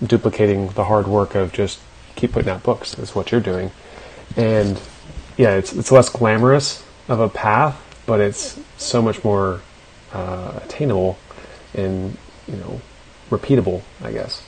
duplicating 0.06 0.68
the 0.70 0.84
hard 0.84 1.08
work 1.08 1.36
of 1.36 1.54
just 1.54 1.80
keep 2.18 2.34
putting 2.34 2.50
out 2.50 2.64
books. 2.64 3.00
Is 3.00 3.16
what 3.16 3.32
you're 3.32 3.40
doing, 3.40 3.72
and 4.36 4.78
yeah, 5.38 5.56
it's 5.56 5.72
it's 5.72 5.90
less 5.90 6.10
glamorous 6.10 6.84
of 7.08 7.22
a 7.22 7.30
path, 7.30 7.82
but 8.06 8.20
it's 8.20 8.60
so 8.78 9.02
much 9.02 9.24
more 9.24 9.62
uh, 10.14 10.60
attainable 10.64 11.18
and 11.74 12.18
you 12.48 12.58
know 12.58 12.82
repeatable, 13.30 13.82
I 14.04 14.12
guess. 14.12 14.44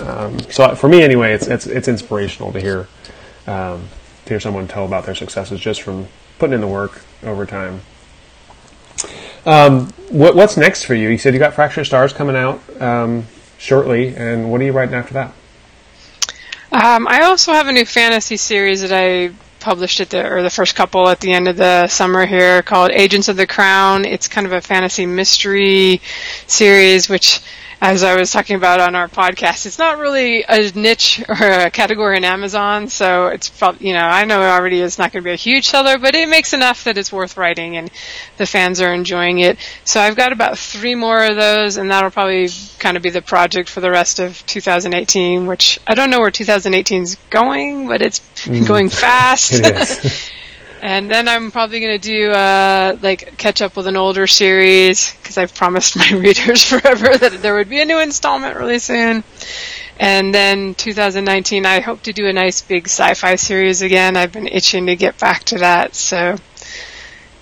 Um, 0.00 0.38
so 0.50 0.74
for 0.74 0.88
me, 0.88 1.02
anyway, 1.02 1.32
it's 1.32 1.46
it's 1.46 1.66
it's 1.66 1.88
inspirational 1.88 2.52
to 2.52 2.60
hear 2.60 2.88
um, 3.46 3.88
to 4.24 4.28
hear 4.30 4.40
someone 4.40 4.68
tell 4.68 4.84
about 4.84 5.06
their 5.06 5.14
successes 5.14 5.60
just 5.60 5.82
from 5.82 6.08
putting 6.38 6.54
in 6.54 6.60
the 6.60 6.66
work 6.66 7.02
over 7.22 7.46
time. 7.46 7.80
Um, 9.44 9.92
what, 10.08 10.34
what's 10.34 10.56
next 10.56 10.84
for 10.84 10.94
you? 10.94 11.08
You 11.08 11.18
said 11.18 11.32
you 11.32 11.38
got 11.38 11.54
Fractured 11.54 11.86
Stars 11.86 12.12
coming 12.12 12.34
out 12.34 12.60
um, 12.82 13.26
shortly, 13.58 14.14
and 14.16 14.50
what 14.50 14.60
are 14.60 14.64
you 14.64 14.72
writing 14.72 14.94
after 14.94 15.14
that? 15.14 15.32
Um, 16.72 17.06
I 17.06 17.22
also 17.22 17.52
have 17.52 17.68
a 17.68 17.72
new 17.72 17.84
fantasy 17.84 18.36
series 18.36 18.82
that 18.82 18.92
I 18.92 19.32
published 19.66 19.98
at 19.98 20.10
the 20.10 20.24
or 20.24 20.42
the 20.44 20.48
first 20.48 20.76
couple 20.76 21.08
at 21.08 21.18
the 21.18 21.32
end 21.32 21.48
of 21.48 21.56
the 21.56 21.88
summer 21.88 22.24
here 22.24 22.62
called 22.62 22.92
Agents 22.92 23.26
of 23.26 23.36
the 23.36 23.48
Crown. 23.48 24.04
It's 24.04 24.28
kind 24.28 24.46
of 24.46 24.52
a 24.52 24.60
fantasy 24.60 25.06
mystery 25.06 26.00
series, 26.46 27.08
which 27.08 27.40
as 27.80 28.02
I 28.02 28.16
was 28.16 28.30
talking 28.30 28.56
about 28.56 28.80
on 28.80 28.94
our 28.94 29.08
podcast, 29.08 29.66
it's 29.66 29.78
not 29.78 29.98
really 29.98 30.44
a 30.48 30.70
niche 30.72 31.22
or 31.28 31.36
a 31.36 31.70
category 31.70 32.16
in 32.16 32.24
Amazon, 32.24 32.88
so 32.88 33.26
it's 33.26 33.50
probably, 33.50 33.88
you 33.88 33.94
know, 33.94 34.00
I 34.00 34.24
know 34.24 34.40
it 34.42 34.46
already 34.46 34.80
is 34.80 34.98
not 34.98 35.12
going 35.12 35.22
to 35.22 35.24
be 35.24 35.32
a 35.32 35.36
huge 35.36 35.68
seller, 35.68 35.98
but 35.98 36.14
it 36.14 36.28
makes 36.28 36.54
enough 36.54 36.84
that 36.84 36.96
it's 36.96 37.12
worth 37.12 37.36
writing 37.36 37.76
and 37.76 37.90
the 38.38 38.46
fans 38.46 38.80
are 38.80 38.94
enjoying 38.94 39.40
it. 39.40 39.58
So 39.84 40.00
I've 40.00 40.16
got 40.16 40.32
about 40.32 40.58
three 40.58 40.94
more 40.94 41.22
of 41.22 41.36
those, 41.36 41.76
and 41.76 41.90
that'll 41.90 42.10
probably 42.10 42.48
kind 42.78 42.96
of 42.96 43.02
be 43.02 43.10
the 43.10 43.22
project 43.22 43.68
for 43.68 43.80
the 43.80 43.90
rest 43.90 44.20
of 44.20 44.44
2018, 44.46 45.46
which 45.46 45.78
I 45.86 45.94
don't 45.94 46.10
know 46.10 46.20
where 46.20 46.30
2018 46.30 47.02
is 47.02 47.16
going, 47.28 47.88
but 47.88 48.00
it's 48.00 48.20
mm. 48.46 48.66
going 48.66 48.88
fast. 48.88 49.52
It 49.66 50.32
And 50.86 51.10
then 51.10 51.26
I'm 51.26 51.50
probably 51.50 51.80
going 51.80 52.00
to 52.00 52.08
do 52.08 52.30
uh, 52.30 52.96
like 53.02 53.36
catch 53.38 53.60
up 53.60 53.74
with 53.76 53.88
an 53.88 53.96
older 53.96 54.28
series 54.28 55.12
because 55.16 55.36
I've 55.36 55.52
promised 55.52 55.96
my 55.96 56.08
readers 56.16 56.62
forever 56.62 57.18
that 57.18 57.42
there 57.42 57.56
would 57.56 57.68
be 57.68 57.80
a 57.80 57.84
new 57.84 57.98
installment 57.98 58.56
really 58.56 58.78
soon. 58.78 59.24
And 59.98 60.32
then 60.32 60.76
2019, 60.76 61.66
I 61.66 61.80
hope 61.80 62.02
to 62.02 62.12
do 62.12 62.28
a 62.28 62.32
nice 62.32 62.62
big 62.62 62.84
sci-fi 62.84 63.34
series 63.34 63.82
again. 63.82 64.16
I've 64.16 64.30
been 64.30 64.46
itching 64.46 64.86
to 64.86 64.94
get 64.94 65.18
back 65.18 65.42
to 65.46 65.58
that, 65.58 65.96
so 65.96 66.36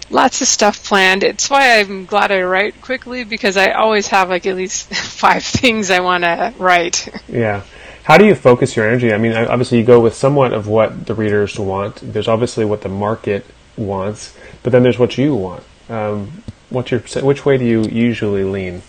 lots 0.08 0.40
of 0.40 0.48
stuff 0.48 0.82
planned. 0.82 1.22
It's 1.22 1.50
why 1.50 1.80
I'm 1.80 2.06
glad 2.06 2.32
I 2.32 2.40
write 2.44 2.80
quickly 2.80 3.24
because 3.24 3.58
I 3.58 3.72
always 3.72 4.08
have 4.08 4.30
like 4.30 4.46
at 4.46 4.56
least 4.56 4.88
five 4.94 5.44
things 5.44 5.90
I 5.90 6.00
want 6.00 6.24
to 6.24 6.54
write. 6.56 7.10
Yeah. 7.28 7.62
How 8.04 8.18
do 8.18 8.26
you 8.26 8.34
focus 8.34 8.76
your 8.76 8.86
energy? 8.86 9.12
I 9.12 9.18
mean, 9.18 9.32
obviously 9.32 9.78
you 9.78 9.84
go 9.84 9.98
with 9.98 10.14
somewhat 10.14 10.52
of 10.52 10.68
what 10.68 11.06
the 11.06 11.14
readers 11.14 11.58
want. 11.58 11.96
There's 12.02 12.28
obviously 12.28 12.64
what 12.64 12.82
the 12.82 12.88
market 12.88 13.46
wants, 13.76 14.36
but 14.62 14.72
then 14.72 14.82
there's 14.82 14.98
what 14.98 15.16
you 15.16 15.34
want. 15.34 15.64
Um, 15.88 16.44
what's 16.68 16.90
your 16.90 17.00
which 17.00 17.46
way 17.46 17.56
do 17.56 17.64
you 17.64 17.82
usually 17.84 18.44
lean? 18.44 18.82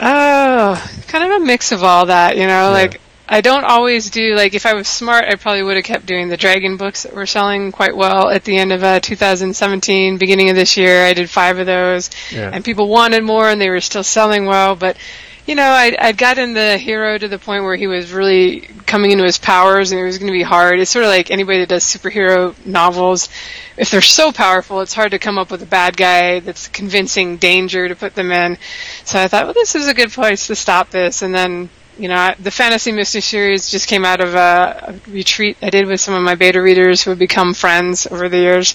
Oh, 0.00 0.90
kind 1.08 1.24
of 1.24 1.42
a 1.42 1.44
mix 1.44 1.72
of 1.72 1.82
all 1.82 2.06
that. 2.06 2.36
You 2.36 2.42
know, 2.42 2.46
yeah. 2.46 2.68
like 2.68 3.00
I 3.26 3.40
don't 3.40 3.64
always 3.64 4.10
do 4.10 4.34
like 4.34 4.52
if 4.52 4.66
I 4.66 4.74
was 4.74 4.86
smart, 4.86 5.24
I 5.24 5.36
probably 5.36 5.62
would 5.62 5.76
have 5.76 5.84
kept 5.84 6.04
doing 6.04 6.28
the 6.28 6.36
dragon 6.36 6.76
books 6.76 7.04
that 7.04 7.14
were 7.14 7.26
selling 7.26 7.72
quite 7.72 7.96
well 7.96 8.28
at 8.28 8.44
the 8.44 8.58
end 8.58 8.70
of 8.70 8.82
uh, 8.82 9.00
2017, 9.00 10.18
beginning 10.18 10.50
of 10.50 10.56
this 10.56 10.76
year. 10.76 11.06
I 11.06 11.14
did 11.14 11.30
five 11.30 11.58
of 11.58 11.64
those, 11.64 12.10
yeah. 12.30 12.50
and 12.52 12.62
people 12.62 12.88
wanted 12.88 13.24
more, 13.24 13.48
and 13.48 13.58
they 13.58 13.70
were 13.70 13.80
still 13.80 14.04
selling 14.04 14.44
well, 14.44 14.76
but 14.76 14.98
you 15.46 15.54
know, 15.54 15.68
I'd, 15.68 15.96
I'd 15.96 16.16
gotten 16.16 16.54
the 16.54 16.78
hero 16.78 17.18
to 17.18 17.28
the 17.28 17.38
point 17.38 17.64
where 17.64 17.76
he 17.76 17.86
was 17.86 18.12
really 18.12 18.60
coming 18.86 19.10
into 19.10 19.24
his 19.24 19.36
powers 19.36 19.92
and 19.92 20.00
it 20.00 20.04
was 20.04 20.16
going 20.16 20.28
to 20.28 20.36
be 20.36 20.42
hard. 20.42 20.80
It's 20.80 20.90
sort 20.90 21.04
of 21.04 21.10
like 21.10 21.30
anybody 21.30 21.58
that 21.60 21.68
does 21.68 21.84
superhero 21.84 22.54
novels. 22.64 23.28
If 23.76 23.90
they're 23.90 24.00
so 24.00 24.32
powerful, 24.32 24.80
it's 24.80 24.94
hard 24.94 25.10
to 25.10 25.18
come 25.18 25.36
up 25.36 25.50
with 25.50 25.62
a 25.62 25.66
bad 25.66 25.96
guy 25.96 26.40
that's 26.40 26.68
convincing 26.68 27.36
danger 27.36 27.88
to 27.88 27.96
put 27.96 28.14
them 28.14 28.32
in. 28.32 28.56
So 29.04 29.20
I 29.20 29.28
thought, 29.28 29.44
well, 29.44 29.54
this 29.54 29.74
is 29.74 29.86
a 29.86 29.94
good 29.94 30.12
place 30.12 30.46
to 30.46 30.54
stop 30.54 30.90
this. 30.90 31.20
And 31.20 31.34
then 31.34 31.68
you 31.98 32.08
know, 32.08 32.34
the 32.40 32.50
Fantasy 32.50 32.92
Mystery 32.92 33.20
series 33.20 33.70
just 33.70 33.86
came 33.86 34.04
out 34.04 34.20
of 34.20 34.34
a, 34.34 34.94
a, 35.06 35.10
retreat 35.10 35.56
I 35.62 35.70
did 35.70 35.86
with 35.86 36.00
some 36.00 36.14
of 36.14 36.22
my 36.22 36.34
beta 36.34 36.60
readers 36.60 37.02
who 37.02 37.10
have 37.10 37.18
become 37.18 37.54
friends 37.54 38.06
over 38.06 38.28
the 38.28 38.38
years, 38.38 38.74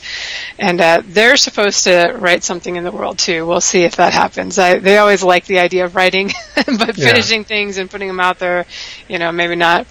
and 0.58 0.80
uh, 0.80 1.02
they're 1.06 1.38
supposed 1.38 1.84
to 1.84 2.16
write 2.18 2.44
something 2.44 2.76
in 2.76 2.84
the 2.84 2.92
world 2.92 3.20
too. 3.20 3.46
We'll 3.46 3.62
see 3.62 3.84
if 3.84 3.98
that 3.98 4.14
happens. 4.14 4.58
I, 4.58 4.80
they 4.80 4.98
always 4.98 5.24
like 5.24 5.46
the 5.46 5.60
idea 5.60 5.86
of 5.86 5.96
writing, 5.96 6.32
but 6.56 6.98
yeah. 6.98 7.08
finishing 7.08 7.44
things 7.44 7.78
and 7.78 7.90
putting 7.90 8.08
them 8.08 8.20
out 8.20 8.40
there, 8.40 8.66
you 9.08 9.20
know, 9.20 9.32
maybe 9.32 9.56
not. 9.56 9.88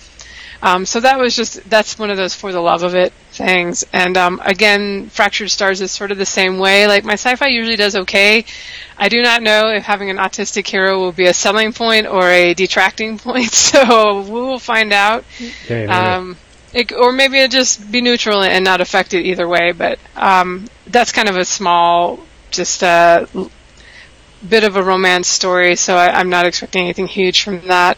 Um, 0.63 0.87
so 0.87 1.01
that 1.01 1.19
was 1.19 1.37
just 1.37 1.69
that's 1.69 1.99
one 1.99 2.11
of 2.11 2.17
those 2.17 2.35
for 2.35 2.53
the 2.53 2.61
love 2.61 2.83
of 2.83 2.95
it 2.95 3.13
things. 3.39 3.85
And 3.93 4.17
um, 4.19 4.41
again, 4.45 5.09
Fractured 5.09 5.51
Stars 5.51 5.81
is 5.81 5.91
sort 5.91 6.11
of 6.11 6.19
the 6.19 6.27
same 6.27 6.59
way. 6.59 6.87
Like 6.87 7.05
my 7.05 7.15
sci-fi 7.15 7.47
usually 7.47 7.77
does 7.77 7.97
okay. 7.97 8.45
I 8.99 9.09
do 9.09 9.23
not 9.23 9.43
know 9.43 9.69
if 9.69 9.85
having 9.85 10.11
an 10.11 10.17
autistic 10.19 10.67
hero 10.67 10.99
will 10.99 11.13
be 11.13 11.27
a 11.27 11.33
selling 11.35 11.73
point 11.73 12.07
or 12.07 12.29
a 12.29 12.53
detracting 12.55 13.19
point. 13.27 13.51
So 13.53 14.21
we 14.23 14.31
will 14.31 14.59
find 14.59 14.93
out. 14.93 15.25
Um, 16.19 16.37
it, 16.75 16.93
or 16.93 17.13
maybe 17.13 17.39
it 17.39 17.51
just 17.51 17.91
be 17.91 18.03
neutral 18.03 18.43
and 18.43 18.65
not 18.65 18.81
affect 18.83 19.15
it 19.15 19.25
either 19.25 19.49
way. 19.49 19.73
But 19.73 19.99
um, 20.17 20.69
that's 20.87 21.13
kind 21.13 21.29
of 21.29 21.37
a 21.37 21.45
small, 21.45 22.21
just 22.51 22.83
a 22.83 23.27
bit 24.47 24.65
of 24.65 24.77
a 24.77 24.83
romance 24.83 25.29
story. 25.29 25.77
So 25.77 25.97
I, 25.97 26.11
I'm 26.19 26.31
not 26.31 26.47
expecting 26.47 26.83
anything 26.83 27.07
huge 27.07 27.43
from 27.43 27.61
that. 27.69 27.97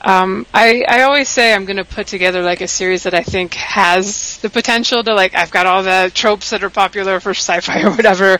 Um, 0.00 0.46
I, 0.52 0.84
I 0.88 1.02
always 1.02 1.28
say 1.28 1.54
I'm 1.54 1.64
going 1.64 1.78
to 1.78 1.84
put 1.84 2.06
together 2.06 2.42
like 2.42 2.60
a 2.60 2.68
series 2.68 3.04
that 3.04 3.14
I 3.14 3.22
think 3.22 3.54
has 3.54 4.38
the 4.38 4.50
potential 4.50 5.02
to 5.02 5.14
like 5.14 5.34
I've 5.34 5.50
got 5.50 5.66
all 5.66 5.82
the 5.82 6.10
tropes 6.14 6.50
that 6.50 6.62
are 6.62 6.70
popular 6.70 7.18
for 7.18 7.30
sci-fi 7.30 7.82
or 7.84 7.90
whatever, 7.90 8.38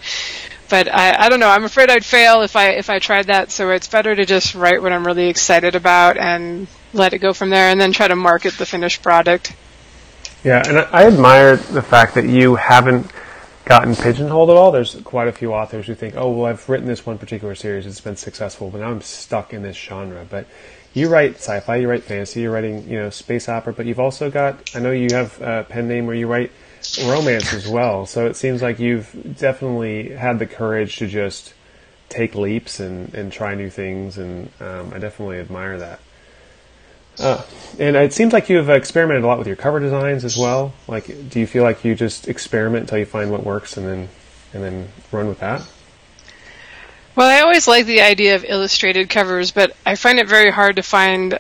but 0.69 0.93
I, 0.93 1.25
I 1.25 1.29
don't 1.29 1.41
know. 1.41 1.49
I'm 1.49 1.65
afraid 1.65 1.91
I'd 1.91 2.05
fail 2.05 2.43
if 2.43 2.57
I 2.57 2.71
if 2.71 2.91
I 2.91 2.99
tried 2.99 3.29
that. 3.29 3.51
So 3.51 3.71
it's 3.71 3.89
better 3.89 4.15
to 4.15 4.27
just 4.27 4.55
write 4.55 4.83
what 4.83 4.93
I'm 4.93 5.07
really 5.07 5.29
excited 5.29 5.75
about 5.75 6.19
and 6.19 6.67
let 6.93 7.15
it 7.15 7.19
go 7.19 7.33
from 7.33 7.51
there, 7.51 7.71
and 7.71 7.81
then 7.81 7.93
try 7.93 8.09
to 8.09 8.17
market 8.17 8.55
the 8.55 8.67
finished 8.67 9.03
product. 9.03 9.55
Yeah, 10.45 10.63
and 10.67 10.79
I, 10.79 10.83
I 10.83 11.07
admire 11.07 11.57
the 11.57 11.83
fact 11.83 12.15
that 12.15 12.27
you 12.27 12.55
haven't 12.55 13.11
gotten 13.65 13.97
pigeonholed 13.97 14.51
at 14.51 14.57
all. 14.57 14.71
There's 14.71 14.95
quite 15.03 15.29
a 15.29 15.33
few 15.33 15.53
authors 15.53 15.87
who 15.87 15.95
think, 15.95 16.15
oh 16.17 16.31
well, 16.31 16.47
I've 16.47 16.69
written 16.69 16.87
this 16.87 17.05
one 17.05 17.19
particular 17.19 17.55
series, 17.55 17.85
it's 17.85 18.01
been 18.01 18.17
successful, 18.17 18.71
but 18.71 18.81
now 18.81 18.91
I'm 18.91 19.03
stuck 19.03 19.53
in 19.53 19.63
this 19.63 19.77
genre. 19.77 20.25
But 20.29 20.47
you 20.97 21.11
write 21.11 21.35
sci-fi, 21.35 21.77
you 21.77 21.91
write 21.91 22.05
fantasy, 22.05 22.41
you're 22.41 22.51
writing 22.51 22.89
you 22.89 22.99
know 22.99 23.11
space 23.11 23.51
opera, 23.51 23.73
but 23.75 23.85
you've 23.85 24.01
also 24.01 24.31
got 24.31 24.75
I 24.75 24.81
know 24.81 24.93
you 24.93 25.15
have 25.15 25.41
a 25.43 25.67
pen 25.69 25.89
name 25.89 26.07
where 26.07 26.17
you 26.17 26.27
write 26.27 26.51
romance 27.05 27.53
as 27.53 27.69
well. 27.69 28.07
So 28.07 28.27
it 28.27 28.35
seems 28.35 28.63
like 28.63 28.79
you've 28.79 29.37
definitely 29.39 30.11
had 30.11 30.39
the 30.39 30.47
courage 30.47 30.97
to 30.97 31.07
just 31.07 31.53
take 32.09 32.35
leaps 32.35 32.81
and, 32.81 33.15
and 33.15 33.31
try 33.31 33.55
new 33.55 33.69
things, 33.69 34.17
and 34.17 34.51
um, 34.61 34.93
I 34.95 34.99
definitely 34.99 35.39
admire 35.39 35.79
that. 35.79 36.01
Uh, 37.19 37.43
and 37.79 37.97
it 37.97 38.13
seems 38.13 38.33
like 38.33 38.49
you've 38.49 38.71
experimented 38.71 39.25
a 39.25 39.27
lot 39.27 39.39
with 39.39 39.47
your 39.47 39.57
cover 39.57 39.81
designs 39.81 40.25
as 40.25 40.37
well. 40.37 40.73
Like, 40.87 41.07
do 41.29 41.41
you 41.41 41.47
feel 41.47 41.63
like 41.63 41.85
you 41.85 41.95
just 41.95 42.27
experiment 42.27 42.83
until 42.83 42.99
you 42.99 43.07
find 43.07 43.31
what 43.31 43.45
works, 43.45 43.77
and 43.77 43.87
then 43.87 44.09
and 44.55 44.65
then 44.65 44.89
run 45.13 45.29
with 45.29 45.41
that? 45.41 45.67
Well, 47.17 47.29
I 47.29 47.41
always 47.41 47.67
like 47.67 47.87
the 47.87 48.03
idea 48.03 48.37
of 48.37 48.45
illustrated 48.45 49.09
covers, 49.09 49.51
but 49.51 49.75
I 49.85 49.95
find 49.95 50.19
it 50.19 50.29
very 50.29 50.51
hard 50.51 50.77
to 50.77 50.83
find 50.83 51.39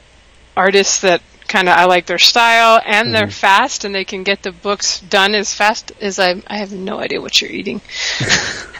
artists 0.56 1.02
that 1.02 1.20
kind 1.46 1.68
of 1.68 1.76
I 1.76 1.84
like 1.84 2.06
their 2.06 2.18
style 2.18 2.80
and 2.84 3.06
mm-hmm. 3.06 3.12
they're 3.12 3.30
fast 3.30 3.84
and 3.84 3.94
they 3.94 4.04
can 4.04 4.24
get 4.24 4.42
the 4.42 4.50
books 4.50 5.00
done 5.00 5.34
as 5.34 5.54
fast 5.54 5.92
as 6.00 6.18
I 6.18 6.42
I 6.46 6.56
have 6.56 6.72
no 6.72 6.98
idea 6.98 7.20
what 7.20 7.40
you're 7.40 7.50
eating. 7.50 7.80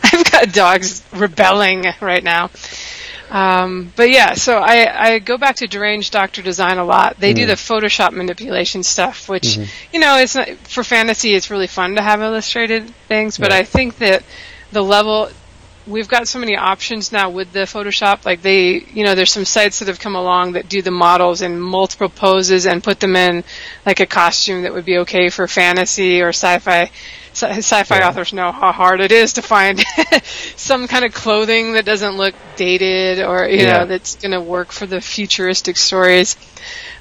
I've 0.03 0.31
got 0.31 0.53
dogs 0.53 1.05
rebelling 1.13 1.85
right 2.01 2.25
now. 2.25 2.51
Um, 3.29 3.93
but 3.97 4.09
yeah, 4.11 4.35
so 4.35 4.59
I, 4.59 5.09
I 5.15 5.19
go 5.19 5.37
back 5.37 5.57
to 5.57 5.67
Deranged 5.67 6.13
Doctor 6.13 6.43
Design 6.43 6.79
a 6.79 6.85
lot. 6.85 7.19
They 7.19 7.33
mm-hmm. 7.33 7.41
do 7.41 7.47
the 7.47 7.55
Photoshop 7.55 8.13
manipulation 8.13 8.85
stuff, 8.85 9.29
which 9.29 9.43
mm-hmm. 9.43 9.65
you 9.93 10.01
know, 10.01 10.17
it's 10.19 10.37
not, 10.37 10.49
for 10.49 10.85
fantasy. 10.85 11.35
It's 11.35 11.51
really 11.51 11.67
fun 11.67 11.97
to 11.97 12.03
have 12.03 12.23
illustrated 12.23 12.89
things, 13.09 13.37
but 13.37 13.51
yeah. 13.51 13.59
I 13.59 13.65
think 13.65 13.99
that 13.99 14.23
the 14.71 14.83
level 14.83 15.31
we've 15.87 16.09
got 16.09 16.27
so 16.29 16.39
many 16.39 16.57
options 16.57 17.13
now 17.13 17.31
with 17.31 17.53
the 17.53 17.61
Photoshop. 17.61 18.25
Like 18.25 18.43
they, 18.43 18.81
you 18.93 19.05
know, 19.05 19.15
there's 19.15 19.33
some 19.33 19.45
sites 19.45 19.79
that 19.79 19.89
have 19.89 20.01
come 20.01 20.17
along 20.17 20.53
that 20.53 20.69
do 20.69 20.83
the 20.83 20.91
models 20.91 21.43
in 21.43 21.59
multiple 21.59 22.09
poses 22.09 22.67
and 22.67 22.83
put 22.83 23.01
them 23.01 23.17
in 23.17 23.45
like 23.85 24.01
a 24.01 24.07
costume 24.07 24.63
that 24.63 24.73
would 24.73 24.85
be 24.85 24.99
okay 24.99 25.29
for 25.31 25.47
fantasy 25.47 26.23
or 26.23 26.31
sci-fi. 26.31 26.91
Sci-fi 27.33 27.99
yeah. 27.99 28.09
authors 28.09 28.33
know 28.33 28.51
how 28.51 28.73
hard 28.73 29.01
it 29.01 29.13
is 29.13 29.35
to 29.35 29.43
find 29.43 29.85
some 30.57 30.89
kind 30.89 31.05
of 31.05 31.13
clothing 31.13 31.75
that 31.75 31.85
doesn't 31.85 32.17
look 32.17 32.35
dated 32.57 33.23
or 33.23 33.47
you 33.47 33.59
yeah. 33.59 33.79
know 33.79 33.87
that's 33.87 34.17
going 34.17 34.33
to 34.33 34.41
work 34.41 34.73
for 34.73 34.87
the 34.87 35.03
futuristic 35.03 35.77
stories. 35.77 36.37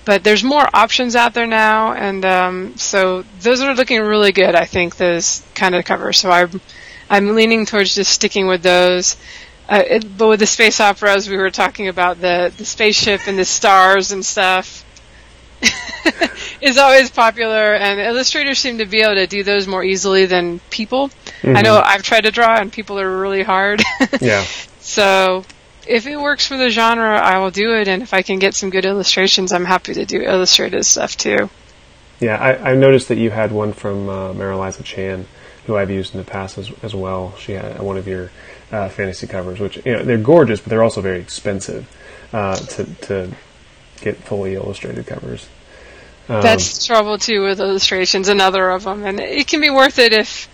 But 0.04 0.24
there's 0.24 0.44
more 0.44 0.68
options 0.74 1.16
out 1.16 1.34
there 1.34 1.48
now, 1.48 1.94
and 1.94 2.24
um, 2.26 2.78
so 2.78 3.24
those 3.40 3.62
are 3.62 3.74
looking 3.74 4.02
really 4.02 4.34
good. 4.34 4.54
I 4.54 4.66
think 4.66 4.98
those 4.98 5.42
kind 5.56 5.74
of 5.74 5.84
covers. 5.86 6.20
So 6.20 6.30
I'm 6.30 6.62
I'm 7.10 7.36
leaning 7.36 7.66
towards 7.66 7.96
just 7.96 8.12
sticking 8.12 8.48
with 8.48 8.64
those. 8.64 9.18
Uh, 9.68 9.84
it, 9.86 10.18
but 10.18 10.28
with 10.28 10.40
the 10.40 10.46
space 10.46 10.80
operas, 10.80 11.30
we 11.30 11.38
were 11.38 11.50
talking 11.50 11.88
about 11.88 12.22
the, 12.22 12.54
the 12.56 12.66
spaceship 12.66 13.22
and 13.28 13.38
the 13.38 13.46
stars 13.46 14.12
and 14.12 14.26
stuff. 14.26 14.84
is 16.62 16.78
always 16.78 17.10
popular, 17.10 17.74
and 17.74 18.00
illustrators 18.00 18.60
seem 18.60 18.78
to 18.78 18.86
be 18.86 19.02
able 19.02 19.16
to 19.16 19.28
do 19.28 19.44
those 19.44 19.68
more 19.68 19.84
easily 19.84 20.26
than 20.26 20.60
people. 20.70 21.10
Mm-hmm. 21.42 21.58
I 21.58 21.62
know 21.62 21.82
I've 21.84 22.04
tried 22.04 22.22
to 22.22 22.32
draw, 22.32 22.60
and 22.60 22.72
people 22.72 23.00
are 23.00 23.20
really 23.20 23.44
hard. 23.44 23.82
yeah. 24.22 24.46
So 24.80 25.46
if 25.88 26.06
it 26.06 26.18
works 26.18 26.46
for 26.46 26.58
the 26.58 26.70
genre, 26.70 27.18
I 27.18 27.40
will 27.40 27.52
do 27.52 27.76
it, 27.76 27.88
and 27.88 28.04
if 28.04 28.14
I 28.14 28.22
can 28.22 28.40
get 28.40 28.56
some 28.56 28.70
good 28.70 28.86
illustrations, 28.86 29.52
I'm 29.52 29.66
happy 29.66 29.94
to 29.94 30.06
do 30.06 30.22
illustrated 30.22 30.86
stuff 30.86 31.18
too. 31.18 31.50
Yeah, 32.20 32.38
I, 32.38 32.72
I 32.72 32.76
noticed 32.76 33.10
that 33.10 33.18
you 33.18 33.30
had 33.30 33.52
one 33.52 33.74
from 33.74 34.10
uh, 34.10 34.34
Merilliza 34.34 34.84
Chan, 34.84 35.28
who 35.66 35.78
I've 35.78 35.92
used 35.92 36.14
in 36.14 36.20
the 36.20 36.26
past 36.26 36.58
as, 36.58 36.72
as 36.84 36.94
well. 36.94 37.36
She 37.38 37.54
had 37.54 37.80
one 37.82 37.98
of 37.98 38.08
your 38.08 38.32
uh, 38.72 38.90
fantasy 38.90 39.28
covers, 39.28 39.60
which 39.60 39.78
you 39.86 39.94
know 39.94 40.04
they're 40.04 40.18
gorgeous, 40.18 40.60
but 40.60 40.70
they're 40.70 40.84
also 40.84 41.02
very 41.02 41.20
expensive 41.20 41.90
uh, 42.34 42.56
to 42.56 42.86
to 42.86 43.32
get 44.02 44.18
fully 44.18 44.56
illustrated 44.56 45.08
covers. 45.08 45.48
Um, 46.28 46.42
That's 46.42 46.80
the 46.80 46.86
trouble 46.86 47.18
too 47.18 47.44
with 47.44 47.60
illustrations, 47.60 48.28
another 48.28 48.70
of 48.70 48.84
them, 48.84 49.06
and 49.06 49.20
it 49.20 49.48
can 49.48 49.62
be 49.62 49.70
worth 49.70 50.00
it 50.00 50.14
if 50.14 50.50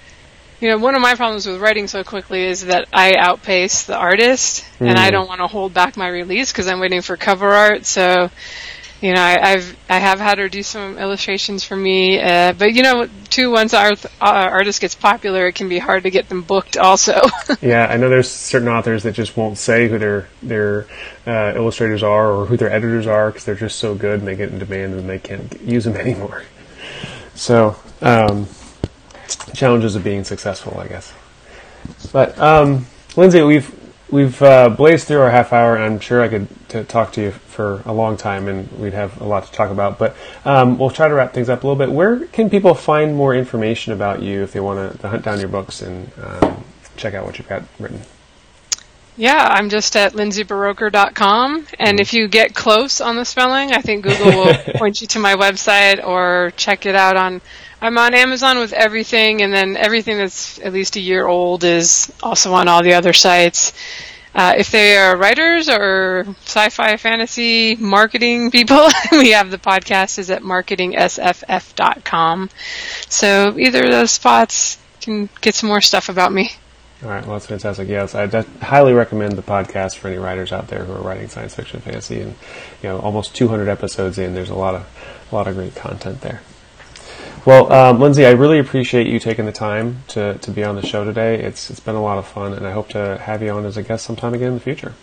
you 0.62 0.70
know, 0.70 0.78
one 0.78 0.94
of 0.94 1.02
my 1.02 1.16
problems 1.16 1.48
with 1.48 1.60
writing 1.60 1.88
so 1.88 2.04
quickly 2.04 2.44
is 2.44 2.66
that 2.66 2.88
I 2.94 3.16
outpace 3.16 3.84
the 3.84 3.98
artist, 3.98 4.64
mm. 4.80 4.88
and 4.88 4.98
I 4.98 5.08
hmm. 5.08 5.14
don't 5.14 5.28
want 5.28 5.42
to 5.42 5.48
hold 5.48 5.74
back 5.74 5.98
my 5.98 6.08
release 6.08 6.52
because 6.52 6.68
I'm 6.68 6.80
waiting 6.80 7.02
for 7.02 7.18
cover 7.18 7.50
art. 7.50 7.86
So, 7.88 8.30
you 9.02 9.14
know, 9.14 9.22
I, 9.22 9.50
have 9.50 9.78
I 9.90 10.00
have 10.00 10.20
had 10.20 10.38
her 10.38 10.48
do 10.48 10.64
some 10.64 10.98
illustrations 10.98 11.64
for 11.64 11.76
me, 11.76 12.20
uh, 12.22 12.54
but 12.54 12.74
you 12.74 12.84
know, 12.84 13.08
too, 13.30 13.52
once 13.52 13.74
our 13.74 13.92
uh, 13.92 13.96
artist 14.22 14.80
gets 14.80 14.96
popular, 14.96 15.48
it 15.48 15.56
can 15.56 15.70
be 15.70 15.80
hard 15.80 16.04
to 16.04 16.10
get 16.10 16.30
them 16.30 16.44
booked. 16.44 16.78
Also, 16.78 17.20
yeah, 17.62 17.88
I 17.88 17.98
know 17.98 18.10
there's 18.10 18.30
certain 18.30 18.68
authors 18.68 19.04
that 19.04 19.14
just 19.14 19.36
won't 19.36 19.58
say 19.58 19.90
who 19.90 19.98
their 19.98 20.28
their 20.44 20.88
uh, 21.26 21.54
illustrators 21.56 22.04
are 22.04 22.32
or 22.32 22.46
who 22.46 22.58
their 22.58 22.72
editors 22.72 23.08
are 23.08 23.30
because 23.30 23.46
they're 23.46 23.56
just 23.56 23.80
so 23.80 23.96
good 23.96 24.20
and 24.20 24.28
they 24.28 24.36
get 24.36 24.50
in 24.50 24.60
demand 24.60 24.94
and 24.94 25.10
they 25.10 25.20
can't 25.20 25.60
use 25.62 25.84
them 25.86 25.96
anymore. 25.98 26.44
So. 27.36 27.76
Um, 28.02 28.48
challenges 29.54 29.96
of 29.96 30.04
being 30.04 30.24
successful, 30.24 30.80
I 30.80 30.88
guess. 30.88 31.14
But 32.12 32.38
um, 32.40 32.86
Lindsay, 33.16 33.42
we've 33.42 33.70
we've 34.12 34.42
uh, 34.42 34.70
blazed 34.70 35.08
through 35.08 35.22
our 35.22 35.32
half 35.32 35.54
hour, 35.54 35.76
and 35.76 35.84
I'm 35.84 36.00
sure 36.00 36.22
I 36.22 36.28
could 36.28 36.48
t- 36.70 36.84
talk 36.84 37.14
to 37.14 37.22
you 37.22 37.32
for 37.32 37.82
a 37.86 37.94
long 37.94 38.18
time, 38.18 38.48
and 38.48 38.72
we'd 38.74 38.94
have 38.94 39.20
a 39.22 39.26
lot 39.26 39.46
to 39.46 39.52
talk 39.52 39.72
about. 39.72 39.98
But 39.98 40.16
um, 40.46 40.78
we'll 40.78 40.90
try 40.90 41.08
to 41.08 41.14
wrap 41.14 41.34
things 41.34 41.50
up 41.50 41.64
a 41.64 41.68
little 41.68 41.80
bit. 41.84 41.94
Where 41.94 42.26
can 42.28 42.50
people 42.50 42.74
find 42.74 43.16
more 43.16 43.34
information 43.34 43.94
about 43.94 44.22
you 44.22 44.44
if 44.44 44.52
they 44.52 44.60
want 44.60 45.00
to 45.00 45.08
hunt 45.08 45.24
down 45.24 45.40
your 45.40 45.50
books 45.50 45.82
and 45.82 46.12
um, 46.22 46.64
check 46.98 47.14
out 47.14 47.26
what 47.26 47.38
you've 47.38 47.50
got 47.50 47.64
written? 47.80 48.02
Yeah, 49.18 49.48
I'm 49.50 49.70
just 49.70 49.96
at 49.96 50.14
lindsayburoker.com. 50.14 51.68
And 51.78 52.00
if 52.00 52.14
you 52.14 52.28
get 52.28 52.56
close 52.56 53.02
on 53.02 53.18
the 53.18 53.26
spelling, 53.26 53.72
I 53.74 53.82
think 53.82 54.04
Google 54.04 54.32
will 54.32 54.54
point 54.76 55.02
you 55.02 55.08
to 55.08 55.20
my 55.20 55.36
website 55.36 56.04
or 56.06 56.54
check 56.56 56.86
it 56.86 56.96
out 56.96 57.18
on 57.18 57.42
I'm 57.82 57.98
on 57.98 58.14
Amazon 58.14 58.60
with 58.60 58.74
everything, 58.74 59.42
and 59.42 59.52
then 59.52 59.76
everything 59.76 60.20
that's 60.20 60.60
at 60.60 60.72
least 60.72 60.98
a 60.98 61.00
year 61.00 61.26
old 61.26 61.64
is 61.64 62.14
also 62.22 62.54
on 62.54 62.68
all 62.68 62.84
the 62.84 62.94
other 62.94 63.12
sites. 63.12 63.74
Uh, 64.36 64.54
if 64.56 64.72
they 64.72 64.98
are 64.98 65.18
writers 65.18 65.68
or 65.68 66.26
sci-fi, 66.46 66.96
fantasy, 66.98 67.76
marketing 67.76 68.52
people, 68.52 68.88
we 69.12 69.32
have 69.32 69.50
the 69.50 69.58
podcast 69.58 70.20
is 70.20 70.30
at 70.30 70.44
marketingsff.com. 70.44 72.50
So 73.10 73.58
either 73.58 73.84
of 73.84 73.92
those 73.92 74.12
spots 74.12 74.78
can 75.02 75.28
get 75.42 75.56
some 75.56 75.68
more 75.68 75.82
stuff 75.82 76.08
about 76.08 76.32
me. 76.32 76.52
All 77.04 77.10
right, 77.10 77.26
well, 77.26 77.34
that's 77.34 77.48
fantastic. 77.48 77.90
Yes, 77.90 78.14
I 78.14 78.28
highly 78.62 78.94
recommend 78.94 79.34
the 79.34 79.42
podcast 79.42 79.98
for 79.98 80.08
any 80.08 80.18
writers 80.18 80.52
out 80.52 80.68
there 80.68 80.86
who 80.86 80.94
are 80.94 81.02
writing 81.02 81.30
science 81.30 81.56
fiction, 81.56 81.82
fantasy, 81.82 82.22
and 82.22 82.36
you 82.84 82.90
know, 82.90 83.00
almost 83.00 83.36
200 83.36 83.68
episodes 83.68 84.20
in. 84.20 84.36
There's 84.36 84.52
a 84.52 84.56
lot 84.56 84.76
of 84.76 84.88
a 85.32 85.36
lot 85.36 85.48
of 85.48 85.56
great 85.56 85.76
content 85.76 86.22
there. 86.22 86.42
Well, 87.46 87.72
um, 87.74 88.00
Lindsay, 88.00 88.26
I 88.26 88.32
really 88.32 88.60
appreciate 88.60 89.08
you 89.08 89.20
taking 89.20 89.46
the 89.46 89.52
time 89.52 90.04
to, 90.10 90.38
to 90.38 90.52
be 90.52 90.64
on 90.64 90.76
the 90.76 90.86
show 90.86 91.04
today. 91.04 91.42
It's 91.42 91.70
it's 91.72 91.80
been 91.80 91.96
a 91.96 92.02
lot 92.02 92.18
of 92.20 92.28
fun, 92.28 92.54
and 92.54 92.68
I 92.68 92.72
hope 92.72 92.90
to 92.90 93.18
have 93.18 93.42
you 93.42 93.50
on 93.50 93.66
as 93.66 93.78
a 93.78 93.84
guest 93.84 94.06
sometime 94.06 94.34
again 94.34 94.50
in 94.50 94.54
the 94.56 94.60
future. 94.60 94.94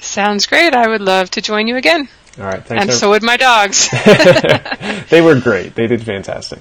Sounds 0.00 0.46
great. 0.46 0.74
I 0.74 0.88
would 0.88 1.00
love 1.00 1.30
to 1.32 1.40
join 1.40 1.68
you 1.68 1.76
again. 1.76 2.08
All 2.38 2.44
right, 2.44 2.64
thanks. 2.64 2.84
And 2.84 2.92
so 2.92 3.10
would 3.10 3.22
my 3.22 3.36
dogs. 3.36 3.88
they 5.10 5.20
were 5.20 5.40
great. 5.40 5.74
They 5.74 5.86
did 5.86 6.02
fantastic. 6.02 6.60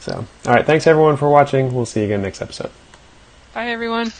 So, 0.00 0.26
all 0.46 0.54
right, 0.54 0.64
thanks 0.64 0.86
everyone 0.86 1.16
for 1.16 1.28
watching. 1.28 1.74
We'll 1.74 1.86
see 1.86 2.00
you 2.00 2.06
again 2.06 2.22
next 2.22 2.40
episode. 2.40 2.70
Bye, 3.52 3.68
everyone. 3.68 4.12